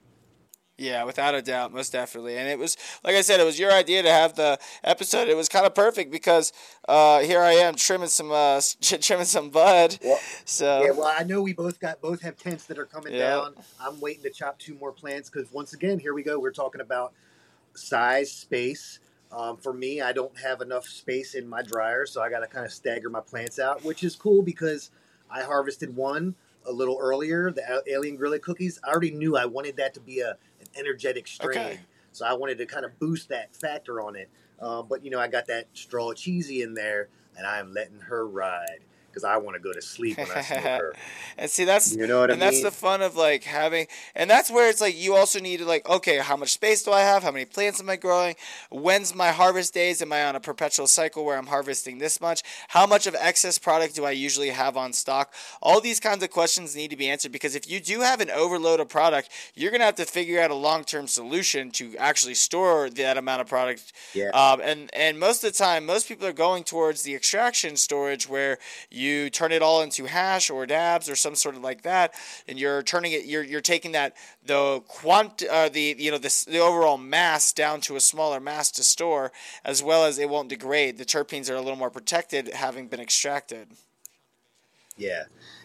Yeah, 0.82 1.04
without 1.04 1.36
a 1.36 1.44
doubt, 1.44 1.72
most 1.72 1.92
definitely. 1.92 2.38
And 2.38 2.50
it 2.50 2.58
was, 2.58 2.76
like 3.04 3.16
I 3.16 3.22
said, 3.22 3.40
it 3.40 3.44
was 3.44 3.60
your 3.60 3.72
idea 3.72 4.02
to 4.02 4.10
have 4.10 4.36
the 4.36 4.58
episode. 4.84 5.28
It 5.28 5.38
was 5.38 5.48
kind 5.48 5.68
of 5.68 5.76
perfect 5.76 6.12
because 6.12 6.52
uh, 6.90 7.20
here 7.20 7.40
I 7.40 7.52
am 7.52 7.76
trimming 7.76 8.08
some 8.08 8.32
uh, 8.32 8.60
trimming 8.82 9.26
some 9.26 9.52
bud. 9.52 10.00
Well, 10.04 10.20
so 10.44 10.84
yeah, 10.84 10.92
well, 10.92 11.14
I 11.16 11.24
know 11.24 11.44
we 11.44 11.54
both 11.54 11.80
got 11.80 12.02
both 12.02 12.22
have 12.22 12.36
tents 12.36 12.66
that 12.66 12.80
are 12.80 12.88
coming 12.88 13.14
Yeah. 13.14 13.30
down. 13.30 13.54
I'm 13.80 14.00
waiting 14.02 14.24
to 14.24 14.32
chop 14.32 14.58
two 14.58 14.74
more 14.74 14.92
plants 14.92 15.30
because 15.30 15.52
once 15.54 15.74
again, 15.74 16.00
here 16.00 16.16
we 16.16 16.24
go. 16.24 16.40
We're 16.40 16.52
talking 16.52 16.82
about 16.82 17.14
size, 17.76 18.32
space. 18.32 19.00
Um, 19.32 19.58
for 19.58 19.74
me, 19.74 20.02
I 20.02 20.14
don't 20.14 20.38
have 20.40 20.62
enough 20.62 20.88
space 20.88 21.36
in 21.36 21.48
my 21.48 21.62
dryer, 21.62 22.08
so 22.08 22.24
I 22.24 22.30
got 22.32 22.40
to 22.40 22.48
kind 22.48 22.66
of 22.66 22.72
stagger 22.74 23.10
my 23.10 23.22
plants 23.22 23.60
out, 23.60 23.84
which 23.84 24.04
is 24.04 24.16
cool 24.16 24.42
because 24.42 24.90
I 25.30 25.44
harvested 25.44 25.96
one 25.96 26.34
a 26.66 26.72
little 26.72 26.98
earlier, 27.02 27.52
the 27.52 27.84
Alien 27.88 28.16
Gorilla 28.16 28.40
cookies. 28.40 28.80
I 28.84 28.90
already 28.92 29.12
knew 29.12 29.36
I 29.38 29.46
wanted 29.46 29.78
that 29.78 29.94
to 29.96 30.00
be 30.00 30.20
a 30.20 30.32
an 30.60 30.68
energetic 30.78 31.28
strain, 31.28 31.58
Okay. 31.58 31.80
so 32.12 32.26
I 32.26 32.34
wanted 32.34 32.58
to 32.60 32.66
kind 32.66 32.86
of 32.86 32.98
boost 33.00 33.30
that 33.30 33.56
factor 33.56 34.00
on 34.02 34.16
it. 34.16 34.30
Um, 34.60 34.88
but 34.88 35.04
you 35.04 35.10
know, 35.10 35.20
I 35.20 35.28
got 35.28 35.48
that 35.48 35.68
straw 35.74 36.14
cheesy 36.14 36.62
in 36.62 36.74
there, 36.76 37.10
and 37.36 37.48
I 37.48 37.60
am 37.60 37.74
letting 37.74 38.00
her 38.00 38.28
ride 38.28 38.82
because 39.12 39.24
I 39.24 39.38
want 39.38 39.56
to 39.56 39.62
go 39.62 39.74
to 39.74 39.82
sleep 39.82 40.18
when 40.18 40.28
I 40.32 40.42
smoke 40.42 40.60
her. 40.62 40.94
and 41.38 41.50
see 41.50 41.66
that's 41.66 41.96
You 41.96 42.08
know 42.08 42.22
what 42.22 42.30
I 42.30 42.34
and 42.34 42.42
that's 42.42 42.62
the 42.62 42.72
fun 42.72 43.02
of 43.02 43.16
like 43.16 43.44
having 43.44 43.88
and 44.16 44.30
that's 44.30 44.50
where 44.50 44.70
it's 44.70 44.82
like 44.82 45.00
you 45.00 45.16
also 45.16 45.40
need 45.40 45.58
to 45.58 45.66
like 45.66 45.88
okay 45.90 46.18
how 46.18 46.36
much 46.36 46.54
space 46.54 46.84
do 46.84 46.92
i 46.92 47.02
have? 47.02 47.24
How 47.24 47.32
many 47.32 47.46
plants 47.46 47.80
am 47.80 47.90
i 47.90 47.96
growing? 47.96 48.36
When's 48.70 49.14
my 49.16 49.30
harvest 49.30 49.74
days? 49.74 50.02
Am 50.02 50.14
i 50.14 50.24
on 50.24 50.36
a 50.36 50.40
perpetual 50.40 50.88
cycle 50.88 51.26
where 51.26 51.38
i'm 51.38 51.48
harvesting 51.48 51.98
this 51.98 52.22
much? 52.22 52.44
How 52.70 52.86
much 52.86 53.08
of 53.08 53.16
excess 53.20 53.58
product 53.58 53.96
do 53.96 54.06
i 54.06 54.12
usually 54.12 54.50
have 54.50 54.78
on 54.78 54.94
stock? 54.94 55.34
All 55.62 55.82
these 55.82 56.00
kinds 56.00 56.24
of 56.24 56.30
questions 56.30 56.76
need 56.76 56.90
to 56.92 56.98
be 56.98 57.10
answered 57.10 57.32
because 57.32 57.56
if 57.56 57.70
you 57.70 57.80
do 57.80 58.02
have 58.02 58.22
an 58.22 58.30
overload 58.30 58.80
of 58.80 58.90
product 58.90 59.30
you're 59.56 59.72
going 59.72 59.80
to 59.80 59.86
have 59.86 59.96
to 59.96 60.06
figure 60.06 60.42
out 60.42 60.52
a 60.52 60.56
long-term 60.56 61.08
solution 61.08 61.72
to 61.72 61.96
actually 61.98 62.34
store 62.34 62.90
that 62.90 63.18
amount 63.18 63.42
of 63.42 63.48
product. 63.48 63.94
Yeah. 64.14 64.30
um, 64.30 64.62
and 64.64 64.90
and 64.94 65.20
most 65.20 65.44
of 65.44 65.52
the 65.52 65.58
time, 65.58 65.86
most 65.86 66.08
people 66.08 66.28
are 66.28 66.34
going 66.34 66.64
towards 66.64 67.04
the 67.04 67.16
extraction 67.16 67.76
storage 67.76 68.28
where 68.28 68.58
you 68.90 69.01
turn 69.30 69.52
it 69.52 69.62
all 69.62 69.82
into 69.82 70.06
hash 70.06 70.50
or 70.50 70.66
dabs 70.66 71.10
or 71.10 71.16
some 71.16 71.36
sort 71.36 71.56
of 71.56 71.62
like 71.62 71.82
that, 71.84 72.14
and 72.48 72.60
you're 72.60 72.84
turning 72.84 73.12
it. 73.12 73.26
You're 73.26 73.44
you're 73.44 73.62
taking 73.62 73.92
that 73.94 74.16
the 74.46 74.82
quant 74.88 75.44
uh, 75.50 75.70
the 75.70 75.96
you 75.98 76.12
know 76.12 76.18
the 76.18 76.46
the 76.48 76.60
overall 76.60 76.98
mass 76.98 77.54
down 77.54 77.82
to 77.82 77.96
a 77.96 78.00
smaller 78.00 78.40
mass 78.40 78.72
to 78.72 78.84
store, 78.84 79.32
as 79.64 79.82
well 79.84 80.06
as 80.06 80.18
it 80.18 80.30
won't 80.30 80.50
degrade. 80.50 80.98
The 80.98 81.06
terpenes 81.06 81.50
are 81.50 81.56
a 81.56 81.62
little 81.62 81.78
more 81.78 81.90
protected, 81.90 82.50
having 82.54 82.88
been 82.88 83.00
extracted. 83.00 83.70
Yeah. 84.98 85.24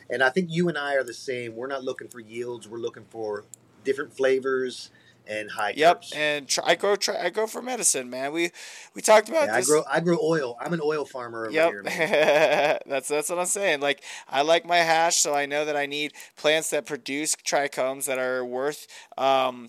And 0.09 0.22
I 0.22 0.31
think 0.31 0.51
you 0.51 0.68
and 0.68 0.79
I 0.79 0.94
are 0.94 1.03
the 1.03 1.12
same. 1.12 1.57
We're 1.57 1.66
not 1.66 1.83
looking 1.83 2.09
for 2.09 2.20
yields. 2.20 2.68
We're 2.68 2.79
looking 2.79 3.07
for 3.11 3.44
different 3.85 4.16
flavors 4.16 4.90
and 5.29 5.51
high 5.51 5.73
Yep, 5.77 6.03
terps. 6.03 6.17
and 6.17 6.59
I 6.65 6.75
grow 6.75 6.97
I 7.21 7.31
go 7.31 7.47
for 7.47 7.62
medicine, 7.62 8.09
man. 8.11 8.33
We 8.33 8.51
we 8.95 9.03
talked 9.03 9.29
about 9.29 9.47
Yeah, 9.47 9.57
I 9.57 9.62
grow 9.62 9.83
I 9.91 10.01
grow 10.01 10.19
oil. 10.23 10.57
I'm 10.61 10.73
an 10.73 10.81
oil 10.83 11.05
farmer 11.05 11.47
over 11.47 11.53
here, 11.53 11.83
man. 11.83 11.99
Yep, 11.99 12.83
that's 12.87 13.09
that's 13.09 13.31
what 13.31 13.39
I'm 13.39 13.47
saying. 13.47 13.81
Like 13.81 14.03
I 14.29 14.43
like 14.43 14.65
my 14.65 14.79
hash, 14.79 15.17
so 15.17 15.35
I 15.35 15.47
know 15.47 15.65
that 15.65 15.77
I 15.77 15.87
need 15.87 16.12
plants 16.37 16.71
that 16.71 16.87
produce 16.87 17.35
trichomes 17.35 18.07
that 18.07 18.19
are 18.19 18.45
worth 18.45 18.87
um, 19.19 19.69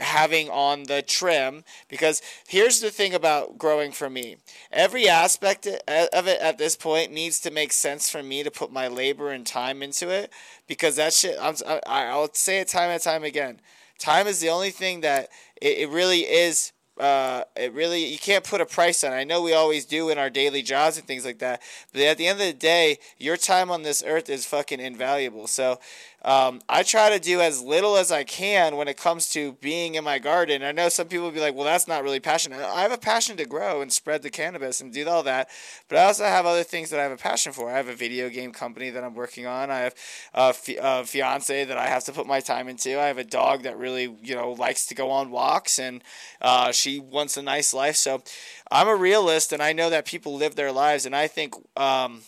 having 0.00 0.50
on 0.50 0.84
the 0.84 1.02
trim. 1.02 1.64
Because 1.88 2.20
here's 2.48 2.80
the 2.80 2.90
thing 2.90 3.14
about 3.14 3.58
growing 3.58 3.92
for 3.92 4.10
me: 4.10 4.36
every 4.70 5.08
aspect 5.08 5.66
of 5.66 6.26
it 6.26 6.40
at 6.40 6.58
this 6.58 6.76
point 6.76 7.12
needs 7.12 7.40
to 7.40 7.50
make 7.50 7.72
sense 7.72 8.10
for 8.10 8.22
me 8.22 8.42
to 8.42 8.50
put 8.50 8.72
my 8.72 8.88
labor 8.88 9.30
and 9.30 9.46
time 9.46 9.82
into 9.82 10.08
it. 10.10 10.32
Because 10.66 10.96
that 10.96 11.12
shit, 11.12 11.36
I'm, 11.40 11.54
I, 11.66 12.06
I'll 12.06 12.32
say 12.34 12.58
it 12.58 12.68
time 12.68 12.90
and 12.90 13.02
time 13.02 13.24
again. 13.24 13.60
Time 13.98 14.26
is 14.26 14.40
the 14.40 14.50
only 14.50 14.70
thing 14.70 15.00
that 15.00 15.28
it, 15.60 15.78
it 15.78 15.88
really 15.90 16.20
is 16.20 16.72
uh, 16.98 17.44
it 17.56 17.74
really 17.74 18.06
you 18.06 18.18
can't 18.18 18.44
put 18.44 18.60
a 18.60 18.66
price 18.66 19.04
on. 19.04 19.12
I 19.12 19.24
know 19.24 19.42
we 19.42 19.52
always 19.52 19.84
do 19.84 20.08
in 20.08 20.18
our 20.18 20.30
daily 20.30 20.62
jobs 20.62 20.96
and 20.96 21.06
things 21.06 21.24
like 21.24 21.38
that, 21.40 21.60
but 21.92 22.02
at 22.02 22.16
the 22.16 22.26
end 22.26 22.40
of 22.40 22.46
the 22.46 22.52
day, 22.54 22.98
your 23.18 23.36
time 23.36 23.70
on 23.70 23.82
this 23.82 24.02
earth 24.06 24.30
is 24.30 24.46
fucking 24.46 24.80
invaluable. 24.80 25.46
So 25.46 25.78
um, 26.26 26.60
I 26.68 26.82
try 26.82 27.10
to 27.10 27.20
do 27.20 27.40
as 27.40 27.62
little 27.62 27.96
as 27.96 28.10
I 28.10 28.24
can 28.24 28.74
when 28.74 28.88
it 28.88 28.96
comes 28.96 29.28
to 29.30 29.52
being 29.60 29.94
in 29.94 30.02
my 30.02 30.18
garden. 30.18 30.64
I 30.64 30.72
know 30.72 30.88
some 30.88 31.06
people 31.06 31.26
will 31.26 31.32
be 31.32 31.38
like, 31.38 31.54
"Well, 31.54 31.64
that's 31.64 31.86
not 31.86 32.02
really 32.02 32.18
passionate." 32.18 32.60
I 32.60 32.82
have 32.82 32.90
a 32.90 32.98
passion 32.98 33.36
to 33.36 33.46
grow 33.46 33.80
and 33.80 33.92
spread 33.92 34.22
the 34.22 34.30
cannabis 34.30 34.80
and 34.80 34.92
do 34.92 35.08
all 35.08 35.22
that, 35.22 35.48
but 35.88 35.98
I 35.98 36.04
also 36.04 36.24
have 36.24 36.44
other 36.44 36.64
things 36.64 36.90
that 36.90 36.98
I 36.98 37.04
have 37.04 37.12
a 37.12 37.16
passion 37.16 37.52
for. 37.52 37.70
I 37.70 37.76
have 37.76 37.86
a 37.86 37.94
video 37.94 38.28
game 38.28 38.50
company 38.50 38.90
that 38.90 39.04
I'm 39.04 39.14
working 39.14 39.46
on. 39.46 39.70
I 39.70 39.78
have 39.78 39.94
a, 40.34 40.52
fi- 40.52 40.78
a 40.82 41.04
fiance 41.04 41.64
that 41.64 41.78
I 41.78 41.86
have 41.86 42.04
to 42.06 42.12
put 42.12 42.26
my 42.26 42.40
time 42.40 42.66
into. 42.68 43.00
I 43.00 43.06
have 43.06 43.18
a 43.18 43.24
dog 43.24 43.62
that 43.62 43.78
really 43.78 44.16
you 44.20 44.34
know 44.34 44.50
likes 44.50 44.86
to 44.86 44.96
go 44.96 45.12
on 45.12 45.30
walks 45.30 45.78
and 45.78 46.02
uh, 46.40 46.72
she 46.72 46.98
wants 46.98 47.36
a 47.36 47.42
nice 47.42 47.72
life. 47.72 47.94
So 47.94 48.24
I'm 48.68 48.88
a 48.88 48.96
realist, 48.96 49.52
and 49.52 49.62
I 49.62 49.72
know 49.72 49.90
that 49.90 50.06
people 50.06 50.34
live 50.34 50.56
their 50.56 50.72
lives, 50.72 51.06
and 51.06 51.14
I 51.14 51.28
think. 51.28 51.54
Um, 51.76 52.22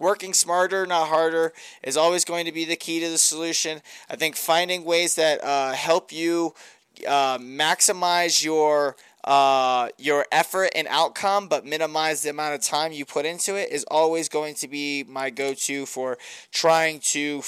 Working 0.00 0.32
smarter, 0.32 0.86
not 0.86 1.08
harder, 1.08 1.52
is 1.82 1.96
always 1.96 2.24
going 2.24 2.46
to 2.46 2.52
be 2.52 2.64
the 2.64 2.74
key 2.74 3.00
to 3.00 3.10
the 3.10 3.18
solution. 3.18 3.82
I 4.08 4.16
think 4.16 4.34
finding 4.34 4.82
ways 4.82 5.14
that 5.16 5.44
uh, 5.44 5.72
help 5.72 6.10
you 6.10 6.54
uh, 7.06 7.36
maximize 7.38 8.42
your 8.42 8.96
uh, 9.24 9.90
your 9.98 10.24
effort 10.32 10.70
and 10.74 10.88
outcome, 10.88 11.46
but 11.46 11.66
minimize 11.66 12.22
the 12.22 12.30
amount 12.30 12.54
of 12.54 12.62
time 12.62 12.90
you 12.92 13.04
put 13.04 13.26
into 13.26 13.56
it, 13.56 13.70
is 13.70 13.84
always 13.90 14.30
going 14.30 14.54
to 14.54 14.66
be 14.66 15.04
my 15.04 15.28
go-to 15.28 15.84
for 15.84 16.16
trying 16.50 16.98
to 17.00 17.42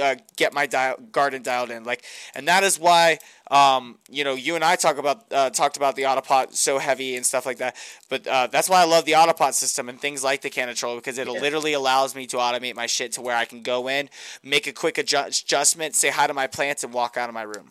uh, 0.00 0.16
get 0.36 0.52
my 0.52 0.66
dial- 0.66 0.98
garden 1.12 1.42
dialed 1.42 1.70
in. 1.70 1.84
Like, 1.84 2.04
and 2.34 2.46
that 2.48 2.64
is 2.64 2.78
why 2.78 3.18
um, 3.50 3.98
you 4.10 4.24
know 4.24 4.34
you 4.34 4.54
and 4.54 4.64
I 4.64 4.76
talk 4.76 4.98
about 4.98 5.32
uh, 5.32 5.50
talked 5.50 5.76
about 5.76 5.96
the 5.96 6.02
autopot 6.02 6.54
so 6.54 6.78
heavy 6.78 7.16
and 7.16 7.24
stuff 7.24 7.46
like 7.46 7.58
that. 7.58 7.76
But 8.08 8.26
uh, 8.26 8.46
that's 8.48 8.68
why 8.68 8.80
I 8.80 8.84
love 8.84 9.04
the 9.04 9.12
autopot 9.12 9.54
system 9.54 9.88
and 9.88 10.00
things 10.00 10.22
like 10.22 10.42
the 10.42 10.50
Cannatrol 10.50 10.96
because 10.96 11.18
it 11.18 11.26
Yeah. 11.26 11.40
literally 11.40 11.72
allows 11.72 12.14
me 12.14 12.26
to 12.28 12.36
automate 12.36 12.74
my 12.74 12.86
shit 12.86 13.12
to 13.12 13.22
where 13.22 13.36
I 13.36 13.44
can 13.44 13.62
go 13.62 13.88
in, 13.88 14.08
make 14.42 14.66
a 14.66 14.72
quick 14.72 14.98
adjust- 14.98 15.44
adjustment, 15.44 15.94
say 15.94 16.10
hi 16.10 16.26
to 16.26 16.34
my 16.34 16.46
plants, 16.46 16.84
and 16.84 16.92
walk 16.92 17.16
out 17.16 17.28
of 17.28 17.34
my 17.34 17.42
room. 17.42 17.70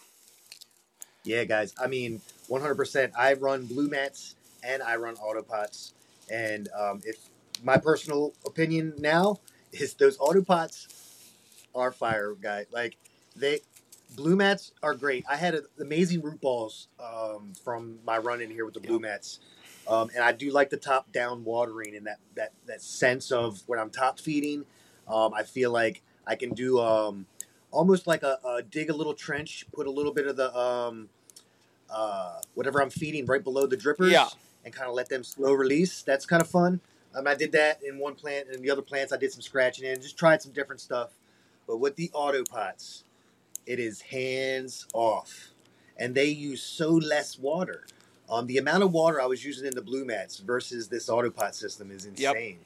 Yeah, 1.24 1.44
guys. 1.44 1.74
I 1.82 1.88
mean, 1.88 2.22
100%. 2.50 3.12
I 3.18 3.34
run 3.34 3.66
blue 3.66 3.90
mats 3.90 4.36
and 4.64 4.82
I 4.82 4.96
run 4.96 5.16
autopots. 5.16 5.92
And 6.32 6.70
um, 6.78 7.02
if 7.06 7.18
my 7.64 7.78
personal 7.78 8.34
opinion 8.46 8.94
now 8.98 9.40
is 9.74 9.94
those 9.96 10.18
autopots 10.18 10.88
are 11.78 11.92
fire, 11.92 12.34
guy. 12.42 12.66
Like 12.72 12.98
they 13.36 13.60
blue 14.16 14.36
mats 14.36 14.72
are 14.82 14.96
great. 14.96 15.26
I 15.30 15.36
had 15.38 15.56
a, 15.56 15.62
amazing 15.80 16.22
root 16.22 16.42
balls 16.42 16.88
um, 17.00 17.54
from 17.64 18.00
my 18.06 18.18
run 18.18 18.42
in 18.42 18.50
here 18.50 18.66
with 18.66 18.74
the 18.74 18.80
blue 18.80 18.94
Yep. 18.96 19.02
mats. 19.02 19.40
Um, 19.88 20.10
and 20.14 20.24
I 20.24 20.32
do 20.34 20.52
like 20.52 20.70
the 20.70 20.78
top 20.78 21.12
down 21.14 21.44
watering 21.46 21.96
and 21.96 22.08
that, 22.08 22.20
that, 22.36 22.52
that 22.66 22.82
sense 22.82 23.32
of 23.32 23.62
when 23.68 23.80
I'm 23.80 23.90
top 23.90 24.20
feeding. 24.20 24.66
Um, 25.08 25.34
I 25.34 25.44
feel 25.44 25.72
like 25.72 26.02
I 26.26 26.36
can 26.36 26.50
do 26.54 26.80
um, 26.80 27.26
almost 27.72 28.06
like 28.08 28.24
a, 28.24 28.38
a 28.46 28.62
dig 28.64 28.90
a 28.90 28.94
little 28.94 29.14
trench, 29.14 29.66
put 29.72 29.88
a 29.88 29.92
little 29.92 30.14
bit 30.14 30.28
of 30.28 30.36
the 30.36 30.54
um, 30.58 31.08
uh, 31.90 32.42
whatever 32.54 32.82
I'm 32.82 32.90
feeding 32.90 33.26
right 33.26 33.42
below 33.44 33.66
the 33.66 33.78
drippers, 33.78 34.12
Yeah. 34.12 34.28
and 34.66 34.74
kind 34.74 34.90
of 34.90 34.96
let 34.96 35.08
them 35.08 35.24
slow 35.24 35.54
release. 35.54 36.02
That's 36.02 36.26
kind 36.26 36.42
of 36.42 36.50
fun. 36.50 36.82
Um, 37.16 37.26
I 37.28 37.36
did 37.36 37.54
that 37.54 37.82
in 37.84 37.98
one 37.98 38.16
plant, 38.16 38.48
and 38.52 38.62
the 38.62 38.70
other 38.70 38.82
plants 38.82 39.14
I 39.14 39.18
did 39.18 39.32
some 39.32 39.42
scratching 39.42 39.86
in, 39.86 40.02
just 40.02 40.18
tried 40.18 40.42
some 40.42 40.52
different 40.52 40.82
stuff. 40.82 41.12
But 41.68 41.78
with 41.78 41.96
the 41.96 42.10
auto 42.14 42.44
pots, 42.44 43.04
it 43.66 43.80
is 43.80 44.02
hands 44.02 44.88
off, 44.94 45.50
and 45.98 46.16
they 46.16 46.28
use 46.28 46.62
so 46.64 46.92
less 46.92 47.38
water. 47.38 47.86
Um, 48.30 48.48
the 48.48 48.58
amount 48.58 48.84
of 48.84 48.92
water 48.92 49.22
I 49.22 49.26
was 49.26 49.44
using 49.46 49.68
in 49.68 49.76
the 49.76 49.82
blue 49.82 50.06
mats 50.06 50.38
versus 50.40 50.88
this 50.88 51.10
autopot 51.10 51.54
system 51.54 51.92
is 51.92 52.06
Yep. 52.06 52.36
insane. 52.36 52.60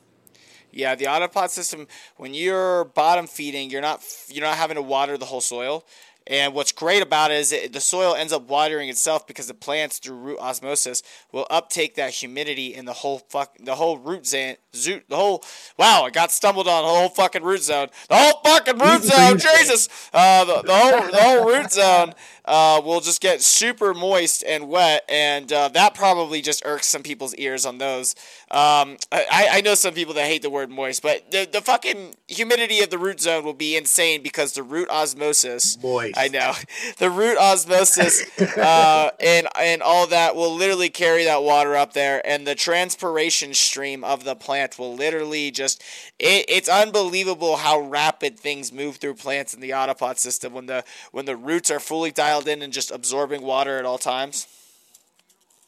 Yeah, 0.71 0.95
the 0.95 1.05
autopot 1.05 1.49
system. 1.49 1.87
When 2.15 2.33
you're 2.33 2.85
bottom 2.85 3.27
feeding, 3.27 3.69
you're 3.69 3.81
not 3.81 4.01
you're 4.29 4.45
not 4.45 4.57
having 4.57 4.75
to 4.75 4.81
water 4.81 5.17
the 5.17 5.25
whole 5.25 5.41
soil. 5.41 5.85
And 6.27 6.53
what's 6.53 6.71
great 6.71 7.01
about 7.01 7.31
it 7.31 7.39
is 7.39 7.51
it, 7.51 7.73
the 7.73 7.81
soil 7.81 8.15
ends 8.15 8.31
up 8.31 8.47
watering 8.47 8.89
itself 8.89 9.25
because 9.25 9.47
the 9.47 9.53
plants 9.53 9.97
through 9.97 10.17
root 10.17 10.39
osmosis 10.39 11.01
will 11.31 11.47
uptake 11.49 11.95
that 11.95 12.11
humidity 12.11 12.73
in 12.73 12.85
the 12.85 12.93
whole 12.93 13.19
fuck 13.19 13.57
the 13.59 13.75
whole 13.75 13.97
root 13.97 14.27
zone. 14.27 14.55
The 14.71 15.01
whole 15.11 15.43
wow! 15.77 16.03
I 16.03 16.09
got 16.09 16.31
stumbled 16.31 16.67
on 16.67 16.83
the 16.83 16.89
whole 16.89 17.09
fucking 17.09 17.43
root 17.43 17.61
zone. 17.61 17.87
The 18.07 18.15
whole 18.15 18.41
fucking 18.43 18.77
root 18.77 19.03
Easy 19.03 19.09
for 19.09 19.21
you 19.21 19.39
zone. 19.39 19.39
Jesus, 19.39 20.09
uh, 20.13 20.45
the, 20.45 20.61
the 20.61 20.73
whole 20.73 21.11
the 21.11 21.21
whole 21.21 21.45
root 21.45 21.71
zone 21.71 22.13
uh, 22.45 22.81
will 22.83 23.01
just 23.01 23.21
get 23.21 23.41
super 23.41 23.93
moist 23.93 24.43
and 24.47 24.69
wet, 24.69 25.03
and 25.09 25.51
uh, 25.51 25.69
that 25.69 25.93
probably 25.93 26.41
just 26.41 26.63
irks 26.65 26.87
some 26.87 27.03
people's 27.03 27.35
ears 27.35 27.65
on 27.65 27.77
those. 27.77 28.15
Um, 28.49 28.97
I, 29.11 29.47
I 29.51 29.61
know 29.61 29.75
some 29.75 29.93
people 29.93 30.13
that 30.15 30.25
hate 30.25 30.41
the 30.41 30.49
word 30.49 30.69
moist, 30.69 31.01
but 31.01 31.29
the, 31.31 31.47
the 31.51 31.61
fucking 31.61 32.15
humidity 32.27 32.81
of 32.81 32.89
the 32.89 32.97
root 32.97 33.21
zone 33.21 33.43
will 33.43 33.53
be 33.53 33.75
insane 33.75 34.21
because 34.23 34.53
the 34.53 34.63
root 34.63 34.89
osmosis 34.89 35.77
Moist. 35.81 36.10
Nice. 36.15 36.25
I 36.25 36.27
know 36.27 36.53
the 36.97 37.09
root 37.09 37.37
osmosis 37.37 38.23
uh, 38.57 39.11
and 39.19 39.47
and 39.59 39.81
all 39.81 40.07
that 40.07 40.35
will 40.35 40.53
literally 40.53 40.89
carry 40.89 41.25
that 41.25 41.43
water 41.43 41.75
up 41.75 41.93
there, 41.93 42.25
and 42.25 42.45
the 42.45 42.55
transpiration 42.55 43.53
stream 43.53 44.03
of 44.03 44.23
the 44.23 44.35
plant 44.35 44.77
will 44.77 44.95
literally 44.95 45.51
just 45.51 45.81
it, 46.19 46.45
it's 46.47 46.69
unbelievable 46.69 47.57
how 47.57 47.79
rapid 47.79 48.39
things 48.39 48.71
move 48.71 48.97
through 48.97 49.15
plants 49.15 49.53
in 49.53 49.61
the 49.61 49.71
autopot 49.71 50.17
system 50.17 50.53
when 50.53 50.65
the 50.65 50.83
when 51.11 51.25
the 51.25 51.35
roots 51.35 51.71
are 51.71 51.79
fully 51.79 52.11
dialed 52.11 52.47
in 52.47 52.61
and 52.61 52.73
just 52.73 52.91
absorbing 52.91 53.41
water 53.41 53.77
at 53.77 53.85
all 53.85 53.97
times. 53.97 54.47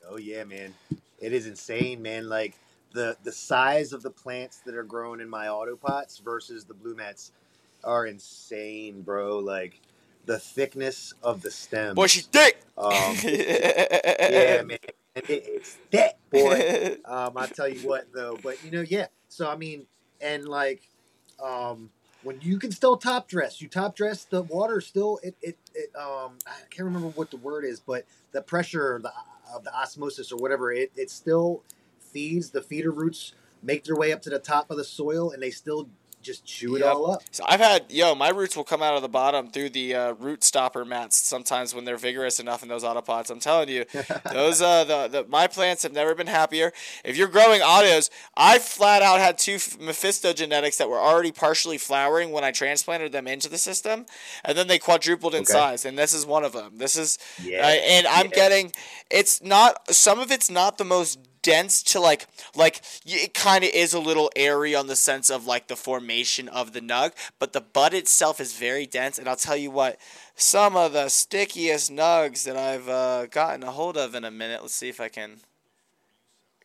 Oh 0.09 0.17
yeah, 0.17 0.43
man. 0.43 0.73
It 1.19 1.33
is 1.33 1.47
insane, 1.47 2.01
man. 2.01 2.27
Like 2.27 2.55
the 2.93 3.17
the 3.23 3.31
size 3.31 3.93
of 3.93 4.03
the 4.03 4.09
plants 4.09 4.57
that 4.65 4.75
are 4.75 4.83
grown 4.83 5.19
in 5.19 5.29
my 5.29 5.47
autopots 5.47 6.21
versus 6.21 6.65
the 6.65 6.73
blue 6.73 6.95
mats 6.95 7.31
are 7.83 8.05
insane, 8.05 9.01
bro. 9.01 9.39
Like 9.39 9.79
the 10.25 10.39
thickness 10.39 11.13
of 11.21 11.41
the 11.41 11.51
stem. 11.51 11.95
Boy, 11.95 12.07
she's 12.07 12.25
thick. 12.25 12.61
Um, 12.77 12.91
yeah, 13.23 14.61
man. 14.63 14.77
It, 15.15 15.25
it's 15.29 15.77
thick, 15.91 16.17
boy. 16.31 16.97
Um, 17.05 17.33
I 17.37 17.47
tell 17.47 17.67
you 17.67 17.87
what, 17.87 18.07
though. 18.13 18.37
But 18.41 18.63
you 18.63 18.71
know, 18.71 18.81
yeah. 18.81 19.07
So 19.27 19.49
I 19.49 19.55
mean, 19.55 19.85
and 20.21 20.47
like, 20.47 20.87
um, 21.43 21.89
when 22.23 22.39
you 22.41 22.57
can 22.57 22.71
still 22.71 22.97
top 22.97 23.27
dress, 23.27 23.61
you 23.61 23.67
top 23.67 23.95
dress 23.95 24.23
the 24.23 24.41
water 24.41 24.81
still. 24.81 25.19
It 25.21 25.35
it, 25.41 25.57
it 25.75 25.89
um 25.95 26.37
I 26.47 26.53
can't 26.69 26.85
remember 26.85 27.09
what 27.09 27.29
the 27.29 27.37
word 27.37 27.65
is, 27.65 27.79
but 27.79 28.05
the 28.31 28.41
pressure 28.41 28.99
the 29.03 29.11
of 29.53 29.63
the 29.63 29.73
osmosis 29.75 30.31
or 30.31 30.37
whatever 30.37 30.71
it 30.71 30.91
it 30.95 31.09
still 31.11 31.61
feeds 31.99 32.49
the 32.49 32.61
feeder 32.61 32.91
roots 32.91 33.33
make 33.61 33.83
their 33.83 33.95
way 33.95 34.11
up 34.11 34.21
to 34.21 34.29
the 34.29 34.39
top 34.39 34.71
of 34.71 34.77
the 34.77 34.83
soil 34.83 35.31
and 35.31 35.41
they 35.41 35.51
still 35.51 35.89
just 36.23 36.45
chew 36.45 36.75
it 36.75 36.79
Yep. 36.79 36.95
all 36.95 37.11
up. 37.11 37.21
So 37.31 37.43
I've 37.47 37.59
had 37.59 37.91
yo, 37.91 38.15
my 38.15 38.29
roots 38.29 38.55
will 38.57 38.63
come 38.63 38.81
out 38.81 38.95
of 38.95 39.01
the 39.01 39.09
bottom 39.09 39.49
through 39.51 39.69
the 39.71 39.93
uh, 39.95 40.13
root 40.13 40.43
stopper 40.43 40.85
mats 40.85 41.17
sometimes 41.17 41.75
when 41.75 41.85
they're 41.85 41.97
vigorous 41.97 42.39
enough 42.39 42.63
in 42.63 42.69
those 42.69 42.83
autopots. 42.83 43.29
I'm 43.29 43.39
telling 43.39 43.69
you, 43.69 43.85
those 44.31 44.61
uh 44.61 44.83
the, 44.85 45.07
the 45.07 45.25
my 45.29 45.47
plants 45.47 45.83
have 45.83 45.93
never 45.93 46.15
been 46.15 46.27
happier. 46.27 46.71
If 47.03 47.17
you're 47.17 47.27
growing 47.27 47.61
autos, 47.61 48.09
I 48.35 48.59
flat 48.59 49.01
out 49.01 49.19
had 49.19 49.37
two 49.37 49.59
Mephisto 49.79 50.33
genetics 50.33 50.77
that 50.77 50.89
were 50.89 50.99
already 50.99 51.31
partially 51.31 51.77
flowering 51.77 52.31
when 52.31 52.43
I 52.43 52.51
transplanted 52.51 53.11
them 53.11 53.27
into 53.27 53.49
the 53.49 53.57
system, 53.57 54.05
and 54.45 54.57
then 54.57 54.67
they 54.67 54.79
quadrupled 54.79 55.35
in 55.35 55.41
Okay. 55.41 55.53
size. 55.53 55.85
And 55.85 55.97
this 55.97 56.13
is 56.13 56.25
one 56.25 56.43
of 56.43 56.53
them. 56.53 56.77
This 56.77 56.97
is 56.97 57.17
Yeah. 57.43 57.59
uh, 57.65 57.69
and 57.69 58.07
I'm 58.07 58.25
yeah. 58.27 58.31
getting 58.35 58.71
it's 59.11 59.41
not 59.43 59.93
some 59.93 60.19
of 60.19 60.31
it's 60.31 60.49
not 60.49 60.77
the 60.77 60.85
most 60.85 61.19
dense 61.43 61.83
to 61.83 61.99
like 61.99 62.27
like 62.55 62.81
it 63.05 63.33
kind 63.33 63.63
of 63.63 63.69
is 63.71 63.93
a 63.93 63.99
little 63.99 64.31
airy 64.35 64.73
on 64.73 64.87
the 64.87 64.95
sense 64.95 65.29
of 65.29 65.45
like 65.45 65.67
the 65.67 65.75
formation 65.75 66.47
of 66.49 66.73
the 66.73 66.81
nug 66.81 67.11
but 67.37 67.53
the 67.53 67.61
bud 67.61 67.93
itself 67.93 68.39
is 68.39 68.57
very 68.57 68.87
dense 68.87 69.19
and 69.19 69.27
i'll 69.27 69.35
tell 69.35 69.57
you 69.57 69.69
what 69.69 69.99
some 70.35 70.75
of 70.75 70.93
the 70.93 71.09
stickiest 71.09 71.91
nugs 71.91 72.43
that 72.45 72.57
i've 72.57 72.89
uh, 72.89 73.27
gotten 73.27 73.61
a 73.61 73.71
hold 73.71 73.97
of 73.97 74.15
in 74.15 74.23
a 74.23 74.31
minute 74.31 74.61
let's 74.61 74.73
see 74.73 74.89
if 74.89 74.99
i 74.99 75.09
can 75.09 75.41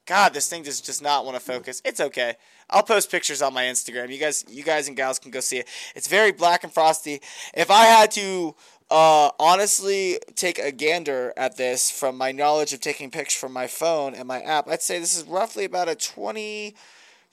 god 0.07 0.33
this 0.33 0.49
thing 0.49 0.65
just 0.65 0.87
does 0.87 1.03
not 1.03 1.25
want 1.25 1.37
to 1.37 1.41
focus 1.41 1.83
it's 1.85 2.01
okay 2.01 2.37
I'll 2.71 2.83
post 2.83 3.11
pictures 3.11 3.41
on 3.41 3.55
my 3.55 3.65
Instagram. 3.65 4.11
You 4.11 4.19
guys, 4.19 4.45
you 4.47 4.63
guys 4.63 4.89
and 4.89 4.97
gals 4.97 5.19
can 5.19 5.31
go 5.31 5.41
see 5.41 5.59
it. 5.59 5.69
It's 5.95 6.07
very 6.07 6.33
black 6.33 6.65
and 6.65 6.73
frosty. 6.73 7.23
If 7.55 7.71
I 7.71 7.85
had 7.85 8.11
to 8.13 8.55
uh, 8.91 9.31
honestly 9.39 10.19
take 10.35 10.59
a 10.59 10.73
gander 10.73 11.33
at 11.37 11.57
this 11.57 11.91
from 11.91 12.17
my 12.17 12.33
knowledge 12.33 12.73
of 12.73 12.81
taking 12.81 13.11
pictures 13.11 13.39
from 13.39 13.53
my 13.53 13.67
phone 13.67 14.15
and 14.15 14.27
my 14.27 14.41
app, 14.41 14.69
I'd 14.69 14.83
say 14.83 14.99
this 14.99 15.17
is 15.17 15.25
roughly 15.25 15.65
about 15.65 15.89
a 15.89 15.95
20, 15.95 16.75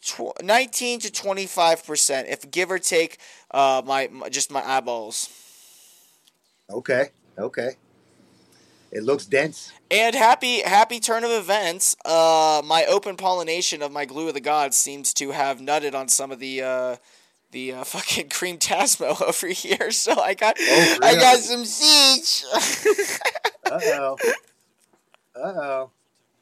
tw- 0.01 0.43
19 0.43 0.99
to 1.01 1.09
25%, 1.09 2.29
if 2.29 2.51
give 2.51 2.71
or 2.71 2.79
take 2.79 3.19
uh, 3.51 3.81
my, 3.85 4.09
my 4.11 4.29
just 4.29 4.51
my 4.51 4.65
eyeballs. 4.65 5.29
Okay. 6.69 7.09
Okay. 7.37 7.71
It 8.91 9.03
looks 9.03 9.25
dense. 9.25 9.73
And 9.91 10.15
happy 10.15 10.61
happy 10.61 11.01
turn 11.01 11.25
of 11.25 11.31
events. 11.31 11.97
Uh, 12.05 12.61
my 12.63 12.85
open 12.85 13.17
pollination 13.17 13.81
of 13.81 13.91
my 13.91 14.05
glue 14.05 14.29
of 14.29 14.33
the 14.33 14.39
gods 14.39 14.77
seems 14.77 15.13
to 15.15 15.31
have 15.31 15.59
nutted 15.59 15.93
on 15.93 16.07
some 16.07 16.31
of 16.31 16.39
the 16.39 16.61
uh, 16.61 16.95
the 17.55 17.71
uh, 17.71 17.83
fucking 17.95 18.29
cream 18.29 18.57
tasmo 18.59 19.19
over 19.27 19.47
here. 19.47 19.89
So 19.89 20.19
I 20.19 20.35
got 20.35 20.57
Oh, 20.59 20.97
I 21.01 21.15
got 21.15 21.39
some 21.39 21.65
seeds. 21.65 22.45
Uh 23.65 23.79
oh. 23.83 24.17
Uh 25.35 25.39
oh. 25.39 25.89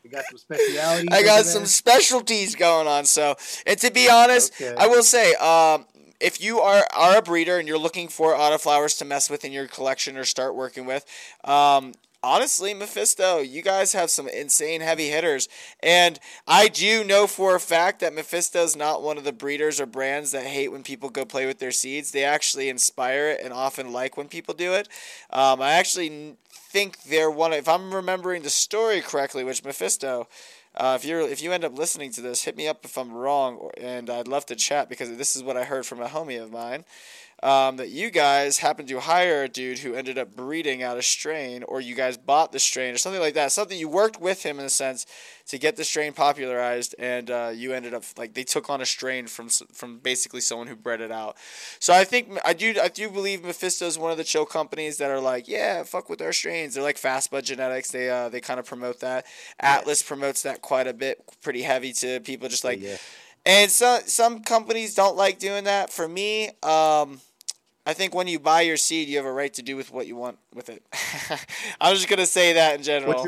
We 0.03 0.09
got 0.09 0.25
some 0.25 0.37
specialities. 0.37 1.07
I 1.09 1.23
got 1.23 1.45
some 1.45 1.65
specialties 1.65 2.53
going 2.55 2.85
on. 2.85 3.05
So, 3.05 3.35
and 3.65 3.79
to 3.79 3.89
be 3.91 4.09
honest, 4.09 4.51
Okay. 4.61 4.75
I 4.77 4.87
will 4.87 5.03
say, 5.03 5.33
um, 5.35 5.85
if 6.19 6.41
you 6.43 6.59
are 6.59 6.85
are 6.93 7.19
a 7.19 7.21
breeder 7.21 7.59
and 7.59 7.65
you're 7.65 7.77
looking 7.77 8.09
for 8.09 8.33
autoflowers 8.33 8.97
to 8.97 9.05
mess 9.05 9.29
with 9.29 9.45
in 9.45 9.53
your 9.53 9.67
collection 9.67 10.17
or 10.17 10.25
start 10.25 10.53
working 10.53 10.85
with, 10.85 11.05
um, 11.45 11.93
honestly, 12.23 12.73
Mephisto, 12.73 13.39
you 13.39 13.61
guys 13.61 13.93
have 13.93 14.09
some 14.09 14.27
insane 14.27 14.81
heavy 14.81 15.09
hitters, 15.09 15.49
and 15.81 16.19
I 16.47 16.69
do 16.69 17.03
know 17.03 17.27
for 17.27 17.55
a 17.55 17.59
fact 17.59 17.99
that 17.99 18.13
Mephisto 18.13 18.63
is 18.63 18.75
not 18.75 19.03
one 19.03 19.17
of 19.17 19.25
the 19.25 19.33
breeders 19.33 19.79
or 19.79 19.85
brands 19.85 20.31
that 20.31 20.45
hate 20.45 20.71
when 20.71 20.83
people 20.83 21.09
go 21.09 21.25
play 21.25 21.45
with 21.45 21.59
their 21.59 21.71
seeds. 21.71 22.11
They 22.11 22.23
actually 22.23 22.69
inspire 22.69 23.27
it 23.27 23.41
and 23.43 23.53
often 23.53 23.91
like 23.91 24.15
when 24.17 24.29
people 24.29 24.53
do 24.53 24.73
it. 24.73 24.87
Um, 25.29 25.61
I 25.61 25.73
actually 25.73 26.37
think 26.49 27.03
they're 27.03 27.29
one. 27.29 27.53
If 27.53 27.67
I'm 27.67 27.93
remembering 27.93 28.43
the 28.43 28.49
story 28.49 29.01
correctly, 29.01 29.43
which 29.43 29.63
Mephisto. 29.63 30.27
Uh, 30.75 30.97
if 30.99 31.05
you're 31.05 31.21
if 31.21 31.43
you 31.43 31.51
end 31.51 31.63
up 31.63 31.77
listening 31.77 32.09
to 32.09 32.19
this, 32.19 32.45
hit 32.45 32.57
me 32.57 32.67
up 32.67 32.83
if 32.83 32.97
I'm 32.97 33.13
wrong, 33.13 33.69
and 33.77 34.09
I'd 34.09 34.27
love 34.27 34.47
to 34.47 34.55
chat 34.55 34.89
because 34.89 35.15
this 35.17 35.35
is 35.35 35.43
what 35.43 35.55
I 35.55 35.65
heard 35.65 35.85
from 35.85 36.01
a 36.01 36.07
homie 36.07 36.41
of 36.41 36.51
mine. 36.51 36.83
Um, 37.43 37.75
that 37.75 37.89
you 37.89 38.09
guys 38.09 38.59
happened 38.59 38.87
to 38.87 39.01
hire 39.01 39.43
a 39.43 39.49
dude 39.49 39.79
who 39.79 39.95
ended 39.95 40.17
up 40.17 40.33
breeding 40.33 40.81
out 40.81 40.97
a 40.97 41.01
strain, 41.01 41.63
or 41.63 41.81
you 41.81 41.93
guys 41.93 42.15
bought 42.15 42.53
the 42.53 42.59
strain, 42.59 42.93
or 42.93 42.97
something 42.97 43.19
like 43.19 43.33
that. 43.33 43.51
Something 43.51 43.77
you 43.77 43.89
worked 43.89 44.21
with 44.21 44.43
him 44.43 44.59
in 44.59 44.65
a 44.65 44.69
sense 44.69 45.05
to 45.47 45.57
get 45.57 45.75
the 45.75 45.83
strain 45.83 46.13
popularized, 46.13 46.95
and 46.97 47.29
uh, 47.29 47.51
you 47.53 47.73
ended 47.73 47.93
up 47.93 48.05
like 48.17 48.33
they 48.33 48.45
took 48.45 48.69
on 48.69 48.79
a 48.79 48.85
strain 48.85 49.27
from 49.27 49.49
from 49.49 49.99
basically 49.99 50.39
someone 50.39 50.67
who 50.67 50.75
bred 50.77 51.01
it 51.01 51.11
out. 51.11 51.35
So 51.79 51.93
I 51.93 52.05
think 52.05 52.39
I 52.45 52.53
do 52.53 52.75
I 52.81 52.87
do 52.87 53.09
believe 53.09 53.43
Mephisto 53.43 53.87
is 53.87 53.99
one 53.99 54.11
of 54.11 54.17
the 54.17 54.23
chill 54.23 54.45
companies 54.45 54.97
that 54.99 55.11
are 55.11 55.19
like, 55.19 55.49
yeah, 55.49 55.83
fuck 55.83 56.09
with 56.09 56.21
our 56.21 56.31
strains. 56.31 56.75
They're 56.75 56.83
like 56.83 56.95
Fastbud 56.97 57.43
Genetics. 57.43 57.91
They 57.91 58.09
uh, 58.09 58.29
they 58.29 58.39
kind 58.39 58.59
of 58.59 58.65
promote 58.65 59.01
that. 59.01 59.25
Atlas 59.59 60.01
promotes 60.01 60.43
that 60.43 60.61
quite 60.61 60.87
a 60.87 60.93
bit, 60.93 61.21
pretty 61.41 61.63
heavy 61.63 61.91
to 61.93 62.21
people 62.21 62.47
just 62.47 62.63
like. 62.63 62.81
yeah. 62.81 62.95
And 63.45 63.69
some 63.69 63.99
some 64.05 64.43
companies 64.43 64.95
don't 64.95 65.17
like 65.17 65.37
doing 65.39 65.65
that. 65.65 65.91
For 65.91 66.07
me, 66.07 66.51
um, 66.63 67.19
I 67.85 67.93
think 67.93 68.15
when 68.15 68.27
you 68.27 68.39
buy 68.39 68.61
your 68.61 68.77
seed, 68.77 69.09
you 69.09 69.17
have 69.17 69.25
a 69.25 69.31
right 69.31 69.53
to 69.55 69.61
do 69.61 69.75
with 69.75 69.91
what 69.91 70.07
you 70.07 70.15
want 70.15 70.39
with 70.53 70.69
it. 70.69 70.83
I'm 71.81 71.95
just 71.95 72.07
gonna 72.07 72.25
say 72.25 72.53
that 72.53 72.75
in 72.75 72.83
general. 72.83 73.25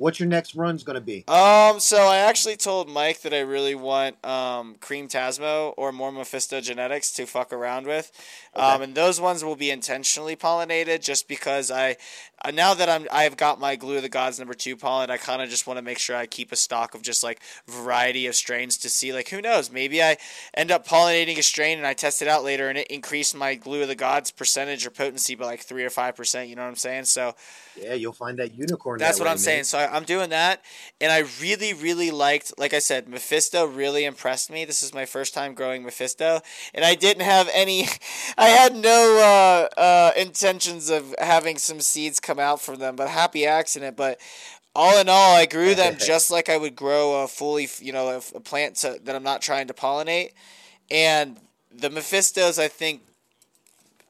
What's 0.00 0.18
your, 0.18 0.30
next 0.30 0.54
run's 0.54 0.82
going 0.82 0.94
to 0.94 1.02
be? 1.02 1.24
Um, 1.28 1.78
so 1.78 1.98
I 1.98 2.16
actually 2.16 2.56
told 2.56 2.88
Mike 2.88 3.20
that 3.20 3.34
I 3.34 3.40
really 3.40 3.74
want 3.74 4.24
um, 4.24 4.76
Cream 4.80 5.08
Tasmo 5.08 5.74
or 5.76 5.92
more 5.92 6.10
Mephisto 6.10 6.62
genetics 6.62 7.12
to 7.12 7.26
fuck 7.26 7.52
around 7.52 7.86
with. 7.86 8.10
Um, 8.56 8.80
and 8.80 8.94
those 8.94 9.20
ones 9.20 9.44
will 9.44 9.56
be 9.56 9.70
intentionally 9.70 10.36
pollinated 10.36 11.02
just 11.02 11.28
because 11.28 11.70
I, 11.70 11.98
uh, 12.42 12.50
now 12.50 12.72
that 12.72 12.88
I'm, 12.88 13.06
I've 13.12 13.36
got 13.36 13.60
my 13.60 13.76
Glue 13.76 13.96
of 13.96 14.02
the 14.02 14.08
Gods 14.08 14.38
number 14.38 14.54
two 14.54 14.74
pollen, 14.74 15.10
I 15.10 15.18
kind 15.18 15.42
of 15.42 15.50
just 15.50 15.66
want 15.66 15.76
to 15.76 15.82
make 15.82 15.98
sure 15.98 16.16
I 16.16 16.24
keep 16.24 16.50
a 16.50 16.56
stock 16.56 16.94
of 16.94 17.02
just 17.02 17.22
like 17.22 17.42
variety 17.68 18.26
of 18.26 18.34
strains 18.34 18.78
to 18.78 18.88
see, 18.88 19.12
like, 19.12 19.28
who 19.28 19.42
knows? 19.42 19.70
Maybe 19.70 20.02
I 20.02 20.16
end 20.54 20.70
up 20.70 20.86
pollinating 20.86 21.36
a 21.36 21.42
strain 21.42 21.76
and 21.76 21.86
I 21.86 21.92
test 21.92 22.22
it 22.22 22.28
out 22.28 22.42
later 22.42 22.70
and 22.70 22.78
it 22.78 22.86
increased 22.86 23.36
my 23.36 23.54
Glue 23.54 23.82
of 23.82 23.88
the 23.88 23.94
Gods 23.94 24.30
percentage 24.30 24.86
or 24.86 24.90
potency 24.90 25.34
by 25.34 25.44
like 25.44 25.60
three 25.60 25.84
or 25.84 25.90
5%. 25.90 26.48
You 26.48 26.56
know 26.56 26.62
what 26.62 26.68
I'm 26.68 26.76
saying? 26.76 27.04
So, 27.04 27.34
Yeah, 27.82 27.94
you'll 27.94 28.12
find 28.12 28.38
that 28.38 28.54
unicorn. 28.54 28.98
that's 28.98 29.18
that 29.18 29.22
what 29.22 29.26
way, 29.26 29.32
I'm 29.32 29.38
saying. 29.38 29.64
So 29.64 29.78
I, 29.78 29.94
I'm 29.94 30.04
doing 30.04 30.30
that, 30.30 30.62
and 31.00 31.10
I 31.10 31.24
really, 31.40 31.72
really 31.72 32.10
liked. 32.10 32.52
Like 32.58 32.74
I 32.74 32.78
said, 32.78 33.08
Mephisto 33.08 33.66
really 33.66 34.04
impressed 34.04 34.50
me. 34.50 34.64
This 34.64 34.82
is 34.82 34.92
my 34.94 35.06
first 35.06 35.34
time 35.34 35.54
growing 35.54 35.82
Mephisto, 35.82 36.40
and 36.74 36.84
I 36.84 36.94
didn't 36.94 37.24
have 37.24 37.50
any. 37.52 37.86
I 38.38 38.48
had 38.48 38.74
no 38.74 39.68
uh, 39.76 39.80
uh, 39.80 40.12
intentions 40.16 40.90
of 40.90 41.14
having 41.18 41.58
some 41.58 41.80
seeds 41.80 42.20
come 42.20 42.38
out 42.38 42.60
from 42.60 42.76
them, 42.76 42.96
but 42.96 43.08
happy 43.08 43.46
accident. 43.46 43.96
But 43.96 44.20
all 44.74 44.98
in 44.98 45.08
all, 45.08 45.34
I 45.34 45.46
grew 45.46 45.74
them 45.74 45.96
just 45.98 46.30
like 46.30 46.48
I 46.48 46.56
would 46.56 46.76
grow 46.76 47.22
a 47.22 47.28
fully, 47.28 47.68
you 47.80 47.92
know, 47.92 48.08
a, 48.08 48.36
a 48.36 48.40
plant 48.40 48.76
to, 48.76 49.00
that 49.04 49.14
I'm 49.14 49.22
not 49.22 49.42
trying 49.42 49.66
to 49.68 49.74
pollinate, 49.74 50.32
and 50.90 51.38
the 51.72 51.88
Mephistos, 51.88 52.58
I 52.58 52.68
think, 52.68 53.02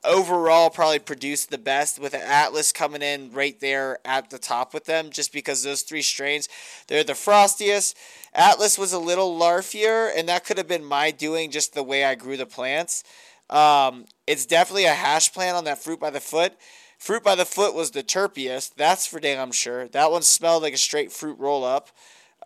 overall 0.05 0.71
probably 0.71 0.99
produced 0.99 1.51
the 1.51 1.59
best 1.59 1.99
with 1.99 2.15
Atlas 2.15 2.73
coming 2.73 3.03
in 3.03 3.31
right 3.33 3.59
there 3.61 3.99
at 4.05 4.31
the 4.31 4.39
top 4.39 4.73
with 4.73 4.87
them 4.87 5.11
just 5.11 5.33
because 5.33 5.63
those 5.63 5.83
three 5.83 6.03
strains 6.03 6.49
they're 6.87 7.05
the 7.05 7.13
frostiest. 7.13 7.95
Atlas 8.33 8.79
was 8.79 8.93
a 8.93 8.99
little 8.99 9.39
larfier 9.39 10.11
and 10.15 10.29
that 10.29 10.45
could 10.45 10.59
have 10.59 10.69
been 10.69 10.85
my 10.85 11.11
doing 11.11 11.51
just 11.51 11.75
the 11.75 11.83
way 11.83 12.05
I 12.05 12.15
grew 12.15 12.37
the 12.37 12.47
plants. 12.47 13.05
Um, 13.51 14.07
it's 14.27 14.47
definitely 14.47 14.85
a 14.85 14.95
hash 14.95 15.33
plant 15.33 15.57
on 15.57 15.65
that 15.65 15.83
fruit 15.83 16.01
by 16.01 16.11
the 16.11 16.21
foot. 16.21 16.55
Fruit 16.99 17.23
by 17.23 17.35
the 17.35 17.47
foot 17.47 17.75
was 17.75 17.91
the 17.91 18.03
terpiest 18.03 18.75
that's 18.77 19.07
for 19.07 19.21
damn 19.21 19.53
sure. 19.53 19.89
That 19.89 20.11
one 20.11 20.23
smelled 20.23 20.63
like 20.63 20.75
a 20.75 20.79
straight 20.79 21.13
fruit 21.13 21.39
roll 21.39 21.65
up. 21.65 21.91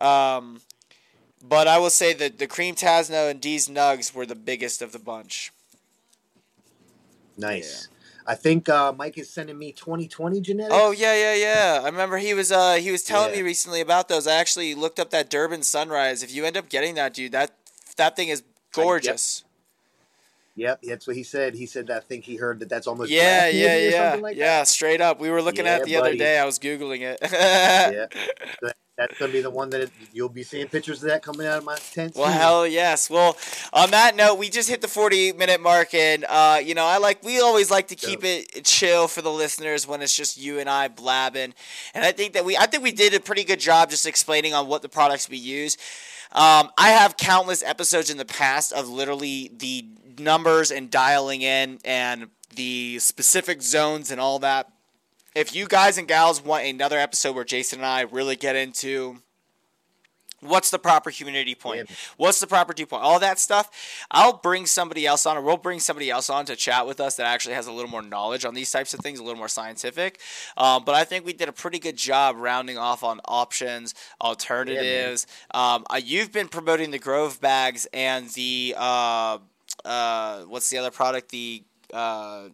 Um, 0.01 0.61
but 1.41 1.67
I 1.67 1.77
will 1.77 1.89
say 1.89 2.13
that 2.13 2.39
the 2.39 2.47
cream 2.47 2.75
Tasmo 2.75 3.29
and 3.29 3.39
D's 3.39 3.69
Nugs 3.69 4.13
were 4.13 4.25
the 4.25 4.35
biggest 4.35 4.81
of 4.81 4.91
the 4.91 4.99
bunch 4.99 5.53
Nice. 7.37 7.89
I 8.27 8.35
think 8.35 8.69
uh, 8.69 8.91
Mike 8.91 9.17
is 9.17 9.29
sending 9.29 9.57
me 9.57 9.71
2020 9.71 10.41
genetics. 10.41 10.75
Oh 10.75 10.91
yeah, 10.91 11.13
yeah, 11.15 11.35
yeah. 11.35 11.81
I 11.83 11.85
remember 11.85 12.17
he 12.17 12.33
was 12.33 12.51
uh 12.51 12.75
he 12.75 12.91
was 12.91 13.03
telling 13.03 13.29
Yeah. 13.31 13.37
me 13.37 13.43
recently 13.43 13.81
about 13.81 14.07
those. 14.09 14.25
I 14.25 14.35
actually 14.35 14.73
looked 14.73 14.99
up 14.99 15.11
that 15.11 15.29
Durban 15.29 15.61
Sunrise. 15.63 16.23
If 16.23 16.33
you 16.33 16.43
end 16.45 16.57
up 16.57 16.69
getting 16.69 16.95
that, 16.95 17.13
dude, 17.13 17.33
that 17.33 17.51
that 17.97 18.15
thing 18.15 18.29
is 18.29 18.43
gorgeous. 18.71 19.43
Yep, 20.57 20.83
that's 20.87 21.05
what 21.05 21.17
he 21.17 21.23
said. 21.23 21.53
He 21.55 21.65
said 21.65 21.87
that 21.87 21.97
I 21.97 21.99
think 21.99 22.23
he 22.23 22.37
heard 22.37 22.59
that 22.61 22.69
that's 22.69 22.87
almost 22.87 23.11
Yeah, 23.11 23.47
yeah, 23.49 23.75
or 23.75 23.91
yeah, 23.91 23.97
something 24.05 24.21
like 24.21 24.37
yeah. 24.37 24.63
Straight 24.63 25.01
up, 25.01 25.19
we 25.19 25.29
were 25.29 25.41
looking 25.41 25.67
at 25.67 25.81
it 25.81 25.85
the 25.85 25.91
Yeah, 25.91 25.99
other 25.99 26.15
day. 26.15 26.39
I 26.39 26.45
was 26.45 26.59
googling 26.59 27.01
it. 27.01 27.19
Yeah, 27.21 28.07
that's 28.97 29.17
gonna 29.17 29.31
be 29.31 29.41
the 29.41 29.49
one 29.49 29.69
that 29.71 29.81
it, 29.81 29.91
you'll 30.13 30.29
be 30.29 30.43
seeing 30.43 30.67
pictures 30.67 31.03
of 31.03 31.09
that 31.09 31.21
coming 31.21 31.45
out 31.45 31.57
of 31.57 31.65
my 31.65 31.75
tent. 31.75 32.15
Well, 32.15 32.31
hell 32.31 32.67
yes. 32.67 33.09
Well, 33.09 33.37
on 33.73 33.91
that 33.91 34.15
note, 34.15 34.35
we 34.35 34.49
just 34.49 34.69
hit 34.69 34.81
the 34.81 34.87
48 34.87 35.37
minute 35.37 35.61
mark, 35.61 35.93
and 35.93 36.25
uh, 36.27 36.59
you 36.63 36.75
know, 36.75 36.85
I 36.85 36.97
like 36.97 37.23
we 37.23 37.41
always 37.41 37.69
like 37.69 37.89
to 37.89 37.95
keep 37.95 38.23
it 38.23 38.63
chill 38.63 39.07
for 39.07 39.21
the 39.21 39.31
listeners 39.31 39.87
when 39.87 40.01
it's 40.01 40.15
just 40.15 40.37
you 40.37 40.59
and 40.59 40.69
I 40.69 40.87
blabbing, 40.87 41.53
and 41.93 42.05
I 42.05 42.11
think 42.11 42.33
that 42.33 42.45
we 42.45 42.55
I 42.57 42.65
think 42.67 42.83
we 42.83 42.91
did 42.91 43.13
a 43.13 43.19
pretty 43.19 43.43
good 43.43 43.59
job 43.59 43.89
just 43.89 44.05
explaining 44.05 44.53
on 44.53 44.67
what 44.67 44.81
the 44.81 44.89
products 44.89 45.29
we 45.29 45.37
use. 45.37 45.77
Um, 46.31 46.69
I 46.77 46.89
have 46.89 47.17
countless 47.17 47.63
episodes 47.63 48.09
in 48.09 48.17
the 48.17 48.25
past 48.25 48.73
of 48.73 48.89
literally 48.89 49.51
the 49.57 49.85
numbers 50.19 50.71
and 50.71 50.89
dialing 50.89 51.41
in 51.41 51.79
and 51.85 52.27
the 52.55 52.99
specific 52.99 53.61
zones 53.61 54.11
and 54.11 54.19
all 54.19 54.39
that. 54.39 54.69
If 55.35 55.53
you 55.53 55.67
guys 55.67 55.97
and 55.97 56.07
gals 56.07 56.41
want 56.41 56.65
another 56.65 56.97
episode 56.97 57.35
where 57.35 57.43
Jason 57.43 57.79
and 57.79 57.85
I 57.85 58.01
really 58.01 58.37
get 58.37 58.55
into 58.55 59.17
what's 60.39 60.69
the 60.69 60.79
proper 60.79 61.09
humidity 61.09 61.55
point, 61.55 61.89
Yeah. 61.89 61.95
what's 62.15 62.39
the 62.39 62.47
proper 62.47 62.71
dew 62.71 62.85
point, 62.85 63.03
all 63.03 63.19
that 63.19 63.37
stuff, 63.39 63.69
I'll 64.11 64.33
bring 64.37 64.65
somebody 64.65 65.05
else 65.05 65.25
on, 65.25 65.35
or 65.35 65.41
we'll 65.41 65.57
bring 65.57 65.79
somebody 65.81 66.09
else 66.09 66.29
on 66.29 66.45
to 66.45 66.55
chat 66.55 66.87
with 66.87 67.01
us 67.01 67.15
that 67.15 67.25
actually 67.25 67.55
has 67.55 67.67
a 67.67 67.71
little 67.73 67.89
more 67.91 68.01
knowledge 68.01 68.45
on 68.45 68.53
these 68.53 68.71
types 68.71 68.93
of 68.93 69.01
things, 69.01 69.19
a 69.19 69.23
little 69.23 69.37
more 69.37 69.47
scientific. 69.49 70.21
Um, 70.55 70.85
but 70.85 70.95
I 70.95 71.03
think 71.03 71.25
we 71.25 71.33
did 71.33 71.49
a 71.49 71.53
pretty 71.53 71.79
good 71.79 71.97
job 71.97 72.37
rounding 72.37 72.77
off 72.77 73.03
on 73.03 73.19
options, 73.25 73.93
alternatives. 74.21 75.27
um, 75.51 75.85
uh, 75.89 75.99
you've 76.01 76.31
been 76.31 76.47
promoting 76.47 76.91
the 76.91 76.99
Grove 76.99 77.41
bags 77.41 77.87
and 77.91 78.29
the 78.29 78.73
uh, 78.77 79.39
uh, 79.83 80.41
what's 80.43 80.69
the 80.69 80.77
other 80.77 80.91
product? 80.91 81.29
The 81.29 81.63
uh, 81.93 82.49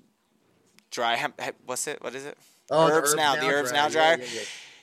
dry 0.89 1.15
hemp. 1.15 1.39
What's 1.65 1.85
it? 1.87 2.01
What 2.01 2.15
is 2.15 2.25
it? 2.25 2.37
Oh, 2.71 2.87
the 2.87 2.93
Herbs 2.93 3.15
Now, 3.15 3.35
the 3.35 3.47
Herbs 3.47 3.71
Now 3.73 3.89
dryer. 3.89 4.17
yeah, 4.19 4.25
yeah. 4.33 4.41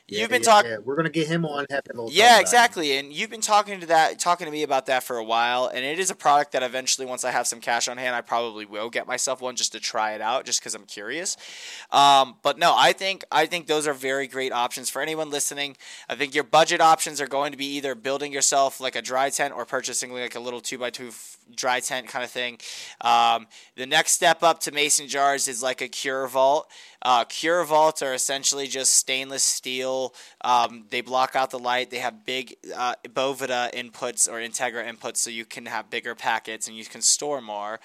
You've 0.09 0.31
been 0.31 0.43
yeah, 0.43 0.47
talking. 0.47 0.71
yeah. 0.71 0.79
We're 0.79 0.97
gonna 0.97 1.11
get 1.11 1.29
him 1.29 1.45
on. 1.45 1.67
Yeah, 2.11 2.41
exactly. 2.41 2.97
And 2.97 3.13
you've 3.13 3.29
been 3.29 3.43
talking 3.43 3.81
to 3.81 3.87
that, 3.87 4.19
talking 4.19 4.47
to 4.47 4.51
me 4.51 4.63
about 4.63 4.87
that 4.87 5.03
for 5.03 5.19
a 5.19 5.25
while. 5.25 5.67
And 5.67 5.85
it 5.85 5.99
is 5.99 6.11
a 6.11 6.15
product 6.15 6.53
that 6.53 6.63
eventually, 6.63 7.07
once 7.07 7.25
I 7.25 7.31
have 7.31 7.47
some 7.47 7.61
cash 7.61 7.89
on 7.89 7.99
hand, 7.99 8.17
I 8.17 8.23
probably 8.23 8.65
will 8.65 8.89
get 8.89 9.07
myself 9.07 9.43
one 9.43 9.57
just 9.57 9.73
to 9.73 9.81
try 9.81 10.13
it 10.13 10.21
out, 10.21 10.47
just 10.47 10.61
because 10.61 10.75
I'm 10.75 10.87
curious. 10.87 11.37
Um, 11.91 12.37
but 12.43 12.59
no, 12.59 12.75
I 12.77 12.93
think 12.93 13.25
I 13.31 13.47
think 13.47 13.67
those 13.67 13.87
are 13.87 13.95
very 13.95 14.27
great 14.27 14.53
options 14.53 14.89
for 14.89 15.03
anyone 15.03 15.31
listening. 15.31 15.77
I 16.09 16.15
think 16.15 16.35
your 16.35 16.45
budget 16.45 16.81
options 16.81 17.21
are 17.21 17.29
going 17.29 17.53
to 17.53 17.59
be 17.59 17.67
either 17.77 17.95
building 17.95 18.33
yourself 18.33 18.81
like 18.81 18.97
a 18.97 19.03
dry 19.03 19.29
tent 19.29 19.53
or 19.55 19.67
purchasing 19.67 20.13
like 20.13 20.35
a 20.35 20.41
little 20.41 20.61
two 20.61 20.79
by 20.79 20.91
two 20.91 21.11
dry 21.55 21.81
tent 21.81 22.09
kind 22.09 22.25
of 22.25 22.31
thing. 22.31 22.59
Um, 23.01 23.47
the 23.77 23.87
next 23.87 24.13
step 24.13 24.43
up 24.43 24.61
to 24.61 24.73
mason 24.73 25.09
jars 25.09 25.49
is 25.49 25.63
like 25.63 25.81
a 25.81 25.89
cure 25.89 26.27
vault. 26.29 26.71
Uh, 27.01 27.25
cure 27.25 27.63
vaults 27.65 28.03
are 28.03 28.13
essentially 28.13 28.67
just 28.67 28.95
stainless 28.95 29.45
steel. 29.45 29.98
Um, 30.43 30.85
they 30.91 31.01
block 31.01 31.37
out 31.37 31.51
the 31.51 31.59
light. 31.59 31.91
They 31.91 31.99
have 31.99 32.25
big 32.25 32.57
uh, 32.75 32.95
Boveda 33.09 33.73
inputs 33.73 34.29
or 34.29 34.37
Integra 34.49 34.83
inputs, 34.91 35.19
so 35.19 35.31
you 35.31 35.45
can 35.45 35.67
have 35.67 35.91
bigger 35.91 36.15
packets 36.15 36.69
and 36.69 36.77
you 36.77 36.85
can 36.85 37.03
store 37.03 37.41
more. 37.41 37.81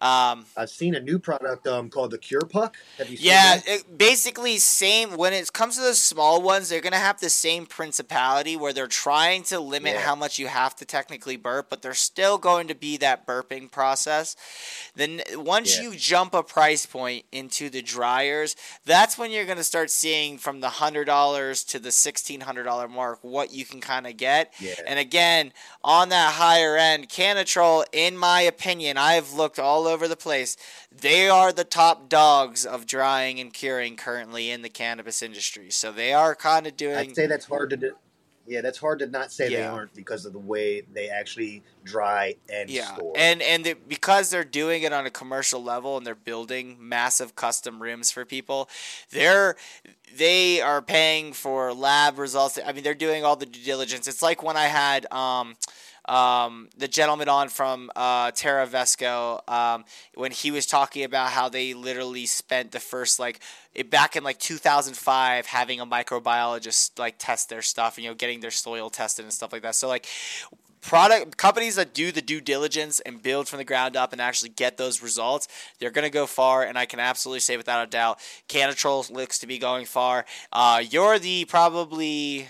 Um, 0.00 0.44
I've 0.56 0.70
seen 0.70 0.94
a 0.94 1.00
new 1.00 1.18
product 1.18 1.66
um, 1.66 1.90
called 1.90 2.12
the 2.12 2.18
Cure 2.18 2.42
Puck. 2.42 2.76
Have 2.98 3.08
you 3.10 3.16
seen 3.16 3.26
yeah, 3.26 3.60
it, 3.66 3.98
basically 3.98 4.58
same. 4.58 5.16
When 5.16 5.32
it 5.32 5.52
comes 5.52 5.76
to 5.76 5.82
the 5.82 5.94
small 5.94 6.40
ones, 6.40 6.68
they're 6.68 6.80
gonna 6.80 6.96
have 6.96 7.18
the 7.18 7.30
same 7.30 7.66
principality 7.66 8.56
where 8.56 8.72
they're 8.72 8.86
trying 8.86 9.42
to 9.44 9.58
limit 9.58 9.94
Yeah. 9.94 10.00
how 10.02 10.14
much 10.14 10.38
you 10.38 10.46
have 10.46 10.76
to 10.76 10.84
technically 10.84 11.36
burp, 11.36 11.68
but 11.68 11.82
there's 11.82 11.98
still 11.98 12.38
going 12.38 12.68
to 12.68 12.74
be 12.74 12.96
that 12.98 13.26
burping 13.26 13.70
process. 13.70 14.36
Then 14.94 15.22
once 15.34 15.76
Yeah. 15.76 15.82
you 15.82 15.96
jump 15.96 16.32
a 16.32 16.44
price 16.44 16.86
point 16.86 17.24
into 17.32 17.68
the 17.68 17.82
dryers, 17.82 18.54
that's 18.84 19.18
when 19.18 19.32
you're 19.32 19.46
gonna 19.46 19.64
start 19.64 19.90
seeing 19.90 20.38
from 20.38 20.60
the 20.60 20.68
hundred 20.68 21.06
dollars 21.06 21.64
to 21.64 21.80
the 21.80 21.90
sixteen 21.90 22.42
hundred 22.42 22.64
dollar 22.64 22.86
mark 22.86 23.18
what 23.22 23.52
you 23.52 23.64
can 23.64 23.80
kind 23.80 24.06
of 24.06 24.16
get. 24.16 24.52
Yeah. 24.60 24.74
And 24.86 24.98
again, 25.00 25.52
on 25.82 26.10
that 26.10 26.34
higher 26.34 26.76
end, 26.76 27.08
Cannatrol, 27.08 27.84
in 27.92 28.16
my 28.16 28.42
opinion, 28.42 28.96
I've 28.96 29.32
looked 29.32 29.58
all 29.58 29.87
over 29.88 30.06
the 30.06 30.16
place. 30.16 30.56
They 30.94 31.28
are 31.28 31.52
the 31.52 31.64
top 31.64 32.08
dogs 32.08 32.64
of 32.64 32.86
drying 32.86 33.40
and 33.40 33.52
curing 33.52 33.96
currently 33.96 34.50
in 34.50 34.62
the 34.62 34.68
cannabis 34.68 35.22
industry. 35.22 35.70
So 35.70 35.92
they 35.92 36.12
are 36.12 36.34
kind 36.34 36.66
of 36.66 36.76
doing. 36.76 36.96
I'd 36.96 37.16
say 37.16 37.26
that's 37.26 37.46
hard 37.46 37.70
to 37.70 37.76
do. 37.76 37.96
Yeah, 38.48 38.62
that's 38.62 38.78
hard 38.78 39.00
to 39.00 39.06
not 39.06 39.30
say 39.30 39.50
they 39.50 39.62
aren't 39.62 39.94
because 39.94 40.24
of 40.24 40.32
the 40.32 40.38
way 40.38 40.80
they 40.80 41.10
actually 41.10 41.62
dry 41.84 42.36
and 42.48 42.70
Yeah, 42.70 42.94
store. 42.94 43.12
and 43.14 43.42
and 43.42 43.62
they, 43.62 43.74
because 43.74 44.30
they're 44.30 44.42
doing 44.42 44.84
it 44.84 44.92
on 44.92 45.04
a 45.04 45.10
commercial 45.10 45.62
level 45.62 45.98
and 45.98 46.06
they're 46.06 46.14
building 46.14 46.78
massive 46.80 47.36
custom 47.36 47.82
rims 47.82 48.10
for 48.10 48.24
people, 48.24 48.70
they're 49.10 49.56
they 50.16 50.62
are 50.62 50.80
paying 50.80 51.34
for 51.34 51.74
lab 51.74 52.18
results. 52.18 52.58
I 52.64 52.72
mean, 52.72 52.82
they're 52.82 52.94
doing 52.94 53.22
all 53.22 53.36
the 53.36 53.44
due 53.44 53.62
diligence. 53.62 54.08
It's 54.08 54.22
like 54.22 54.42
when 54.42 54.56
I 54.56 54.66
had 54.66 55.10
um, 55.12 55.56
um, 56.08 56.68
the 56.76 56.88
gentleman 56.88 57.28
on 57.28 57.48
from 57.48 57.90
uh, 57.94 58.30
Terra 58.32 58.66
Vesco 58.66 59.48
um, 59.48 59.84
when 60.14 60.32
he 60.32 60.50
was 60.50 60.66
talking 60.66 61.04
about 61.04 61.30
how 61.30 61.48
they 61.48 61.74
literally 61.74 62.26
spent 62.26 62.72
the 62.72 62.80
first 62.80 63.18
like 63.18 63.40
back 63.90 64.16
in 64.16 64.24
like 64.24 64.38
2005 64.38 65.46
having 65.46 65.80
a 65.80 65.86
microbiologist 65.86 66.98
like 66.98 67.16
test 67.18 67.48
their 67.48 67.62
stuff, 67.62 67.96
and 67.96 68.04
you 68.04 68.10
know, 68.10 68.14
getting 68.14 68.40
their 68.40 68.50
soil 68.50 68.90
tested 68.90 69.24
and 69.24 69.32
stuff 69.32 69.52
like 69.52 69.62
that. 69.62 69.74
So 69.74 69.88
like 69.88 70.06
product 70.80 71.36
companies 71.36 71.76
that 71.76 71.92
do 71.92 72.12
the 72.12 72.22
due 72.22 72.40
diligence 72.40 73.00
and 73.00 73.22
build 73.22 73.48
from 73.48 73.58
the 73.58 73.64
ground 73.64 73.96
up 73.96 74.12
and 74.12 74.20
actually 74.20 74.48
get 74.48 74.76
those 74.76 75.02
results 75.02 75.48
they're 75.78 75.90
going 75.90 76.04
to 76.04 76.10
go 76.10 76.26
far 76.26 76.62
and 76.62 76.78
i 76.78 76.86
can 76.86 77.00
absolutely 77.00 77.40
say 77.40 77.56
without 77.56 77.86
a 77.86 77.90
doubt 77.90 78.18
Cannatrol 78.46 79.04
looks 79.10 79.38
to 79.40 79.46
be 79.46 79.58
going 79.58 79.84
far 79.84 80.24
uh, 80.52 80.82
you're 80.88 81.18
the 81.18 81.44
probably 81.46 82.48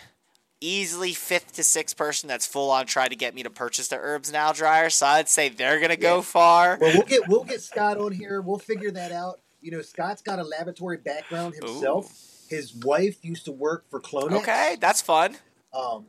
easily 0.61 1.13
fifth 1.13 1.53
to 1.53 1.63
sixth 1.63 1.97
person 1.97 2.29
that's 2.29 2.47
full 2.47 2.71
on 2.71 2.87
trying 2.87 3.11
to 3.11 3.17
get 3.17 3.35
me 3.35 3.43
to 3.43 3.51
purchase 3.51 3.89
the 3.89 3.97
herbs 3.97 4.33
now 4.33 4.53
dryer 4.53 4.91
so 4.91 5.07
i'd 5.07 5.29
say 5.29 5.49
they're 5.49 5.79
going 5.79 5.91
to 5.91 5.97
go 5.97 6.17
Yeah. 6.17 6.23
far 6.23 6.79
well, 6.81 6.93
we'll 6.95 7.07
get 7.07 7.29
we'll 7.29 7.45
get 7.45 7.61
Scott 7.63 7.97
on 7.99 8.13
here. 8.13 8.41
We'll 8.41 8.59
figure 8.59 8.91
that 8.93 9.13
out. 9.13 9.41
You 9.61 9.71
know, 9.73 9.83
Scott's 9.83 10.23
got 10.23 10.39
a 10.39 10.45
laboratory 10.45 10.97
background 10.99 11.55
himself. 11.55 12.13
His 12.49 12.75
wife 12.75 13.25
used 13.25 13.45
to 13.47 13.53
work 13.53 13.85
for 13.91 14.01
Clonex. 14.01 14.33
okay 14.33 14.77
that's 14.81 15.01
fun 15.03 15.37
Um, 15.73 16.07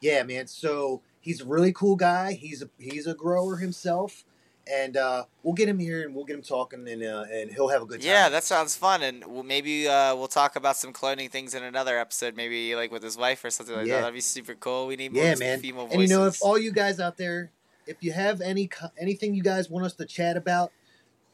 yeah, 0.00 0.22
man. 0.24 0.46
So 0.46 1.02
he's 1.20 1.40
a 1.40 1.44
really 1.44 1.72
cool 1.72 1.96
guy. 1.96 2.32
He's 2.32 2.62
a 2.62 2.68
he's 2.78 3.06
a 3.06 3.14
grower 3.14 3.56
himself, 3.56 4.24
and 4.70 4.96
uh, 4.96 5.24
we'll 5.42 5.54
get 5.54 5.68
him 5.68 5.78
here 5.78 6.02
and 6.04 6.14
we'll 6.14 6.24
get 6.24 6.36
him 6.36 6.42
talking, 6.42 6.86
and 6.88 7.02
uh, 7.02 7.24
and 7.32 7.50
he'll 7.52 7.68
have 7.68 7.82
a 7.82 7.86
good 7.86 8.00
time. 8.00 8.06
yeah 8.08 8.28
that 8.28 8.44
sounds 8.44 8.74
fun 8.76 9.02
and 9.02 9.24
we'll, 9.26 9.42
maybe 9.42 9.86
uh, 9.88 10.14
we'll 10.14 10.28
talk 10.28 10.56
about 10.56 10.76
some 10.76 10.92
cloning 10.92 11.30
things 11.30 11.54
in 11.54 11.62
another 11.62 11.98
episode 11.98 12.34
maybe 12.36 12.74
like 12.74 12.90
with 12.90 13.02
his 13.02 13.16
wife 13.16 13.44
or 13.44 13.50
something 13.50 13.74
like 13.76 13.86
Yeah. 13.86 13.94
that 13.96 14.00
that'd 14.02 14.14
be 14.14 14.20
super 14.20 14.54
cool 14.54 14.86
we 14.86 14.96
need 14.96 15.12
more 15.12 15.24
yeah, 15.24 15.34
man. 15.36 15.60
female 15.60 15.86
voices 15.86 16.00
And 16.00 16.10
you 16.10 16.16
know, 16.16 16.26
if 16.26 16.38
all 16.42 16.58
you 16.58 16.72
guys 16.72 16.98
out 17.00 17.16
there, 17.16 17.50
if 17.86 17.96
you 18.00 18.12
have 18.12 18.40
any 18.40 18.68
anything 18.98 19.34
you 19.34 19.42
guys 19.42 19.70
want 19.70 19.86
us 19.86 19.94
to 19.94 20.04
chat 20.06 20.36
about, 20.36 20.72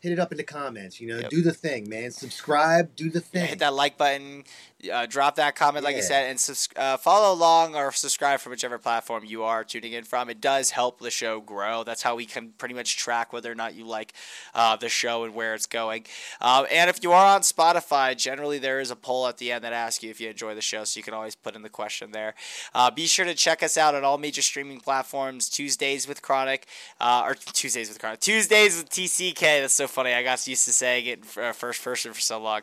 hit 0.01 0.13
it 0.13 0.19
up 0.19 0.33
in 0.33 0.37
the 0.37 0.45
comments. 0.45 1.01
You 1.01 1.09
know, 1.09 1.19
Yep. 1.21 1.31
do 1.31 1.43
the 1.43 1.53
thing, 1.55 1.89
man. 1.89 2.11
Subscribe, 2.11 2.95
do 2.97 3.09
the 3.09 3.21
Yeah, 3.21 3.41
thing. 3.41 3.47
hit 3.47 3.59
that 3.61 3.73
like 3.73 3.97
button, 3.97 4.45
uh, 4.91 5.07
drop 5.07 5.37
that 5.37 5.55
comment, 5.55 5.85
like 5.85 5.97
I 5.97 6.01
said, 6.01 6.31
and 6.31 6.41
subs- 6.41 6.69
uh, 6.77 6.97
follow 6.97 7.35
along 7.35 7.75
or 7.75 7.93
subscribe 7.93 8.41
from 8.41 8.51
whichever 8.51 8.79
platform 8.79 9.25
you 9.25 9.43
are 9.43 9.65
tuning 9.65 9.93
in 9.93 10.05
from. 10.05 10.31
It 10.31 10.41
does 10.41 10.71
help 10.71 10.99
the 11.01 11.11
show 11.11 11.41
grow. 11.41 11.85
That's 11.85 12.03
how 12.03 12.17
we 12.17 12.27
can 12.27 12.51
pretty 12.59 12.75
much 12.75 12.97
track 12.97 13.33
whether 13.33 13.51
or 13.51 13.55
not 13.55 13.75
you 13.75 13.85
like 13.85 14.13
uh, 14.55 14.77
the 14.77 14.89
show 14.89 15.25
and 15.25 15.35
where 15.35 15.55
it's 15.55 15.67
going. 15.67 16.05
Um, 16.41 16.67
and 16.71 16.89
if 16.89 17.03
you 17.03 17.13
are 17.13 17.35
on 17.35 17.43
Spotify, 17.43 18.17
generally 18.17 18.59
there 18.59 18.81
is 18.81 18.91
a 18.91 18.97
poll 18.97 19.27
at 19.27 19.39
the 19.39 19.53
end 19.53 19.65
that 19.65 19.73
asks 19.73 20.03
you 20.03 20.11
if 20.11 20.21
you 20.21 20.29
enjoy 20.29 20.55
the 20.55 20.61
show, 20.61 20.85
so 20.85 20.99
you 20.99 21.05
can 21.05 21.15
always 21.15 21.35
put 21.35 21.55
in 21.55 21.63
the 21.63 21.69
question 21.69 22.13
there. 22.13 22.35
Uh, 22.75 22.91
be 22.91 23.07
sure 23.07 23.25
to 23.25 23.35
check 23.35 23.63
us 23.63 23.77
out 23.77 23.95
on 23.95 24.05
all 24.05 24.19
major 24.19 24.43
streaming 24.43 24.81
platforms. 24.81 25.49
Tuesdays 25.49 26.09
with 26.09 26.23
Kronic, 26.23 26.63
uh, 27.01 27.23
or 27.25 27.35
Tuesdays 27.35 27.89
with 27.89 27.99
Kronic, 28.01 28.21
Tuesdays 28.21 28.77
with 28.77 28.91
TCK. 28.91 29.41
That's 29.41 29.75
so 29.75 29.87
funny. 29.87 30.13
I 30.13 30.23
got 30.23 30.47
used 30.47 30.65
to 30.65 30.73
saying 30.73 31.07
it 31.07 31.25
for, 31.25 31.53
first 31.53 31.83
person 31.85 32.13
for 32.13 32.21
so 32.21 32.41
long. 32.41 32.63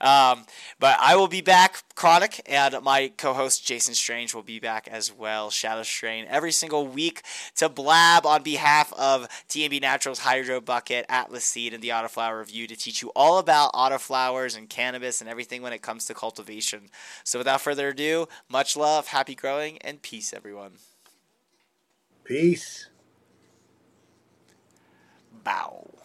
Um, 0.00 0.44
but 0.78 0.96
I 1.00 1.16
will 1.16 1.28
be 1.28 1.40
back, 1.40 1.57
back, 1.58 1.82
Kronic, 1.96 2.40
and 2.46 2.80
my 2.84 3.10
co 3.16 3.32
host 3.34 3.66
Jason 3.66 3.92
Strange 3.92 4.32
will 4.32 4.44
be 4.44 4.60
back 4.60 4.86
as 4.86 5.12
well, 5.12 5.50
Shadow 5.50 5.82
Strain, 5.82 6.24
every 6.28 6.52
single 6.52 6.86
week 6.86 7.22
to 7.56 7.68
blab 7.68 8.24
on 8.24 8.44
behalf 8.44 8.92
of 8.92 9.26
TNB 9.48 9.80
Naturals 9.80 10.20
Hydro 10.20 10.60
Bucket, 10.60 11.04
Atlas 11.08 11.42
Seed, 11.42 11.74
and 11.74 11.82
the 11.82 11.88
Autoflower 11.88 12.38
Review 12.38 12.68
to 12.68 12.76
teach 12.76 13.02
you 13.02 13.10
all 13.16 13.38
about 13.38 13.72
autoflowers 13.72 14.56
and 14.56 14.70
cannabis 14.70 15.20
and 15.20 15.28
everything 15.28 15.60
when 15.60 15.72
it 15.72 15.82
comes 15.82 16.04
to 16.04 16.14
cultivation. 16.14 16.90
So 17.24 17.40
without 17.40 17.60
further 17.60 17.88
ado, 17.88 18.28
much 18.48 18.76
love, 18.76 19.08
happy 19.08 19.34
growing, 19.34 19.78
and 19.78 20.00
peace, 20.00 20.32
everyone. 20.32 20.74
Peace. 22.22 22.88
Bow. 25.42 25.97